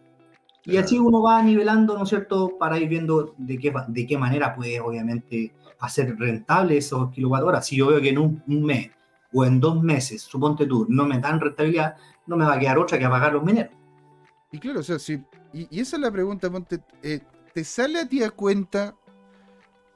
[0.66, 4.18] Y así uno va nivelando, ¿no es cierto?, para ir viendo de qué, de qué
[4.18, 7.68] manera puede, obviamente, hacer rentable esos kilowatt horas.
[7.68, 8.90] Si yo veo que en un, mes
[9.34, 11.98] o en dos meses, suponte tú, no me dan rentabilidad,
[12.28, 13.74] no me va a quedar otra que apagar los mineros.
[14.54, 17.20] Y claro, o sea, sí, y, esa es la pregunta, Ponte, eh,
[17.54, 18.96] ¿te sale a ti a cuenta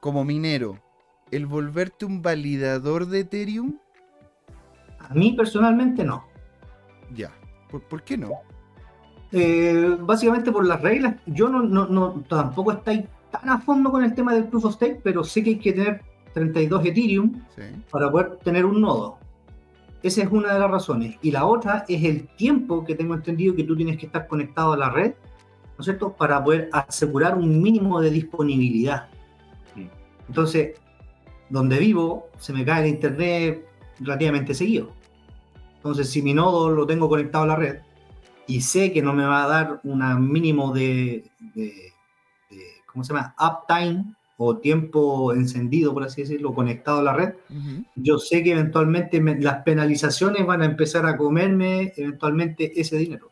[0.00, 0.78] como minero
[1.30, 3.78] el volverte un validador de Ethereum?
[4.98, 6.24] A mí personalmente no.
[7.14, 7.32] Ya,
[7.70, 8.30] ¿por, qué no?
[9.32, 11.16] Eh, básicamente por las reglas.
[11.26, 14.74] Yo no, no, no, tampoco estoy tan a fondo con el tema del proof of
[14.74, 16.02] stake, pero sé que hay que tener
[16.34, 17.32] 32 Ethereum
[17.90, 19.18] para poder tener un nodo.
[20.02, 21.16] Esa es una de las razones.
[21.22, 24.72] Y la otra es el tiempo que tengo entendido que tú tienes que estar conectado
[24.72, 25.14] a la red,
[25.76, 29.08] ¿no es cierto?, para poder asegurar un mínimo de disponibilidad.
[30.28, 30.78] Entonces,
[31.48, 33.64] donde vivo, se me cae el internet
[34.00, 34.92] relativamente seguido.
[35.76, 37.78] Entonces, si mi nodo lo tengo conectado a la red
[38.46, 41.30] y sé que no me va a dar un mínimo de,
[42.86, 43.34] ¿cómo se llama?
[43.38, 47.34] Uptime o tiempo encendido, por así decirlo, conectado a la red,
[47.96, 53.30] yo sé que eventualmente las penalizaciones van a empezar a comerme eventualmente ese dinero.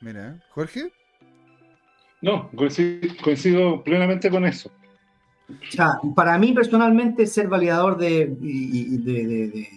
[0.00, 0.92] Mira, Jorge.
[2.20, 2.50] No,
[3.22, 4.70] coincido plenamente con eso.
[6.14, 9.68] Para mí personalmente ser validador de, de,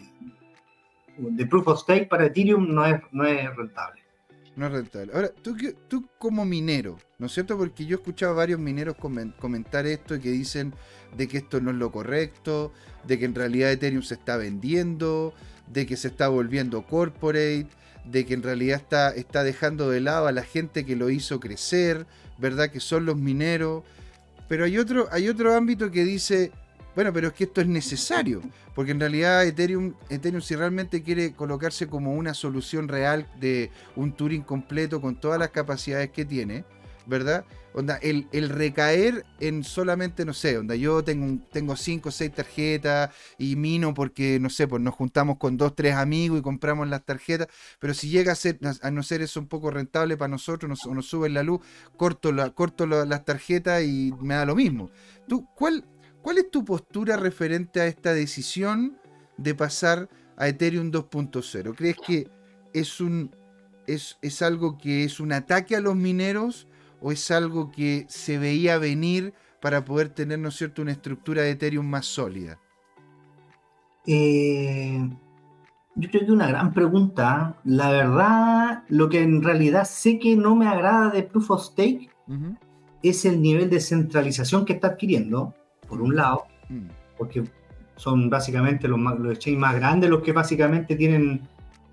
[1.18, 4.02] de, Proof of Stake para Ethereum no es, no es rentable.
[4.58, 5.14] No es rentable.
[5.14, 5.56] Ahora, tú,
[5.88, 7.58] tú como minero, ¿no es cierto?
[7.58, 8.96] Porque yo he escuchado a varios mineros
[9.40, 10.74] comentar esto y que dicen
[11.16, 12.74] de que esto no es lo correcto,
[13.06, 15.34] de que en realidad Ethereum se está vendiendo,
[15.68, 17.68] de que se está volviendo corporate,
[18.04, 21.40] de que en realidad está, está dejando de lado a la gente que lo hizo
[21.40, 22.06] crecer,
[22.38, 22.72] ¿verdad?
[22.72, 23.84] Que son los mineros.
[24.52, 26.52] Pero hay otro, hay otro ámbito que dice,
[26.94, 28.42] bueno, pero es que esto es necesario,
[28.76, 34.12] porque en realidad Ethereum, Ethereum si realmente quiere colocarse como una solución real de un
[34.12, 36.66] Turing completo con todas las capacidades que tiene,
[37.06, 37.46] ¿verdad?
[37.74, 43.16] Onda, el, recaer en solamente, no sé, onda, yo tengo, tengo cinco o seis tarjetas
[43.38, 47.06] y mino porque, no sé, pues nos juntamos con dos, tres amigos y compramos las
[47.06, 47.48] tarjetas,
[47.80, 50.86] pero si llega a, ser, a no ser eso un poco rentable para nosotros, nos,
[50.94, 51.62] nos suben la luz,
[51.96, 54.92] corto, la, corto las tarjetas y me da lo mismo.
[55.28, 55.86] ¿Tú, cuál,
[56.22, 58.98] ¿Cuál es tu postura referente a esta decisión
[59.38, 61.74] de pasar a Ethereum 2.0?
[61.76, 62.28] ¿Crees que
[62.74, 63.34] es un
[63.88, 66.68] es, es, algo que es un ataque a los mineros
[67.02, 71.42] o es algo que se veía venir para poder tener, ¿no es cierto?, una estructura
[71.42, 72.60] de Ethereum más sólida?
[74.08, 75.10] Eh,
[75.96, 77.58] yo creo que una gran pregunta.
[77.64, 82.10] La verdad, lo que en realidad sé que no me agrada de Proof of Stake
[83.04, 85.54] es el nivel de centralización que está adquiriendo,
[85.88, 86.88] por un lado, mm.
[87.18, 87.44] porque
[87.98, 91.42] son básicamente los, los exchanges más grandes los que básicamente tienen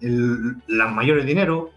[0.00, 1.70] el, los mayores dinero,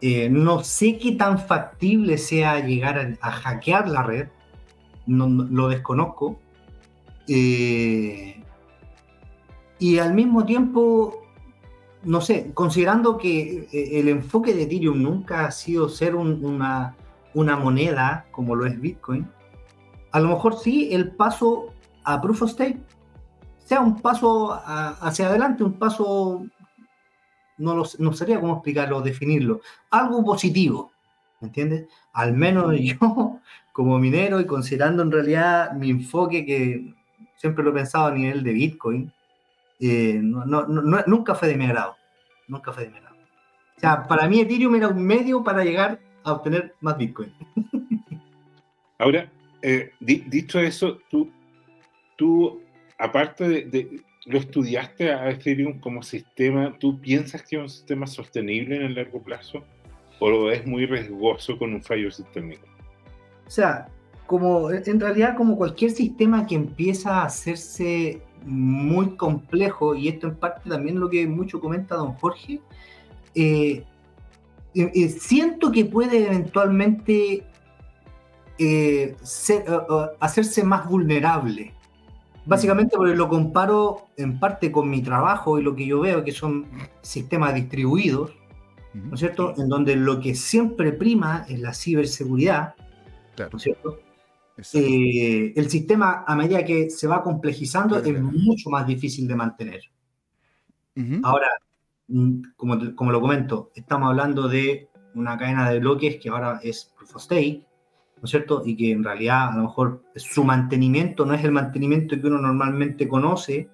[0.00, 4.28] eh, no sé qué tan factible sea llegar a, hackear la red,
[5.06, 6.38] no, lo desconozco.
[7.28, 8.42] Eh,
[9.78, 11.22] y al mismo tiempo,
[12.02, 16.94] no sé, considerando que eh, el enfoque de Ethereum nunca ha sido ser una,
[17.34, 19.28] moneda como lo es Bitcoin,
[20.12, 21.72] a lo mejor sí el paso
[22.04, 22.80] a Proof of Stake
[23.58, 26.46] sea un paso hacia adelante, un paso
[27.58, 29.60] no, lo, no sabría cómo explicarlo, definirlo.
[29.90, 30.92] Algo positivo,
[31.40, 31.88] ¿me entiendes?
[32.12, 33.40] Al menos yo,
[33.72, 36.94] como minero y considerando en realidad mi enfoque, que
[37.36, 39.12] siempre lo he pensado a nivel de Bitcoin,
[39.80, 41.96] eh, nunca fue de mi agrado.
[42.48, 43.16] Nunca fue de mi agrado.
[43.76, 47.32] O sea, para mí Ethereum era un medio para llegar a obtener más Bitcoin.
[48.98, 49.30] Ahora,
[49.60, 51.30] eh, dicho eso, tú,
[52.16, 52.62] tú
[52.98, 58.76] aparte de, lo estudiaste a Ethereum como sistema, ¿tú piensas que es un sistema sostenible
[58.76, 59.64] en el largo plazo?
[60.18, 62.66] ¿O es muy riesgoso con un fallo sistémico?
[63.46, 63.88] O sea,
[64.26, 70.36] como en realidad como cualquier sistema que empieza a hacerse muy complejo, y esto en
[70.36, 72.60] parte también lo que mucho comenta don Jorge,
[73.34, 73.84] eh,
[74.74, 77.44] eh, eh, siento que puede eventualmente
[80.18, 81.75] hacerse más vulnerable
[82.46, 86.32] Básicamente porque lo comparo en parte con mi trabajo y lo que yo veo que
[86.32, 86.66] son
[87.02, 88.32] sistemas distribuidos,
[88.94, 89.52] ¿no es cierto?
[89.58, 92.74] En donde lo que siempre prima es la ciberseguridad,
[93.38, 93.98] ¿no es cierto?
[94.72, 99.80] Eh, el sistema, a medida que se va complejizando, es mucho más difícil de mantener.
[101.24, 101.48] Ahora,
[102.08, 106.92] mm, como, como lo comento, estamos hablando de una cadena de bloques que ahora es
[106.96, 107.64] proof of stake,
[108.26, 108.62] ¿no es cierto?
[108.66, 112.38] Y que en realidad a lo mejor su mantenimiento no es el mantenimiento que uno
[112.38, 113.68] normalmente conoce,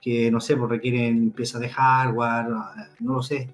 [0.00, 2.46] que no sé, pues requieren piezas de hardware,
[2.98, 3.48] no lo sé.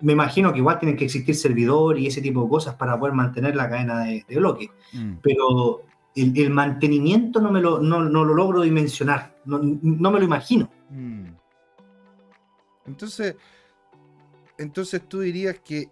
[0.00, 3.14] me imagino que igual tienen que existir servidor y ese tipo de cosas para poder
[3.14, 4.70] mantener la cadena de, de bloque.
[4.92, 5.18] Mm.
[5.22, 5.82] Pero
[6.16, 10.24] el, el mantenimiento no, me lo, no, no lo logro dimensionar, no, no me lo
[10.24, 10.68] imagino.
[10.90, 11.28] Mm.
[12.88, 13.36] Entonces,
[14.58, 15.88] entonces tú dirías que,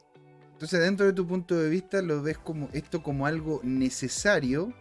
[0.57, 4.73] entonces dentro de tu punto de vista lo ves como esto como algo necesario,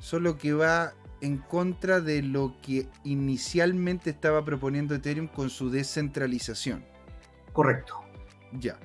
[0.00, 6.84] solo que va en contra de lo que inicialmente estaba proponiendo Ethereum con su descentralización.
[7.52, 7.94] Correcto.
[8.58, 8.76] Ya.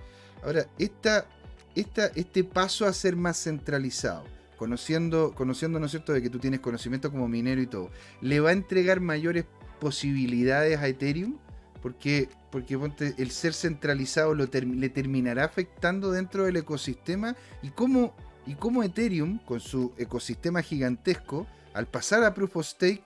[0.44, 1.26] Ahora, esta,
[1.74, 4.24] esta, este paso a ser más centralizado,
[4.56, 7.90] conociendo, conociendo, ¿no es cierto?, de que tú tienes conocimiento como minero y todo,
[8.22, 9.46] ¿le va a entregar mayores
[9.80, 11.40] posibilidades a Ethereum?
[11.82, 12.80] Porque, porque
[13.18, 18.16] el ser centralizado lo le terminará afectando dentro del ecosistema y cómo,
[18.48, 23.04] y cómo Ethereum, con su ecosistema gigantesco, al pasar a Proof of Stake,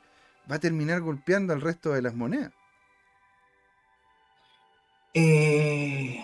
[0.49, 2.53] va a terminar golpeando al resto de las monedas.
[5.15, 6.23] Eh,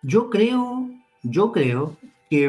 [0.00, 0.88] yo creo,
[1.22, 1.98] yo creo
[2.30, 2.46] que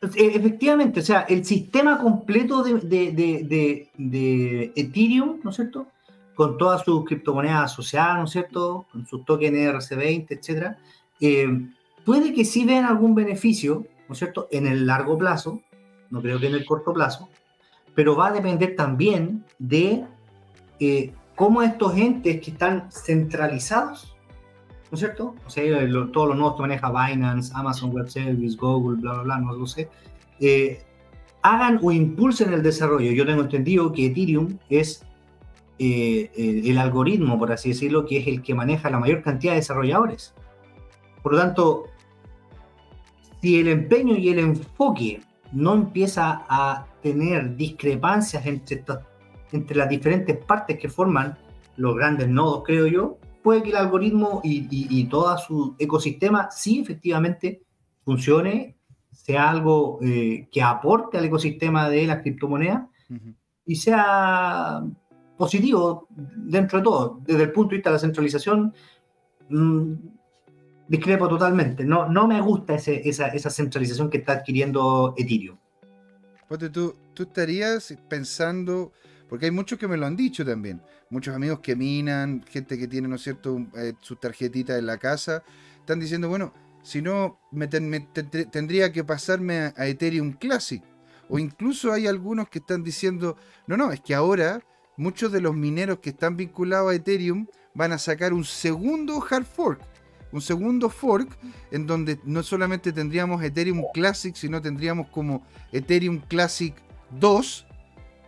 [0.00, 3.90] e- efectivamente, o sea, el sistema completo de
[4.74, 5.86] Ethereum, ¿no es cierto?
[6.38, 8.86] Con todas sus criptomonedas asociadas, ¿no es cierto?
[8.92, 10.78] Con sus tokens ERC20, etcétera,
[11.20, 11.48] eh,
[12.04, 14.46] puede que sí vean algún beneficio, ¿no es cierto?
[14.52, 15.60] En el largo plazo,
[16.10, 17.28] no creo que en el corto plazo,
[17.96, 20.04] pero va a depender también de
[20.78, 24.16] eh, cómo estos entes que están centralizados,
[24.90, 25.34] ¿no es cierto?
[25.44, 29.22] O sea, lo- todos los nuevos que maneja Binance, Amazon Web Service, Google, bla, bla,
[29.24, 29.88] bla, no lo sé,
[30.38, 30.80] eh,
[31.42, 33.10] hagan o impulsen el desarrollo.
[33.10, 35.04] Yo tengo entendido que Ethereum es
[35.78, 39.52] eh, el, el algoritmo, por así decirlo, que es el que maneja la mayor cantidad
[39.52, 40.34] de desarrolladores.
[41.22, 41.84] Por lo tanto,
[43.40, 45.20] si el empeño y el enfoque
[45.52, 48.82] no empieza a tener discrepancias entre,
[49.52, 51.38] entre las diferentes partes que forman
[51.76, 56.50] los grandes nodos, creo yo, puede que el algoritmo y, y- y todo su ecosistema
[56.50, 57.62] sí efectivamente
[58.04, 58.76] funcione,
[59.12, 63.34] sea algo eh, que aporte al ecosistema de las criptomonedas Ujú.
[63.64, 64.82] y sea
[65.38, 67.20] positivo dentro de todo.
[67.24, 68.74] Desde el punto de vista de la centralización,
[69.48, 69.92] mm,
[70.88, 71.84] discrepo totalmente.
[71.84, 75.56] No, no me gusta ese- esa, esa centralización que está adquiriendo Ethereum.
[76.48, 78.92] Ponte tú, tú estarías pensando,
[79.28, 82.88] porque hay muchos que me lo han dicho también, muchos amigos que minan, gente que
[82.88, 85.42] tiene, ¿no cierto?, eh, sus tarjetitas en la casa,
[85.78, 86.52] están diciendo, bueno,
[86.82, 88.06] si no, me ten-
[88.50, 90.82] tendría que pasarme a Ethereum Classic.
[91.28, 93.36] O incluso hay algunos que están diciendo,
[93.66, 94.62] no, no, es que ahora
[94.98, 99.44] muchos de los mineros que están vinculados a Ethereum van a sacar un segundo hard
[99.46, 99.80] fork.
[100.30, 101.38] Un segundo fork
[101.70, 105.42] en donde no solamente tendríamos Ethereum Classic, sino tendríamos como
[105.72, 106.74] Ethereum Classic
[107.18, 107.66] 2,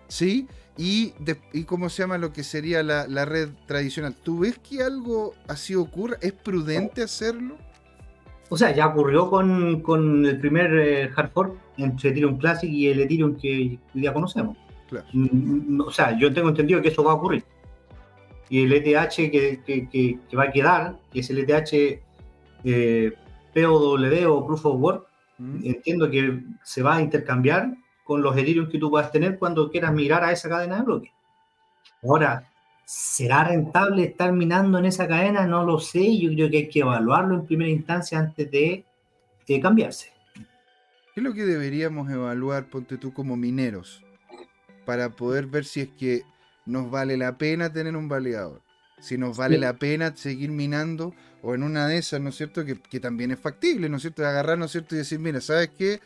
[0.09, 0.49] ¿sí?
[0.79, 4.15] Y, de- cómo se llama lo que sería la, red tradicional.
[4.15, 6.17] ¿Tú ves que algo así ocurra?
[6.23, 7.59] ¿Es prudente hacerlo?
[8.49, 12.89] O sea, ya ocurrió con, con el primer eh, hard fork entre Ethereum Classic y
[12.89, 14.57] el Ethereum que día conocemos.
[14.91, 15.07] Claro.
[15.13, 17.45] Mm, mm, O sea, yo tengo entendido que eso va a ocurrir.
[18.49, 22.03] Y el ETH que, que- que- que va a quedar, que es el ETH
[22.65, 23.13] eh,
[23.55, 25.07] POW o Proof of Work,
[25.39, 25.61] ¿Mm?
[25.65, 27.73] entiendo que se va a intercambiar
[28.05, 31.13] con los Ethereum que tú puedas tener cuando quieras migrar a esa cadena de bloques.
[32.03, 32.51] Ahora,
[32.85, 35.47] ¿será rentable estar minando en esa cadena?
[35.47, 36.19] No lo sé.
[36.19, 38.85] Yo creo que hay que evaluarlo en primera instancia antes de
[39.47, 40.13] eh, cambiarse.
[41.15, 44.03] ¿Qué es lo que deberíamos evaluar, ponte tú, como mineros,
[44.91, 46.25] para poder ver si es que
[46.67, 48.61] nos vale la pena tener un validador?
[48.99, 49.61] Si nos vale Sí.
[49.61, 52.65] la pena seguir minando, o en una de esas, ¿no es cierto?
[52.65, 54.23] Que, que también es factible, ¿no es cierto?
[54.23, 54.97] De agarrar, ¿no es cierto?
[54.97, 56.01] Y decir, mira, ¿sabes qué?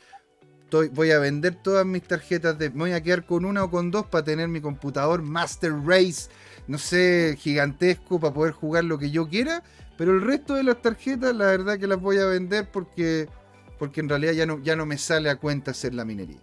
[0.65, 3.70] Estoy- voy a vender todas mis tarjetas, de, me voy a quedar con una o
[3.70, 6.28] con dos para tener mi computador Master Race,
[6.69, 9.62] no sé, gigantesco, para poder jugar lo que yo quiera,
[9.97, 13.31] pero el resto de las tarjetas, la verdad que las voy a vender porque
[13.78, 16.39] porque en realidad ya no, ya no me sale a cuenta hacer la minería.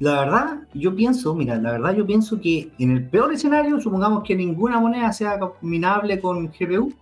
[0.00, 4.24] La verdad, yo pienso, mira, la verdad yo pienso que en el peor escenario, supongamos
[4.24, 6.92] que ninguna moneda sea minable con GPU,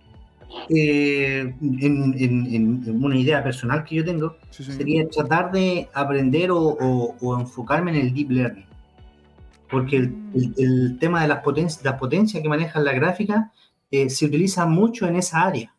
[0.69, 6.51] eh, en, en- en- una idea personal que yo tengo, Sí, sería tratar de aprender
[6.51, 8.65] o, o- o enfocarme en el deep learning.
[9.69, 13.51] Porque el, el- el tema de las potencias, las potencias que manejan la gráfica
[13.91, 15.73] eh, se utiliza mucho en esa área.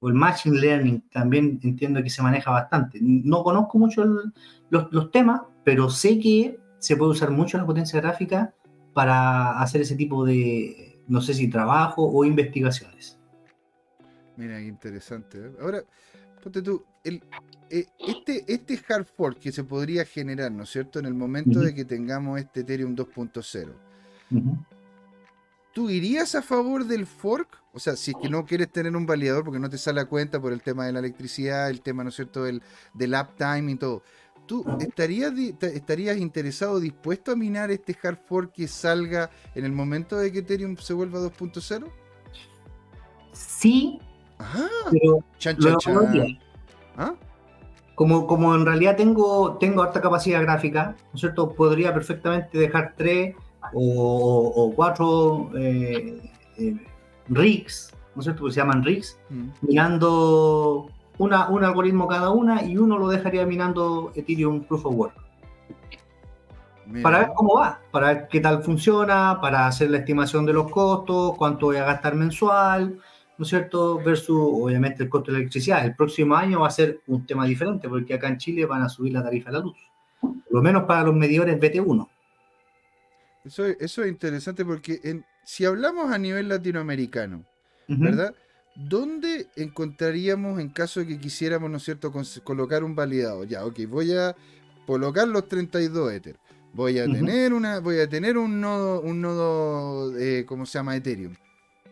[0.00, 2.98] O el machine learning también entiendo que se maneja bastante.
[3.02, 4.32] No conozco mucho el-
[4.70, 8.54] los, los temas, pero sé que se puede usar mucho la potencia gráfica
[8.94, 13.18] para hacer ese tipo de, no sé si trabajo o investigaciones.
[14.38, 15.36] Mira, qué interesante.
[15.36, 15.52] ¿eh?
[15.60, 15.84] Ahora,
[16.42, 17.22] ponte tú, el,
[17.68, 21.60] eh, este, este hard fork que se podría generar, ¿no es cierto?, en el momento
[21.60, 23.68] de que tengamos este Ethereum 2.0.
[24.30, 24.58] Ujú.
[25.78, 27.62] ¿tú irías a favor del fork?
[27.72, 30.06] O sea, si es que no quieres tener un validador porque no te sale a
[30.06, 32.64] cuenta por el tema de la electricidad, el tema, ¿no es cierto?, del,
[32.94, 34.02] del uptime y todo.
[34.48, 40.16] ¿Tú estarías, estarías interesado, dispuesto a minar este hard fork que salga en el momento
[40.16, 41.86] de que Ethereum se vuelva 2.0?
[43.32, 44.00] Sí,
[44.40, 46.06] Ah, pero chan, lo chan, chan.
[46.08, 46.38] haría.
[46.96, 47.14] ¿Ah?
[47.94, 51.52] como, como en realidad tengo, tengo alta capacidad gráfica, ¿no es cierto?
[51.52, 53.34] Podría perfectamente dejar tres
[53.72, 56.22] o, o- cuatro eh,
[56.58, 56.76] eh,
[57.28, 58.42] rigs, ¿no es cierto?
[58.42, 59.48] Porque se llaman rigs, Mm.
[59.62, 60.88] minando
[61.18, 65.14] una, un algoritmo cada una y uno lo dejaría minando Ethereum Proof of Work.
[66.86, 67.02] Mira.
[67.02, 70.70] Para ver cómo va, para ver qué tal funciona, para hacer la estimación de los
[70.70, 72.98] costos, cuánto voy a gastar mensual,
[73.36, 73.98] ¿no es cierto?
[74.02, 75.84] Versus, obviamente, el costo de la electricidad.
[75.84, 78.88] El próximo año va a ser un tema diferente, porque acá en Chile van a
[78.88, 79.76] subir la tarifa de la luz.
[80.20, 82.08] Por lo menos para los medidores BT1.
[83.44, 87.44] Eso, eso es interesante porque en- si hablamos a nivel latinoamericano.
[87.86, 88.34] ¿verdad?
[88.78, 92.12] ¿Dónde encontraríamos en caso de que quisiéramos, ¿no es cierto?,
[92.44, 93.48] colocar un validador.
[93.48, 94.36] Ya, ok, voy a
[94.86, 96.38] colocar los 32 Ether.
[96.72, 100.94] Voy a tener una, voy a tener un nodo, un nodo, eh, ¿cómo se llama?
[100.94, 101.34] Ethereum.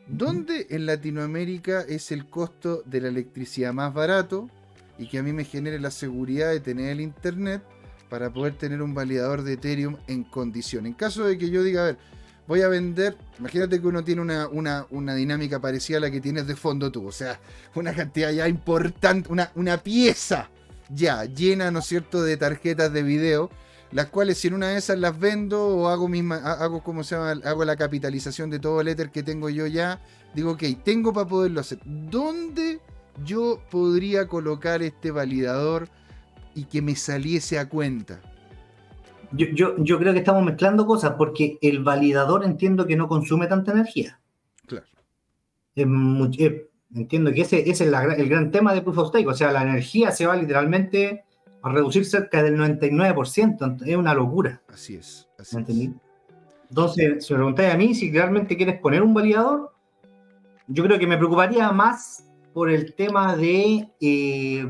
[0.07, 4.49] ¿Dónde en Latinoamérica es el costo de la electricidad más barato
[4.97, 7.65] y que a mí me genere la seguridad de tener el internet
[8.09, 10.87] para poder tener un validador de Ethereum en condición?
[10.87, 11.99] En caso de que yo diga, a ver,
[12.47, 16.21] voy a vender, imagínate que uno tiene una, una, una dinámica parecida a la que
[16.21, 17.41] tienes de fondo tú, o sea,
[17.75, 20.49] una cantidad ya importante, una, una pieza
[20.89, 23.51] ya llena, ¿no es cierto?, de tarjetas de video,
[23.93, 27.03] las cuales si en una de esas las vendo o hago misma, ha- hago como
[27.05, 30.01] se llama, hago la capitalización de todo el Ether que tengo yo ya,
[30.35, 31.79] digo, ok, tengo para poderlo hacer.
[31.85, 32.81] ¿Dónde
[33.25, 35.89] yo podría colocar este validador
[36.55, 38.21] y que me saliese a cuenta?
[39.37, 43.47] Yo, yo, yo creo que estamos mezclando cosas, porque el validador entiendo que no consume
[43.47, 44.21] tanta energía.
[44.67, 44.87] Claro.
[45.75, 45.87] Es
[46.39, 49.27] eh, entiendo que ese, ese es la el gran tema de Proof of Stake.
[49.27, 51.25] O sea, la energía se va literalmente
[51.63, 53.83] a reducir cerca del 99%.
[53.85, 54.63] Es una locura.
[54.73, 55.29] Así es.
[56.69, 59.73] Entonces, si me preguntáis a mí si realmente quieres poner un validador,
[60.69, 64.67] yo creo que me preocuparía más por el tema de eh,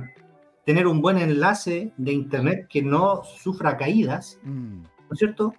[0.66, 5.54] tener un buen enlace de internet que no sufra caídas, Mm, ¿no es cierto?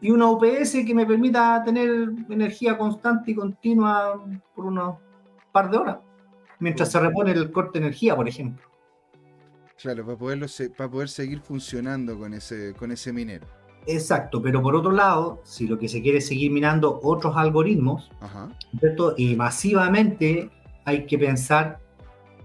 [0.00, 4.20] Y una UPS que me permita tener energía constante y continua
[4.54, 4.96] por unos
[5.52, 5.98] par de horas,
[6.58, 8.66] mientras se repone el corte de energía, por ejemplo.
[9.80, 10.46] claro, para, poderlo
[10.76, 13.46] para poder seguir funcionando con ese, con ese minero.
[13.86, 18.10] Exacto, pero por otro lado, si lo que se quiere es seguir minando otros algoritmos,
[18.20, 18.48] Ajá.
[18.78, 19.14] ¿cierto?
[19.16, 20.50] Y masivamente
[20.84, 21.78] hay que pensar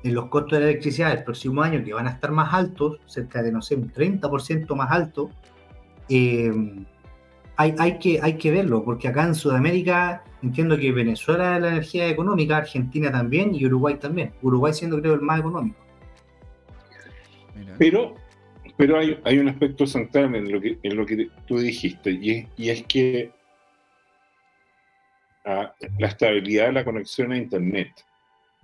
[0.06, 2.99] en los costos de la electricidad del próximo año que van a estar más altos,
[3.07, 5.32] cerca de, no sé, un 30% más alto.
[6.10, 6.53] Eh,
[7.57, 11.69] hay, hay, que, hay que verlo, porque acá en Sudamérica entiendo que Venezuela es la
[11.69, 14.32] energía económica, Argentina también y Uruguay también.
[14.44, 15.80] Uruguay siendo creo el más económico.
[17.80, 18.14] Pero,
[18.77, 22.30] pero hay, hay un aspecto central en lo que, en lo que tú dijiste, y
[22.30, 23.32] es, y es que
[25.45, 27.90] ah, la estabilidad de la conexión a Internet.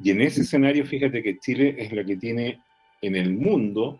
[0.03, 2.59] Y en ese escenario, fíjate que Chile es la que tiene
[3.01, 3.99] en el mundo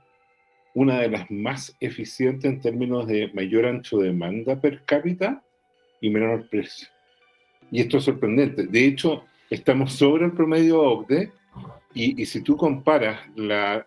[0.73, 5.43] una de las más eficientes en términos de mayor ancho de demanda per cápita
[5.99, 6.87] y menor precio.
[7.71, 8.67] Y esto es sorprendente.
[8.67, 11.31] De hecho, estamos sobre el promedio OCDE
[11.93, 13.85] y, y si tú comparas la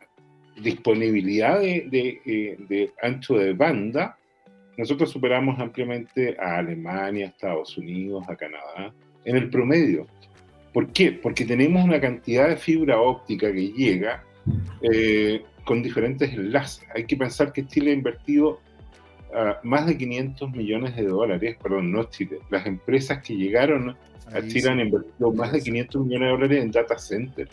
[0.56, 2.20] disponibilidad de, de,
[2.70, 4.18] eh, ancho de banda,
[4.76, 8.92] nosotros superamos ampliamente a Alemania, Estados Unidos, a Canadá,
[9.24, 10.06] en el promedio.
[10.74, 11.12] ¿Por qué?
[11.12, 14.24] Porque tenemos una cantidad de fibra óptica que llega
[14.82, 16.84] eh, con diferentes enlaces.
[16.92, 18.58] Hay que pensar que Chile ha invertido
[19.32, 24.36] ah, más de 500 millones de dólares, perdón, no Chile, las empresas que llegaron a
[24.36, 24.68] Ahí Chile sí.
[24.68, 27.48] han invertido más de 500 millones de dólares en data center.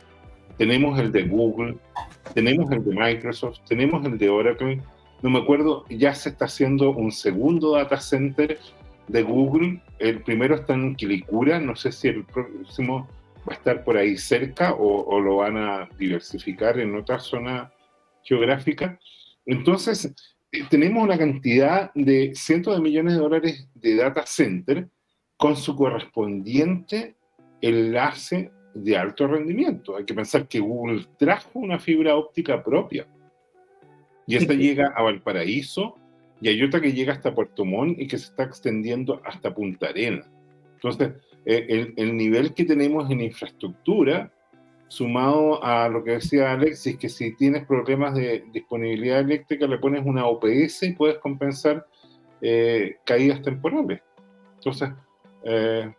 [0.57, 1.75] Tenemos el de Google,
[2.33, 4.81] tenemos el de Microsoft, tenemos el de Oracle.
[5.21, 8.57] No me acuerdo, ya se está haciendo un segundo data center
[9.11, 9.81] de Google.
[9.99, 13.07] El primero está en Quilicura, no sé si el próximo
[13.47, 17.71] va a estar por ahí cerca o, o lo van a diversificar en otra zona
[18.23, 18.99] geográfica.
[19.45, 20.13] Entonces,
[20.51, 24.87] eh, tenemos una cantidad de cientos de millones de dólares de data center
[25.37, 27.15] con su correspondiente
[27.61, 29.97] enlace de alto rendimiento.
[29.97, 33.07] Hay que pensar que Google trajo una fibra óptica propia.
[34.27, 35.95] Y esta llega a Valparaíso
[36.41, 39.87] y hay otra que llega hasta Puerto Montt y que se está extendiendo hasta Punta
[39.87, 40.27] Arenas.
[40.73, 41.13] Entonces,
[41.45, 44.31] eh, el, el nivel que tenemos en infraestructura,
[44.87, 50.05] sumado a lo que decía Alexis, que si tienes problemas de disponibilidad eléctrica, le pones
[50.05, 51.85] una OPS y puedes compensar
[52.41, 54.01] eh, caídas temporales.
[54.55, 54.89] Entonces,
[55.43, 55.93] eh,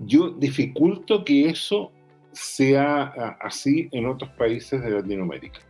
[0.00, 1.92] yo dificulto que eso
[2.32, 5.60] sea ah, así en otros países de Latinoamérica.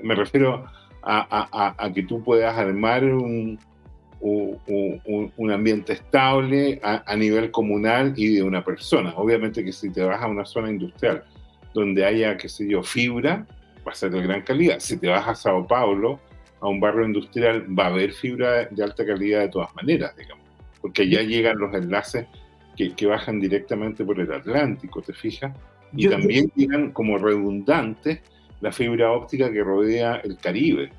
[0.00, 0.64] Me refiero
[1.02, 3.58] a, que tú puedas armar un,
[4.20, 9.14] un, ambiente estable a, nivel comunal y de una persona.
[9.16, 11.24] Obviamente que si te vas a una zona industrial
[11.74, 13.46] donde haya, qué sé yo, fibra,
[13.86, 14.80] va a ser de gran calidad.
[14.80, 16.20] Si te vas a Sao Paulo,
[16.60, 20.44] a un barrio industrial, va a haber fibra de alta calidad de todas maneras, digamos,
[20.80, 22.26] porque ya llegan los enlaces
[22.76, 25.56] que, que bajan directamente por el Atlántico, ¿te fijas?
[25.92, 28.20] Y también llegan como redundantes
[28.60, 30.92] la fibra óptica que rodea el Caribe.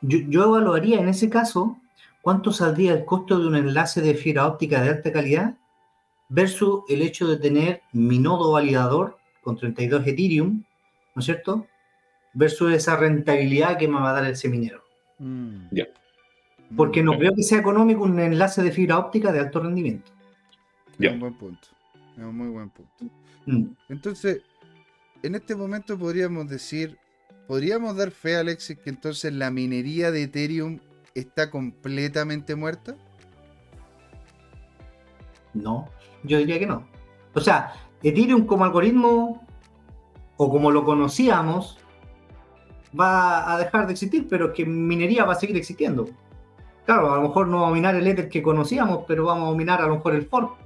[0.00, 1.78] Yo, yo, evaluaría en ese caso
[2.22, 5.56] cuánto saldría el costo de un enlace de fibra óptica de alta calidad
[6.28, 10.64] versus el hecho de tener mi nodo validador con 32 Ethereum,
[11.14, 11.66] ¿no es cierto?
[12.34, 14.82] Versus esa rentabilidad que me va a dar el seminero.
[15.18, 15.68] Mm.
[16.76, 20.10] Porque no creo que sea económico un enlace de fibra óptica de alto rendimiento.
[20.98, 21.68] Es un buen punto.
[22.16, 23.14] Es un muy buen punto.
[23.46, 23.66] Mm.
[23.88, 24.42] Entonces,
[25.22, 26.98] en este momento podríamos decir,
[27.46, 30.78] podríamos dar fe, Alexis, que entonces la minería de Ethereum
[31.14, 32.96] está completamente muerta.
[35.54, 35.88] No,
[36.22, 36.86] yo diría que no.
[37.34, 37.72] O sea,
[38.02, 39.46] Ethereum como algoritmo
[40.36, 41.78] o como lo conocíamos
[42.98, 46.08] va a dejar de existir, pero que minería va a seguir existiendo.
[46.84, 49.56] Claro, a lo mejor no vamos a minar el Ether que conocíamos, pero vamos a
[49.56, 50.65] minar a lo mejor el fork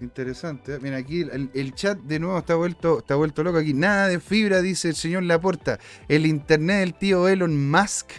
[0.00, 0.74] Interesante.
[0.74, 0.78] ¿eh?
[0.80, 3.74] Mira, aquí el, chat de nuevo está vuelto, está vuelto loco aquí.
[3.74, 5.78] Nada de fibra, dice el señor Laporta.
[6.08, 8.10] El internet del tío Elon Musk,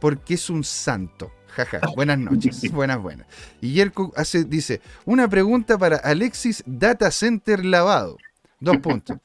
[0.00, 1.32] porque es un santo.
[1.48, 3.26] Jaja, buenas noches, buenas, buenas.
[3.60, 8.16] Y Yerko hace, dice, una pregunta para Alexis Data Center lavado.
[8.60, 9.18] Dos puntos.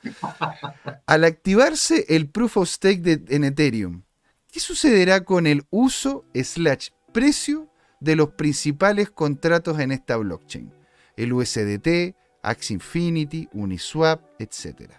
[1.05, 4.03] Al activarse el Proof of Stake de, en Ethereum,
[4.51, 7.71] ¿qué sucederá con el uso slash precio
[8.01, 10.78] de los principales contratos en esta blockchain?
[11.19, 14.89] El USDT, Axie Infinity, Uniswap, etc.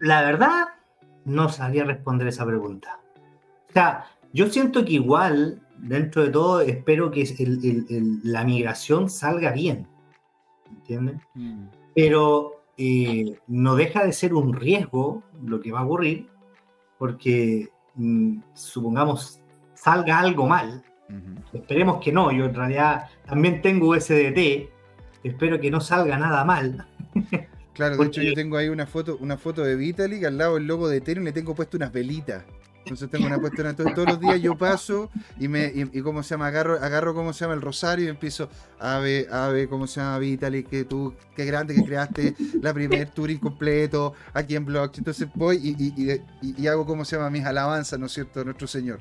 [0.00, 0.64] La verdad,
[1.24, 2.98] no sabía responder esa pregunta.
[3.70, 7.24] O sea, yo siento que igual, dentro de todo, espero que
[8.24, 9.86] la migración salga bien.
[10.68, 11.20] ¿Entiendes?
[11.34, 11.66] Mm.
[11.94, 16.28] Pero eh, no deja de ser un riesgo lo que va a ocurrir,
[16.98, 19.40] porque mm, supongamos
[19.74, 20.82] salga algo mal,
[21.52, 24.68] Esperemos que no, yo en realidad también tengo USDT,
[25.22, 26.86] espero que no salga nada mal.
[27.76, 30.66] Claro, de hecho yo tengo ahí una foto, una foto de Vitalik, al lado del
[30.66, 32.42] logo de Ethereum le tengo puesto unas velitas.
[32.86, 35.10] Entonces tengo una puesta entonces todos los días yo paso
[35.40, 38.48] y me y, cómo se llama agarro agarro cómo se llama el rosario y empiezo
[38.78, 43.28] ave ave cómo se llama Vitalik que tú qué grande que creaste la primer tour
[43.28, 48.06] incompleto aquí en Blockchain entonces voy y, y, hago cómo se llama mis alabanzas no
[48.06, 49.00] es cierto nuestro señor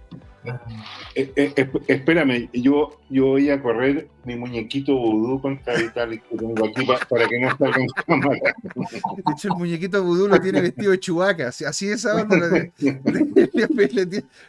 [1.15, 6.65] eh, eh, espérame, yo, yo voy a correr mi muñequito vudú contra Vitalik que tengo
[6.65, 8.55] aquí para que no salga en cámara.
[8.75, 12.37] De hecho, el muñequito vudú lo tiene vestido de chubaca, así es esa onda,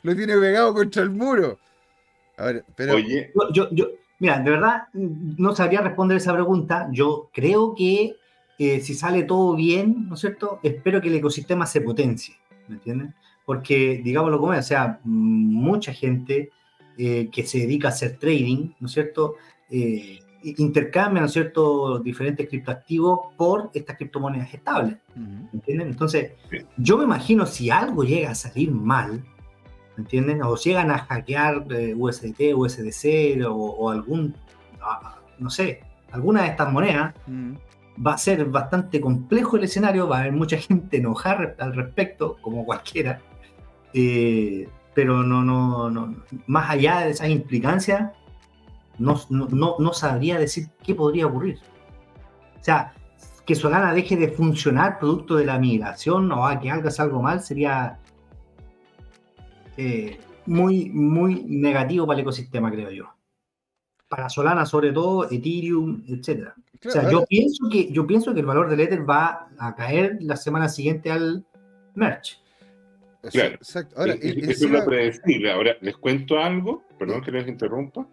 [0.02, 1.58] lo, tiene pegado contra el muro.
[2.74, 2.94] pero...
[2.94, 3.32] Oye.
[3.52, 3.86] Yo, yo,
[4.18, 6.88] mira, de verdad, no sabría responder esa pregunta.
[6.92, 8.16] Yo creo que
[8.58, 10.60] eh, si sale todo bien, ¿no es cierto?
[10.62, 12.36] Espero que el ecosistema se potencie,
[12.68, 13.14] ¿me entiendes?
[13.46, 16.50] Porque, digámoslo como es, o sea, mucha gente
[16.98, 19.36] eh, que se dedica a hacer trading, ¿no es cierto?
[19.70, 24.96] Eh, intercambia, ¿no es cierto?, diferentes criptoactivos por estas criptomonedas estables.
[25.52, 25.88] ¿Entienden?
[25.88, 26.32] Entonces,
[26.76, 29.24] yo me imagino si algo llega a salir mal,
[29.96, 30.42] ¿entienden?
[30.42, 34.34] O si llegan a hackear eh, USDT, USDC o, algún,
[34.82, 35.80] ah, no sé,
[36.12, 37.14] alguna de estas monedas,
[38.04, 42.36] va a ser bastante complejo el escenario, va a haber mucha gente enojada al respecto,
[42.40, 43.20] como cualquiera.
[43.98, 46.14] Eh, pero no, no, no,
[46.46, 48.12] más allá de esas implicancias,
[48.98, 51.58] no, no, no, sabría decir qué podría ocurrir.
[52.60, 52.92] O sea,
[53.46, 57.98] que Solana deje de funcionar producto de la migración o a que algo mal sería
[59.78, 63.14] eh, muy, muy negativo para el ecosistema, creo yo.
[64.08, 66.48] Para Solana, sobre todo, Ethereum, etc.
[66.86, 70.18] o sea, yo pienso, que, yo pienso que el valor del Ether va a caer
[70.20, 71.46] la semana siguiente al
[71.94, 72.45] merch.
[73.30, 73.54] Claro.
[73.54, 73.98] Exacto.
[73.98, 75.50] Ahora, es, lo predecible.
[75.50, 78.06] Ahora, les cuento algo, perdón que les interrumpa.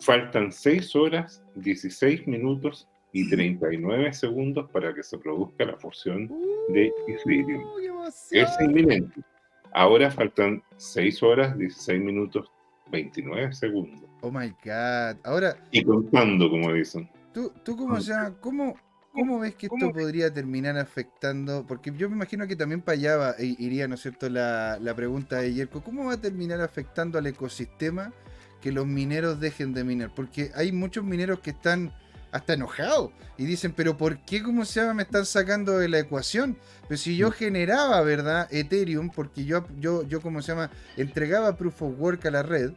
[0.00, 6.28] Faltan 6 horas, 16 minutos y 39 segundos para que se produzca la fusión
[6.68, 7.62] de Ethereum.
[8.30, 9.20] es inminente.
[9.72, 12.50] Ahora faltan 6 horas, 16 minutos,
[12.90, 14.10] 29 segundos.
[14.20, 15.18] Oh my God.
[15.24, 15.56] Ahora.
[15.70, 17.08] Y contando, como dicen.
[17.32, 18.76] ¿Tú, tú cómo, se cómo,
[19.12, 21.66] ¿Cómo ves que esto podría terminar afectando?
[21.66, 25.52] Porque yo me imagino que también para allá iría, ¿no es cierto?, la, pregunta de
[25.52, 25.82] Yerko.
[25.82, 28.12] ¿Cómo va a terminar afectando al ecosistema
[28.62, 31.92] que los mineros dejen de minar, porque hay muchos mineros que están
[32.30, 35.98] hasta enojados y dicen, pero ¿por qué, cómo se llama, me están sacando de la
[35.98, 36.56] ecuación?
[36.88, 38.48] Pero si yo generaba, ¿verdad?
[38.50, 40.70] Ethereum, porque yo, yo, yo, ¿cómo se llama?
[40.96, 42.70] Entregaba proof of work a la red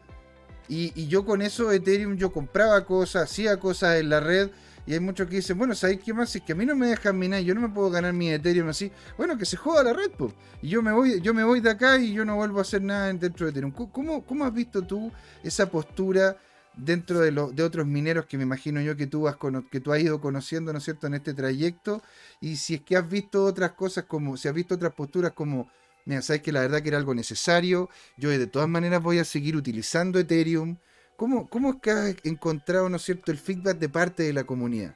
[0.67, 4.49] y, y yo con eso Ethereum yo compraba cosas, hacía cosas en la red
[4.87, 6.29] y hay muchos que dicen, bueno, ¿sabéis qué más?
[6.29, 8.31] Si es que a mí no me dejan minar, yo no me puedo ganar mi
[8.31, 8.91] Ethereum así.
[9.17, 10.33] Bueno, que se joda la red, pues.
[10.61, 12.81] Y yo me voy, yo me voy de acá y yo no vuelvo a hacer
[12.83, 13.71] nada dentro de Ethereum.
[13.71, 15.11] ¿Cómo, cómo has visto tú
[15.43, 16.37] esa postura
[16.77, 19.37] dentro de, de otros mineros que me imagino yo que tú, has
[19.71, 22.01] que tú has ido conociendo, ¿no es cierto?, en este trayecto.
[22.41, 25.69] Y si es que has visto otras cosas como, si has visto otras posturas como,
[26.05, 29.25] mira, sabes que la verdad que era algo necesario, yo de todas maneras voy a
[29.25, 30.77] seguir utilizando Ethereum.
[31.15, 34.43] ¿Cómo, ¿Cómo es que has encontrado, ¿no es cierto?, el feedback de parte de la
[34.43, 34.95] comunidad.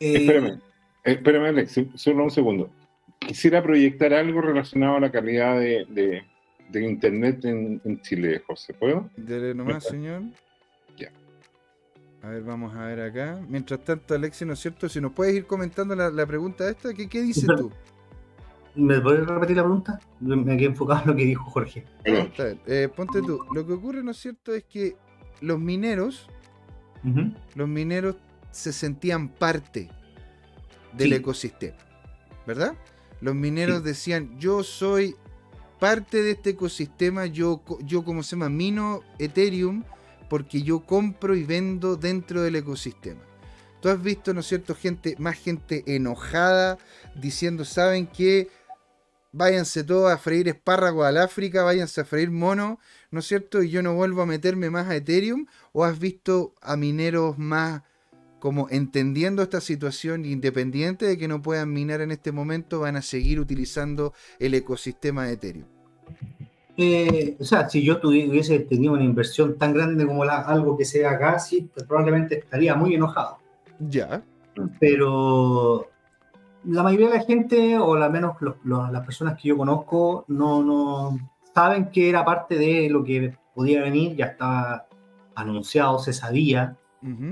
[0.00, 0.60] Eh, espérame,
[1.04, 2.70] espérame, Alex, solo un segundo.
[3.18, 6.24] Quisiera proyectar algo relacionado a la calidad de,
[6.70, 8.72] de, Internet en, Chile, José.
[8.72, 9.10] ¿Puedo?
[9.16, 10.22] Dele nomás, señor.
[10.96, 11.10] Ya.
[12.22, 13.38] A ver, vamos a ver acá.
[13.46, 14.88] Mientras tanto, Alexi, ¿no es cierto?
[14.88, 17.70] Si nos puedes ir comentando la, pregunta esta, ¿qué, qué dices tú?
[18.74, 20.00] ¿Me puedes repetir la pregunta?
[20.20, 21.84] Me quedé enfocado en lo que dijo Jorge.
[22.04, 23.40] Eh, ponte tú.
[23.52, 24.96] Lo que ocurre, ¿no es cierto?, es que
[25.40, 26.28] los mineros,
[27.54, 28.16] los mineros
[28.50, 29.88] se sentían parte
[30.92, 31.78] del ecosistema,
[32.46, 32.74] ¿verdad?
[33.20, 35.16] Los mineros decían, yo soy
[35.78, 39.82] parte de este ecosistema, yo, yo como se llama, mino Ethereum
[40.28, 43.20] porque yo compro y vendo dentro del ecosistema.
[43.80, 46.78] Tú has visto, ¿no es cierto?, gente, más gente enojada
[47.14, 48.48] diciendo, ¿saben qué?
[49.32, 52.78] Váyanse todos a freír espárragos al África, váyanse a freír mono,
[53.10, 53.62] ¿no es cierto?
[53.62, 57.82] Y yo no vuelvo a meterme más a Ethereum, o has visto a mineros más
[58.38, 63.02] como entendiendo esta situación, independiente de que no puedan minar en este momento, van a
[63.02, 65.66] seguir utilizando el ecosistema de Ethereum.
[66.76, 70.86] Eh, o sea, si yo hubiese tenido una inversión tan grande como la, algo que
[70.86, 73.36] sea acá, sí, pues probablemente estaría muy enojado.
[73.78, 74.22] Ya.
[74.78, 75.90] Pero
[76.64, 81.18] la mayoría de la gente, o al menos las personas que yo conozco, no, no
[81.54, 84.86] saben que era parte de lo que podía venir, ya estaba
[85.34, 86.76] anunciado, se sabía.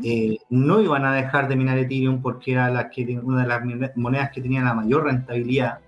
[0.03, 3.97] Eh, no iban a dejar de minar Ethereum porque era la que, una de las
[3.97, 5.81] monedas que tenía la mayor rentabilidad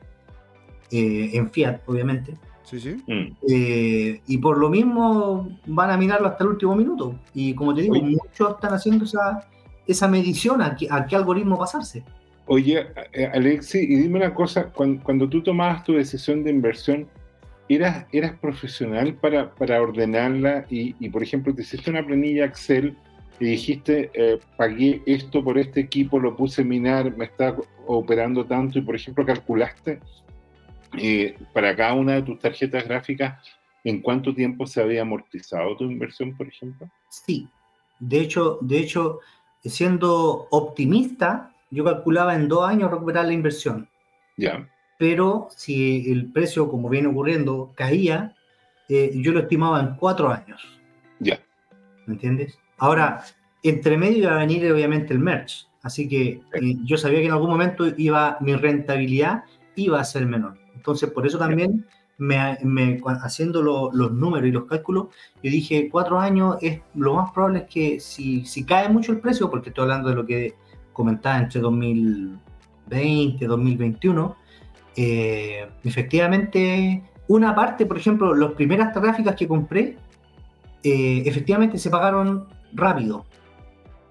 [0.90, 2.36] eh, en fiat, obviamente.
[2.62, 3.02] Sí, sí.
[3.06, 3.36] Mm.
[3.48, 7.14] Eh, y por lo mismo van a minarlo hasta el último minuto.
[7.32, 9.48] Y como te digo, muchos están haciendo esa,
[9.86, 12.04] esa medición a, a qué algoritmo pasarse.
[12.52, 17.09] Oye, eh, Alexi, y dime una cosa, cuando, tú tomabas tu decisión de inversión,
[17.68, 22.97] ¿eras, eras profesional para, para ordenarla y, por ejemplo, te hiciste una planilla Excel
[23.39, 27.55] y dijiste, eh, pagué esto por este equipo, lo puse a minar, me está
[27.86, 30.01] operando tanto y, por ejemplo, calculaste
[30.98, 33.47] eh, para cada una de tus tarjetas gráficas
[33.85, 36.90] en cuánto tiempo se había amortizado tu inversión, por ejemplo?
[37.10, 37.48] Sí,
[38.01, 39.20] de hecho, de hecho
[39.62, 43.88] siendo optimista, yo calculaba en dos años recuperar la inversión.
[44.36, 44.68] Ya.
[44.98, 48.34] Pero si el precio, como viene ocurriendo, caía,
[48.88, 50.62] eh, yo lo estimaba en cuatro años.
[51.20, 51.40] Ya.
[52.06, 52.59] ¿Me entiendes?
[52.78, 53.22] Ahora,
[53.62, 55.68] entre medio iba a venir obviamente el merch.
[55.82, 59.44] Así que eh, yo sabía que en algún momento iba, mi rentabilidad
[59.76, 60.59] iba a ser menor.
[60.74, 61.86] Entonces, por eso también,
[62.18, 65.09] me, me, haciendo los números y los cálculos,
[65.42, 69.20] yo dije, cuatro años es lo más probable es que si, si cae mucho el
[69.20, 70.55] precio, porque estoy hablando de lo que
[70.92, 74.36] comentaba entre 2020 y 2021,
[74.96, 79.96] eh, efectivamente, una parte, por ejemplo, las primeras gráficas que compré,
[80.82, 83.24] eh, efectivamente se pagaron rápido,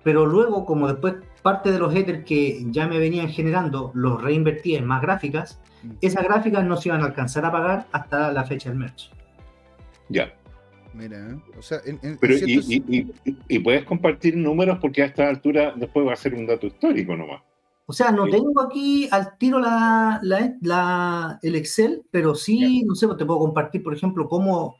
[0.04, 4.76] pero luego, como después parte de los headers que ya me venían generando los reinvertí
[4.76, 5.62] en más gráficas,
[6.02, 9.12] esas gráficas no se iban a alcanzar a pagar hasta la fecha del merch.
[10.10, 10.34] Ya.
[10.94, 11.42] Mira, ¿eh?
[11.58, 11.80] o sea,
[12.20, 12.34] Pero
[13.48, 17.16] y, puedes compartir números porque a esta altura después va a ser un dato histórico
[17.16, 17.42] nomás.
[17.86, 23.08] O sea, no tengo aquí al tiro la, la, el Excel, pero sí, no sé,
[23.08, 24.76] pues te puedo compartir, por ejemplo, cómo,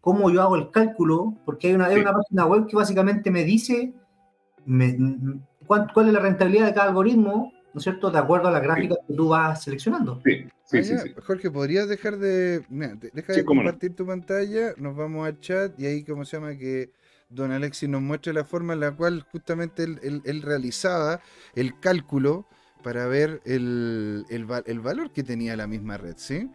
[0.00, 3.42] cómo yo hago el cálculo, porque hay una, hay una página web que básicamente me
[3.42, 3.92] dice
[5.66, 8.60] cuál, cuál, es la rentabilidad de cada algoritmo, ¿no es cierto?, de acuerdo a la
[8.60, 10.20] gráfica que tú vas seleccionando.
[10.24, 10.46] Sí.
[10.74, 12.64] Ah, Jorge, ¿podrías dejar de.
[13.12, 16.56] deja de compartir tu pantalla, nos vamos al chat y ahí, ¿cómo se llama?
[16.56, 16.90] Que
[17.28, 21.20] don Alexis nos muestre la forma en la cual justamente él, realizaba
[21.54, 22.46] el cálculo
[22.82, 24.24] para ver el,
[24.82, 26.50] valor que tenía la misma red, ¿sí?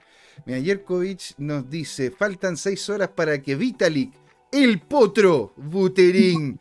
[0.45, 4.14] Mira, Yerkovich nos dice: faltan seis horas para que Vitalik,
[4.52, 6.60] el potro Buterín,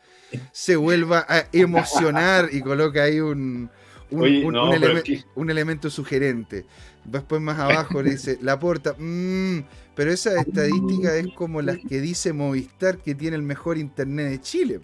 [0.53, 3.71] se vuelva a emocionar y coloca ahí un
[4.11, 6.65] un, Oye, un- no, un pero eleme- aquí- un elemento sugerente.
[7.05, 8.95] Después más abajo le dice la porta.
[8.99, 9.65] mm,
[9.95, 14.41] pero esa estadística es como las que dice Movistar que tiene el mejor internet de
[14.41, 14.81] Chile.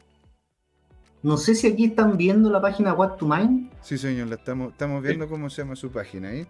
[1.23, 3.71] No sé si aquí están viendo la página What to Mine.
[3.81, 6.47] Sí, señor, la estamos, estamos viendo cómo se llama su página y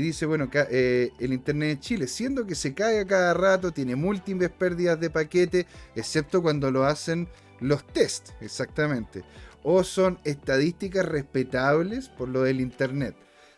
[0.00, 3.70] dice, bueno, ca- eh, el Internet de Chile, siendo que se cae a cada rato,
[3.70, 7.28] tiene múltiples pérdidas de paquete, excepto cuando lo hacen
[7.60, 9.22] los test, exactamente.
[9.62, 13.14] O son estadísticas respetables por lo del Internet.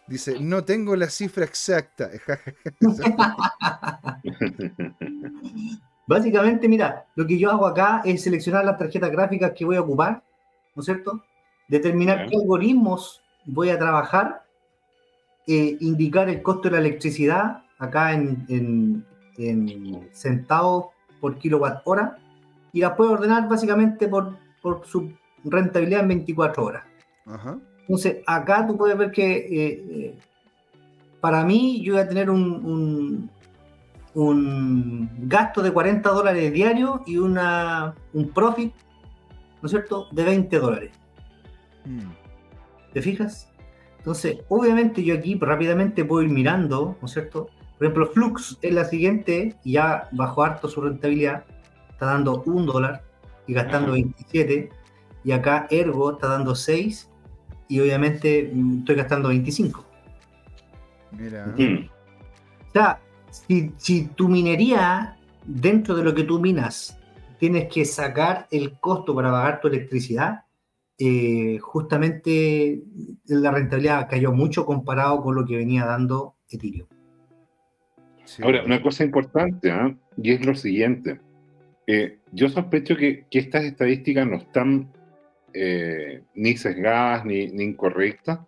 [0.09, 2.11] Dice, no tengo la cifra exacta.
[6.07, 9.81] Básicamente, mira, lo que yo hago acá es seleccionar las tarjetas gráficas que voy a
[9.83, 10.23] ocupar,
[10.75, 11.23] ¿no es cierto?
[11.69, 14.45] Determinar qué algoritmos voy a trabajar,
[15.47, 19.07] eh, indicar el costo de la electricidad acá en, en-
[19.39, 20.87] en centavos
[21.21, 22.19] por kilowatt hora
[22.73, 25.13] y las puedo ordenar básicamente por, por su
[25.45, 26.85] rentabilidad en 24 horas.
[27.27, 27.59] Ajá.
[27.81, 30.19] Entonces, acá tú puedes ver que eh, eh,
[31.21, 33.31] para mí yo voy a tener un, un,
[34.15, 38.73] un gasto de 40 dólares diario y una, un profit,
[39.61, 40.91] ¿no es cierto?, de 20 dólares.
[41.85, 42.11] Mm.
[42.93, 43.53] ¿Te fijas?
[43.99, 47.49] Entonces, obviamente yo aquí rápidamente puedo ir mirando, ¿no es cierto?
[47.79, 51.45] Por ejemplo, Flux es la siguiente y ya bajó harto su rentabilidad,
[51.91, 53.03] está dando un dólar
[53.47, 54.03] y gastando Ajá.
[54.03, 54.71] 27.
[55.25, 57.09] Y acá Ergo está dando 6
[57.69, 59.85] y obviamente mm, estoy gastando 25.
[61.13, 61.47] Mira.
[61.57, 61.89] Mm.
[62.69, 63.01] O sea,
[63.31, 66.99] si, si tu minería, dentro de lo que tú minas,
[67.39, 70.45] tienes que sacar el costo para pagar tu electricidad,
[70.99, 72.83] eh, justamente
[73.27, 76.87] la rentabilidad cayó mucho comparado con lo que venía dando Ethereum.
[78.25, 78.43] Sí.
[78.43, 79.95] Ahora, una cosa importante, ¿ah?
[80.17, 81.21] y es lo siguiente.
[81.87, 84.93] Eh, yo sospecho que, que estas estadísticas no están
[85.55, 88.41] eh, ni sesgadas ni, ni incorrectas,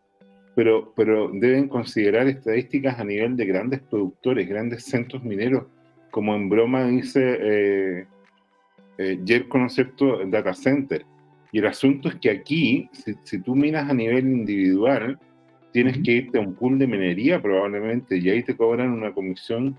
[0.54, 5.64] pero, pero deben considerar estadísticas a nivel de grandes productores, grandes centros mineros,
[6.10, 8.06] como en broma dice eh,
[8.98, 11.04] eh, Concepto Data Center.
[11.50, 15.18] Y el asunto es que aquí, si, si tú miras a nivel individual,
[15.72, 19.76] tienes que irte a un pool de minería probablemente y ahí te cobran una comisión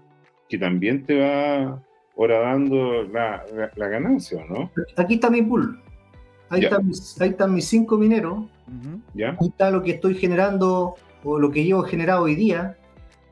[0.50, 1.82] que también te va
[2.16, 4.72] horadando la, la, la ganancia, ¿no?
[4.98, 5.80] Aquí está mi pool.
[6.50, 8.46] Ahí, están mis, ahí están mis cinco mineros.
[9.14, 9.38] ¿Ya?
[9.40, 12.78] Ahí está lo que estoy generando o lo que llevo generado hoy día.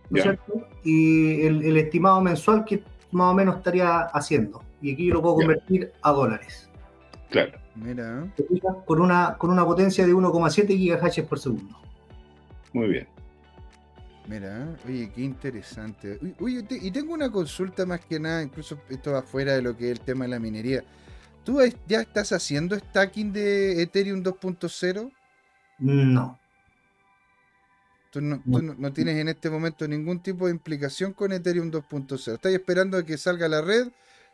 [0.10, 0.32] ¿no es Ya.
[0.32, 0.68] cierto?
[0.84, 4.62] Y el, el estimado mensual que más o menos estaría haciendo.
[4.82, 6.70] Y aquí yo lo puedo convertir a dólares.
[7.30, 7.58] Claro.
[7.76, 8.28] Mira.
[8.86, 11.78] Con una, con una potencia de 1,7 gigahashes por segundo.
[12.74, 13.08] Muy bien.
[14.28, 16.18] Mira, oye, qué interesante.
[16.40, 19.86] Uy, y tengo una consulta más que nada, incluso esto va fuera de lo que
[19.92, 20.84] es el tema de la minería.
[21.44, 25.12] ¿Tú ya estás haciendo stacking de Ethereum 2.0?
[25.78, 26.40] No.
[28.12, 31.72] ¿Tú, no, tú no- no tienes en este momento ningún tipo de implicación con Ethereum
[31.72, 32.36] 2.0?
[32.36, 33.88] Estás esperando a que salga la red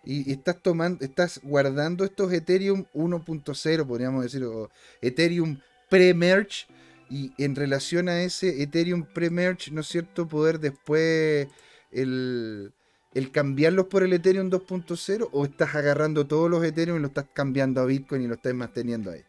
[0.03, 4.69] y, y estás tomando, estás guardando estos Ethereum 1.0, podríamos decir, o
[5.01, 5.59] Ethereum
[5.89, 6.65] pre-merge,
[7.09, 11.47] y en relación a ese Ethereum pre-merge, ¿no es cierto?, poder después
[11.91, 12.73] el,
[13.13, 17.25] el cambiarlos por el Ethereum 2.0, o estás agarrando todos los Ethereum y los estás
[17.33, 19.21] cambiando a Bitcoin y lo estás manteniendo ahí,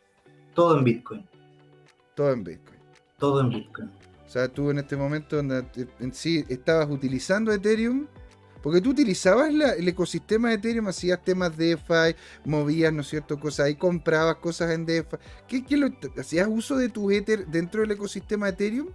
[0.55, 1.27] Todo en Bitcoin.
[2.15, 2.79] todo en Bitcoin.
[3.19, 3.89] Todo en Bitcoin.
[4.27, 8.07] O sea, tú en este momento en sí estabas utilizando Ethereum,
[8.63, 13.41] porque tú utilizabas la- el ecosistema de Ethereum, hacías temas DeFi, movías, ¿no es cierto?,
[13.41, 15.17] cosas ahí, comprabas cosas en DeFi.
[15.49, 15.89] ¿Qué, qué lo-
[16.19, 18.89] ¿Hacías uso de tu Ether dentro del ecosistema de Ethereum?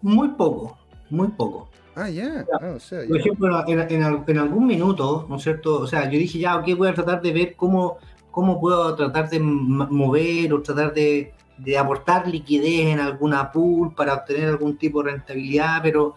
[0.00, 0.78] Muy poco.
[1.10, 1.68] Muy poco.
[2.00, 2.46] Ah, ya.
[2.60, 3.20] Ah, o sea, Por ya.
[3.20, 5.80] ejemplo, en, en en algún minuto, ¿no es cierto?
[5.80, 7.98] O sea, yo dije, ya, ok, voy a tratar de ver cómo,
[8.30, 14.14] cómo puedo tratar de mover o tratar de, de aportar liquidez en alguna pool para
[14.14, 16.14] obtener algún tipo de rentabilidad, pero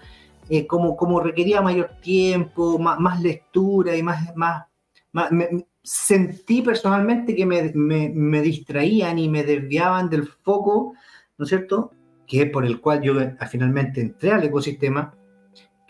[0.49, 4.36] eh, como, como requería mayor tiempo, más, más lectura y más...
[4.36, 4.66] más,
[5.14, 10.94] más- me- me- sentí personalmente que me, me- me distraían y me desviaban del foco,
[11.40, 11.90] ¿no es cierto?
[12.28, 15.12] Que es por el cual yo eh, finalmente entré al ecosistema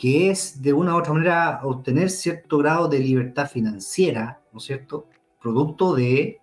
[0.01, 4.63] que es de una u otra manera obtener cierto grado de libertad financiera, ¿no es
[4.65, 5.05] cierto?
[5.39, 6.39] Producto de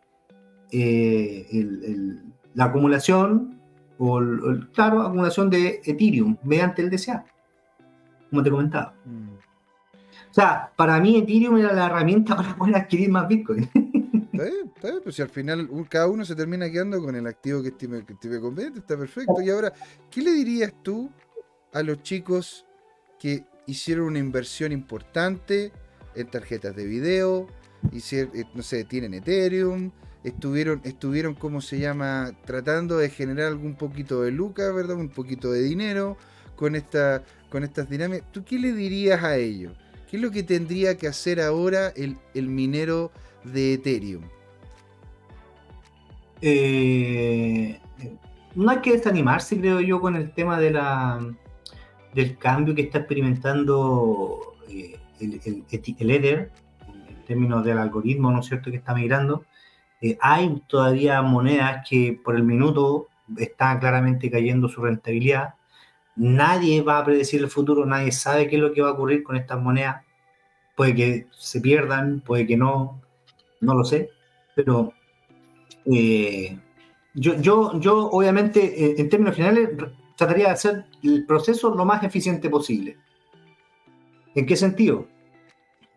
[0.70, 2.22] eh, el- el-
[2.54, 3.58] la acumulación,
[3.98, 7.24] o el- claro, acumulación de Ethereum mediante el DCA,
[8.30, 8.94] como te comentaba.
[9.04, 9.30] Mm.
[10.30, 13.64] O sea, para mí Ethereum era la herramienta para poder adquirir más Bitcoin.
[13.64, 17.16] Está bien, está bien, pues si al final un- cada uno se termina quedando con
[17.16, 19.40] el activo que estime, que estime conveniente, está perfecto.
[19.40, 19.72] Y ahora,
[20.10, 21.10] ¿qué le dirías tú
[21.72, 22.64] a los chicos
[23.18, 25.72] que hicieron una inversión importante
[26.14, 27.46] en tarjetas de video,
[27.92, 29.90] hicieron, eh, no sé, tienen Ethereum,
[30.24, 32.32] estuvieron, estuvieron, ¿cómo se llama?
[32.44, 34.96] Tratando de generar algún poquito de lucas, ¿verdad?
[34.96, 36.16] Un poquito de dinero
[36.56, 38.30] con, esta, con estas dinámicas.
[38.32, 39.72] ¿Tú qué le dirías a ellos?
[40.10, 43.12] ¿Qué es lo que tendría que hacer ahora el, minero
[43.44, 44.22] de Ethereum?
[46.40, 47.78] Eh,
[48.54, 51.20] no hay que desanimarse, creo yo, con el tema de la,
[52.14, 56.50] del cambio que está experimentando eh, el, el, el, Ether,
[57.08, 59.44] en términos del algoritmo, ¿no es cierto?, que está migrando.
[60.00, 65.54] Eh, hay todavía monedas que por el minuto está claramente cayendo su rentabilidad.
[66.16, 69.22] Nadie va a predecir el futuro, nadie sabe qué es lo que va a ocurrir
[69.22, 70.04] con estas monedas.
[70.76, 73.00] Puede que se pierdan, puede que no,
[73.60, 74.10] no lo sé,
[74.54, 74.92] pero
[75.84, 76.58] eh,
[77.14, 79.70] yo, yo, yo obviamente eh, en términos generales
[80.16, 82.96] trataría de hacer el proceso lo más eficiente posible.
[84.34, 85.06] ¿En qué sentido?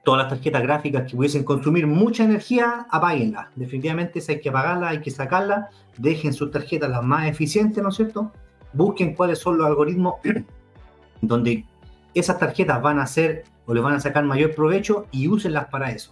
[0.04, 3.48] Todas las tarjetas gráficas que pudiesen consumir mucha energía, apáguenlas.
[3.56, 7.90] Definitivamente si hay que apagarlas, hay que sacarlas, dejen sus tarjetas las más eficientes, ¿no
[7.90, 8.32] es cierto?
[8.74, 10.16] busquen cuáles son los algoritmos
[11.22, 11.66] donde
[12.14, 15.92] esas tarjetas van a hacer o les van a sacar mayor provecho y úsenlas para
[15.92, 16.12] eso.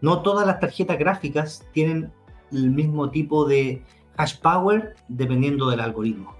[0.00, 2.12] No todas las tarjetas gráficas tienen
[2.52, 3.82] el mismo tipo de
[4.16, 6.34] hash power dependiendo del algoritmo.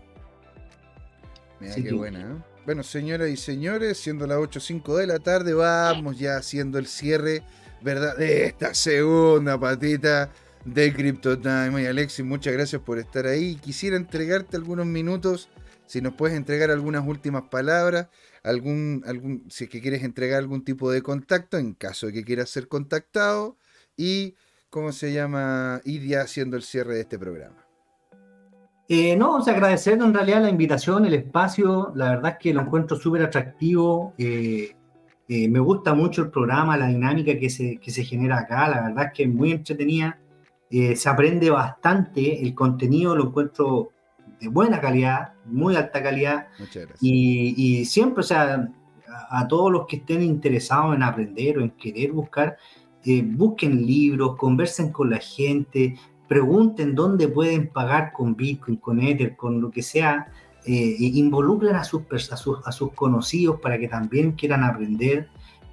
[1.61, 2.21] Mira qué buena.
[2.21, 2.57] ¿eh?
[2.65, 7.43] Bueno, señoras y señores, siendo las 8.05 de la tarde, vamos ya haciendo el cierre,
[7.81, 8.17] ¿verdad?
[8.17, 10.33] De esta segunda patita
[10.65, 11.83] de CryptoTime.
[11.83, 13.55] Y Alexis, muchas gracias por estar ahí.
[13.57, 15.49] Quisiera entregarte algunos minutos,
[15.87, 18.09] si nos puedes entregar algunas últimas palabras,
[18.43, 22.25] algún, algún, si es que quieres entregar algún tipo de contacto, en caso de que
[22.25, 23.57] quieras ser contactado,
[23.97, 24.35] y
[24.71, 27.66] cómo se llama, ir ya haciendo el cierre de este programa.
[28.89, 32.55] Eh, no, o sea, agradecer en realidad la invitación, el espacio, la verdad es que
[32.55, 34.15] lo encuentro súper atractivo.
[34.17, 34.77] Eh,
[35.29, 38.83] eh, me gusta mucho el programa, la dinámica que se, que se genera acá, la
[38.83, 40.19] verdad es que es muy entretenida.
[40.69, 43.93] Se aprende bastante, el contenido lo encuentro
[44.41, 46.49] de buena calidad, muy alta calidad.
[46.59, 46.99] Muchas gracias.
[47.01, 48.69] Y, siempre, o sea,
[49.31, 52.57] a, todos los que estén interesados en aprender o en querer buscar,
[53.05, 55.97] busquen libros, conversen con la gente,
[56.29, 60.29] pregunten dónde pueden pagar con Bitcoin, con Ether, con lo que sea.
[60.65, 65.29] Eh, involucren a sus, a, sus, a sus conocidos para que también quieran aprender.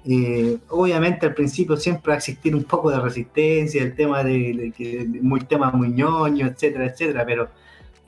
[0.06, 4.72] Eh, obviamente al principio siempre va a existir un poco de resistencia, el tema de,
[4.76, 7.48] que muy tema muy ñoño, etcétera, etcétera, pero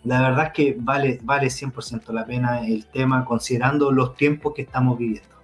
[0.04, 4.62] la verdad es que vale, vale 100% la pena el tema considerando los tiempos que
[4.62, 5.36] estamos viviendo.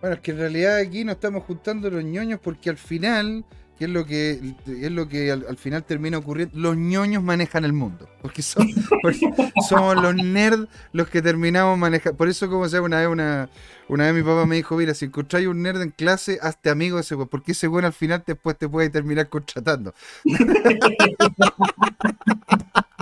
[0.00, 3.44] Bueno, es que en realidad aquí no estamos juntando los ñoños porque al final
[3.78, 6.56] que es lo que es lo que al, final termina ocurriendo.
[6.58, 8.68] Los ñoños manejan el mundo, porque son
[9.68, 12.16] somos los nerds los que terminamos manejando.
[12.16, 13.48] Por eso, como sea, una vez una,
[13.88, 16.98] una vez mi papá me dijo, mira, si encontráis un nerd en clase, hazte amigo
[16.98, 19.94] ese güey, porque ese güey al final después te puede terminar contratando.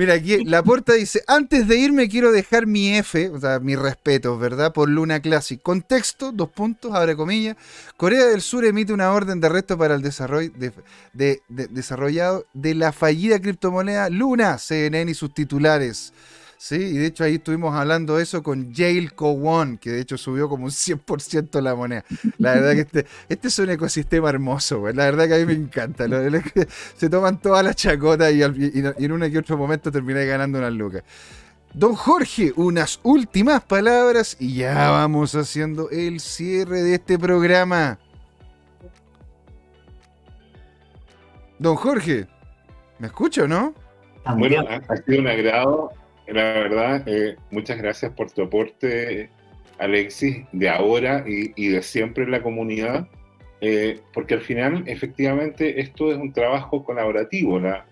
[0.00, 3.76] Mira, aquí la puerta dice, antes de irme quiero dejar mi F, o sea, mi
[3.76, 4.72] respeto, ¿verdad?
[4.72, 5.60] Por Luna Classic.
[5.60, 7.58] Contexto, dos puntos, abre comillas.
[7.98, 10.50] Corea del Sur emite una orden de arresto para el desarrollo
[11.12, 16.14] de, desarrollado de la fallida criptomoneda Luna, CNN y sus titulares.
[16.62, 20.46] Sí, y de hecho ahí estuvimos hablando eso con Jail One, que de hecho subió
[20.46, 22.04] como un 100% la moneda.
[22.36, 24.92] La verdad que este, este es un ecosistema hermoso, güey.
[24.92, 26.04] La verdad que a mí me encanta.
[26.96, 31.02] se toman todas las chacotas y, en un que otro momento terminé ganando unas lucas.
[31.72, 37.98] Don Jorge, unas últimas palabras y ya vamos haciendo el cierre de este programa.
[41.58, 42.26] Don Jorge,
[42.98, 43.72] ¿me escucha o no?
[44.36, 45.99] Bueno, ha sido un agrado
[46.32, 49.30] la verdad, eh, muchas gracias por tu aporte,
[49.78, 53.08] Alexis, de ahora y, de siempre en la comunidad,
[53.60, 57.58] eh, porque al final, efectivamente, esto es un trabajo colaborativo.
[57.58, 57.86] La,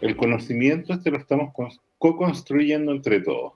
[0.00, 1.52] el conocimiento este lo estamos
[1.98, 3.54] co-construyendo entre todos.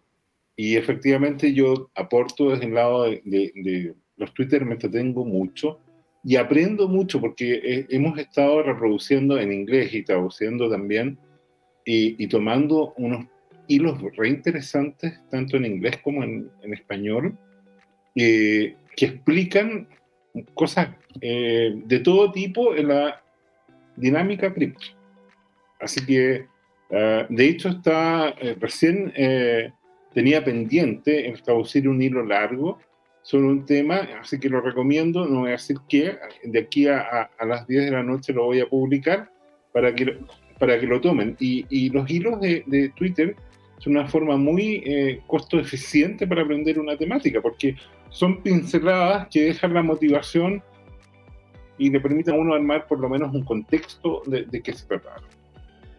[0.56, 5.80] Y efectivamente yo aporto desde el lado de, los Twitter, me entretengo mucho
[6.22, 11.18] y aprendo mucho porque eh, hemos estado reproduciendo en inglés y traduciendo también
[11.84, 13.26] y, y tomando unos
[13.68, 17.36] hilos re interesantes, tanto en inglés como en, español,
[18.14, 19.88] eh, que explican
[20.54, 20.88] cosas
[21.20, 23.22] eh, de todo tipo en la
[23.96, 24.86] dinámica cripto.
[25.80, 26.46] Así que,
[26.92, 29.12] ah, de hecho, está eh, recién
[30.12, 32.78] tenía pendiente el traducir un hilo largo
[33.22, 37.30] sobre un tema, así que lo recomiendo, no voy a decir que de aquí a,
[37.40, 39.30] las 10 de la noche lo voy a publicar
[39.72, 40.18] para que,
[40.58, 41.34] para que lo tomen.
[41.40, 43.34] Y, los hilos de, de Twitter
[43.84, 47.76] es una forma muy eh, costo eficiente para aprender una temática, porque
[48.08, 50.62] son pinceladas que dejan la motivación
[51.76, 54.86] y le permiten a uno armar por lo menos un contexto de, de qué se
[54.86, 55.16] trata.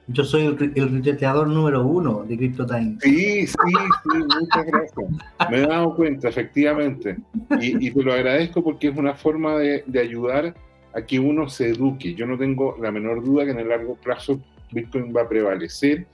[0.07, 2.97] Yo soy el, el número uno de CryptoTime.
[3.01, 5.05] Sí, sí, sí, muchas gracias.
[5.51, 7.17] Me he dado cuenta, efectivamente.
[7.59, 10.55] Y, y te lo agradezco porque es una forma de, de, ayudar
[10.93, 12.15] a que uno se eduque.
[12.15, 14.39] Yo no tengo la menor duda que en el largo plazo
[14.71, 16.05] Bitcoin va a prevalecer,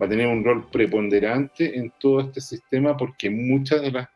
[0.00, 4.08] va a tener un rol preponderante en todo este sistema porque muchas de las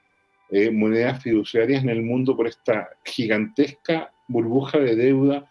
[0.50, 5.48] eh, monedas fiduciarias en el mundo por esta gigantesca burbuja de deuda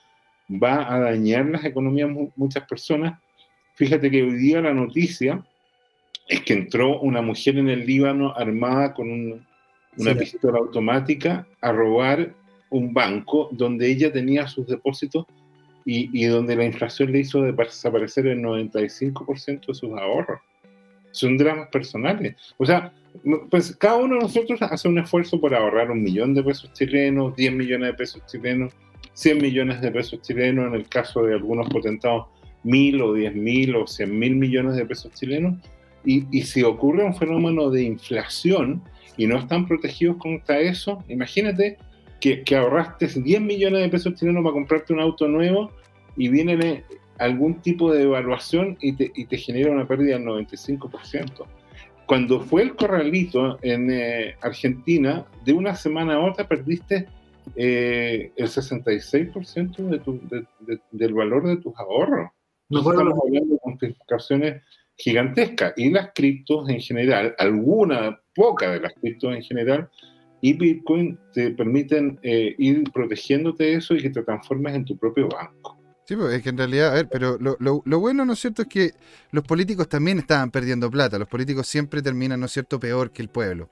[0.52, 3.20] va a dañar las economías de muchas personas.
[3.76, 5.44] Fíjate que hoy día la noticia
[6.28, 9.46] es que entró una mujer en el Líbano armada con
[9.98, 12.34] una pistola automática a robar
[12.70, 15.26] un banco donde ella tenía sus depósitos
[15.86, 20.40] y, donde la inflación le hizo desaparecer el 95% de sus ahorros.
[21.12, 22.36] Son dramas personales.
[22.58, 22.94] O sea,
[23.50, 27.36] pues cada uno de nosotros hace un esfuerzo por ahorrar un millón de pesos chilenos,
[27.36, 28.74] 10 millones de pesos chilenos,
[29.14, 32.28] 100 millones de pesos chilenos en el caso de algunos potentados
[32.64, 35.58] mil o diez mil o cien mil millones de pesos chilenos,
[36.06, 38.82] y, y, si ocurre un fenómeno de inflación
[39.18, 41.78] y no están protegidos contra eso, imagínate
[42.22, 45.72] que, que ahorraste 10 millones de pesos chilenos para comprarte un auto nuevo
[46.16, 46.86] y viene
[47.18, 51.46] algún tipo de evaluación y te, y te genera una pérdida del 95%.
[52.06, 57.08] Cuando fue el corralito en eh, Argentina, de una semana a otra perdiste
[57.56, 62.30] eh, el 66% de tu, de, del valor de tus ahorros.
[62.70, 64.62] Nosotros estamos hablando de multiplicaciones
[64.96, 69.90] gigantescas y las criptos en general, alguna, poca de las criptos en general,
[70.42, 74.98] y Bitcoin te permiten eh, ir protegiéndote de eso y que te transformes en tu
[74.98, 75.80] propio banco.
[76.06, 78.40] Sí, pues es que en realidad, a ver, pero lo, lo, lo, bueno, ¿no es
[78.40, 78.92] cierto?, es que
[79.32, 81.20] los políticos también estaban perdiendo plata.
[81.20, 83.70] Los políticos siempre terminan, ¿no es cierto?, peor que el pueblo,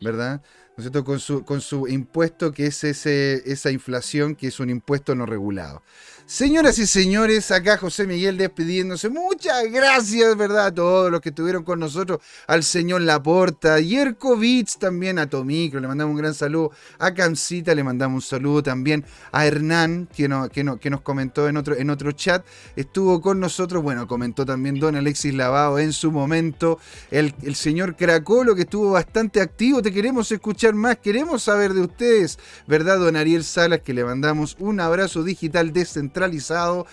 [0.00, 0.42] ¿verdad?
[0.80, 4.60] ¿No es cierto?, con su, con su impuesto que es ese, esa inflación que es
[4.60, 5.82] un impuesto no regulado.
[6.24, 9.08] Señoras y señores, acá José Miguel despidiéndose.
[9.08, 10.66] Muchas gracias, ¿verdad?
[10.66, 12.20] A todos los que estuvieron con nosotros.
[12.46, 16.70] Al señor Laporta, a Yerkovich también, a Tomicro, le mandamos un gran saludo.
[17.00, 19.04] A Cancita le mandamos un saludo también.
[19.32, 22.46] A Hernán, que, no, que, no, que nos comentó en otro, en otro chat.
[22.76, 26.78] Estuvo con nosotros, bueno, comentó también don Alexis Lavado en su momento.
[27.10, 29.82] El, el señor Cracolo, que estuvo bastante activo.
[29.82, 32.98] Te queremos escuchar más, queremos saber de ustedes, ¿verdad?
[32.98, 36.86] Don Ariel Salas, que le mandamos un abrazo digital descentralizado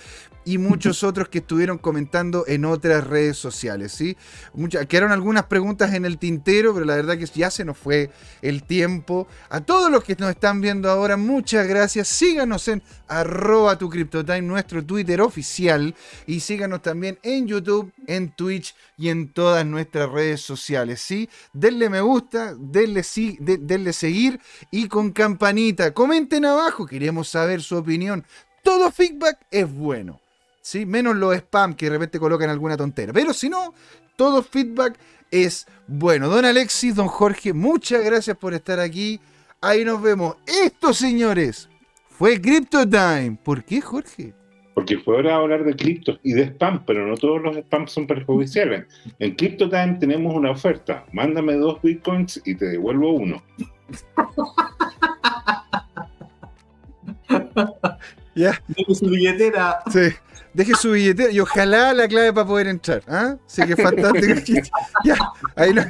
[0.47, 4.15] y muchos otros que estuvieron comentando en otras redes sociales, ¿sí?
[4.53, 8.09] Muchas, quedaron algunas preguntas en el tintero, pero la verdad que ya se nos fue
[8.41, 9.27] el tiempo.
[9.49, 12.07] A todos los que nos están viendo ahora, muchas gracias.
[12.07, 15.93] Síganos en arroba tu CryptoTime, nuestro Twitter oficial,
[16.25, 21.29] y síganos también en YouTube, en Twitch y en todas nuestras redes sociales, ¿sí?
[21.51, 24.39] Denle me gusta, denle, sí, denle seguir
[24.71, 25.93] y con campanita.
[25.93, 28.23] Comenten abajo, queremos saber su opinión
[28.67, 30.19] todo feedback es bueno.
[30.67, 30.85] ¿Sí?
[30.85, 33.13] Menos los spam que de repente colocan alguna tontera.
[33.13, 33.73] Pero si no,
[34.17, 34.99] todo feedback
[35.31, 36.27] es bueno.
[36.27, 39.19] Don Alexis, don Jorge, muchas gracias por estar aquí.
[39.61, 40.35] Ahí nos vemos.
[40.45, 41.69] Esto, señores,
[42.09, 43.37] fue Crypto Time.
[43.41, 44.33] ¿Por qué, Jorge?
[44.73, 47.91] Porque fue hora de hablar de criptos y de spam, pero no todos los spams
[47.91, 48.85] son perjudiciales.
[49.19, 51.05] En Crypto Time tenemos una oferta.
[51.13, 53.41] Mándame dos bitcoins y te devuelvo uno.
[58.37, 58.61] Ya.
[58.67, 59.79] Deje su billetera.
[59.91, 60.13] Sí.
[60.57, 63.03] Deje su billetera y ojalá la clave para poder entrar.
[63.07, 63.35] ¿ah?
[63.45, 64.67] Así que fantástico.
[65.05, 65.15] ya.
[65.55, 65.87] Ahí nos,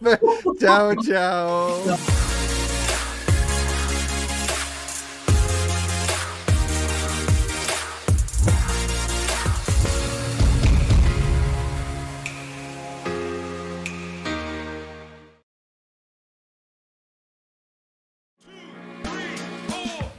[0.00, 0.18] vemos.
[0.58, 1.96] Chao, chao.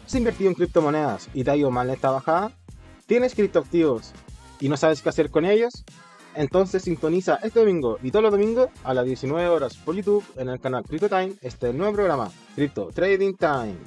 [0.06, 2.54] ¿Has invertido en criptomonedas y te ha ido mal en esta bajada?
[3.08, 4.12] ¿Tienes criptoactivos
[4.60, 5.86] y no sabes qué hacer con ellos?
[6.36, 10.50] Entonces sintoniza este domingo y todos los domingos a las 19 horas por YouTube en
[10.50, 13.78] el canal CryptoTime este nuevo programa, Crypto Trading Time.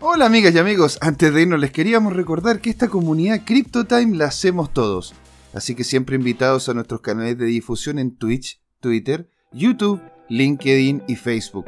[0.00, 4.28] Hola amigas y amigos, antes de irnos les queríamos recordar que esta comunidad CryptoTime la
[4.28, 5.12] hacemos todos,
[5.52, 10.00] así que siempre invitados a nuestros canales de difusión en Twitch, Twitter, YouTube,
[10.30, 11.66] LinkedIn y Facebook.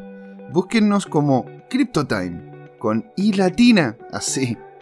[0.53, 4.57] Búsquennos como CryptoTime con I latina, así,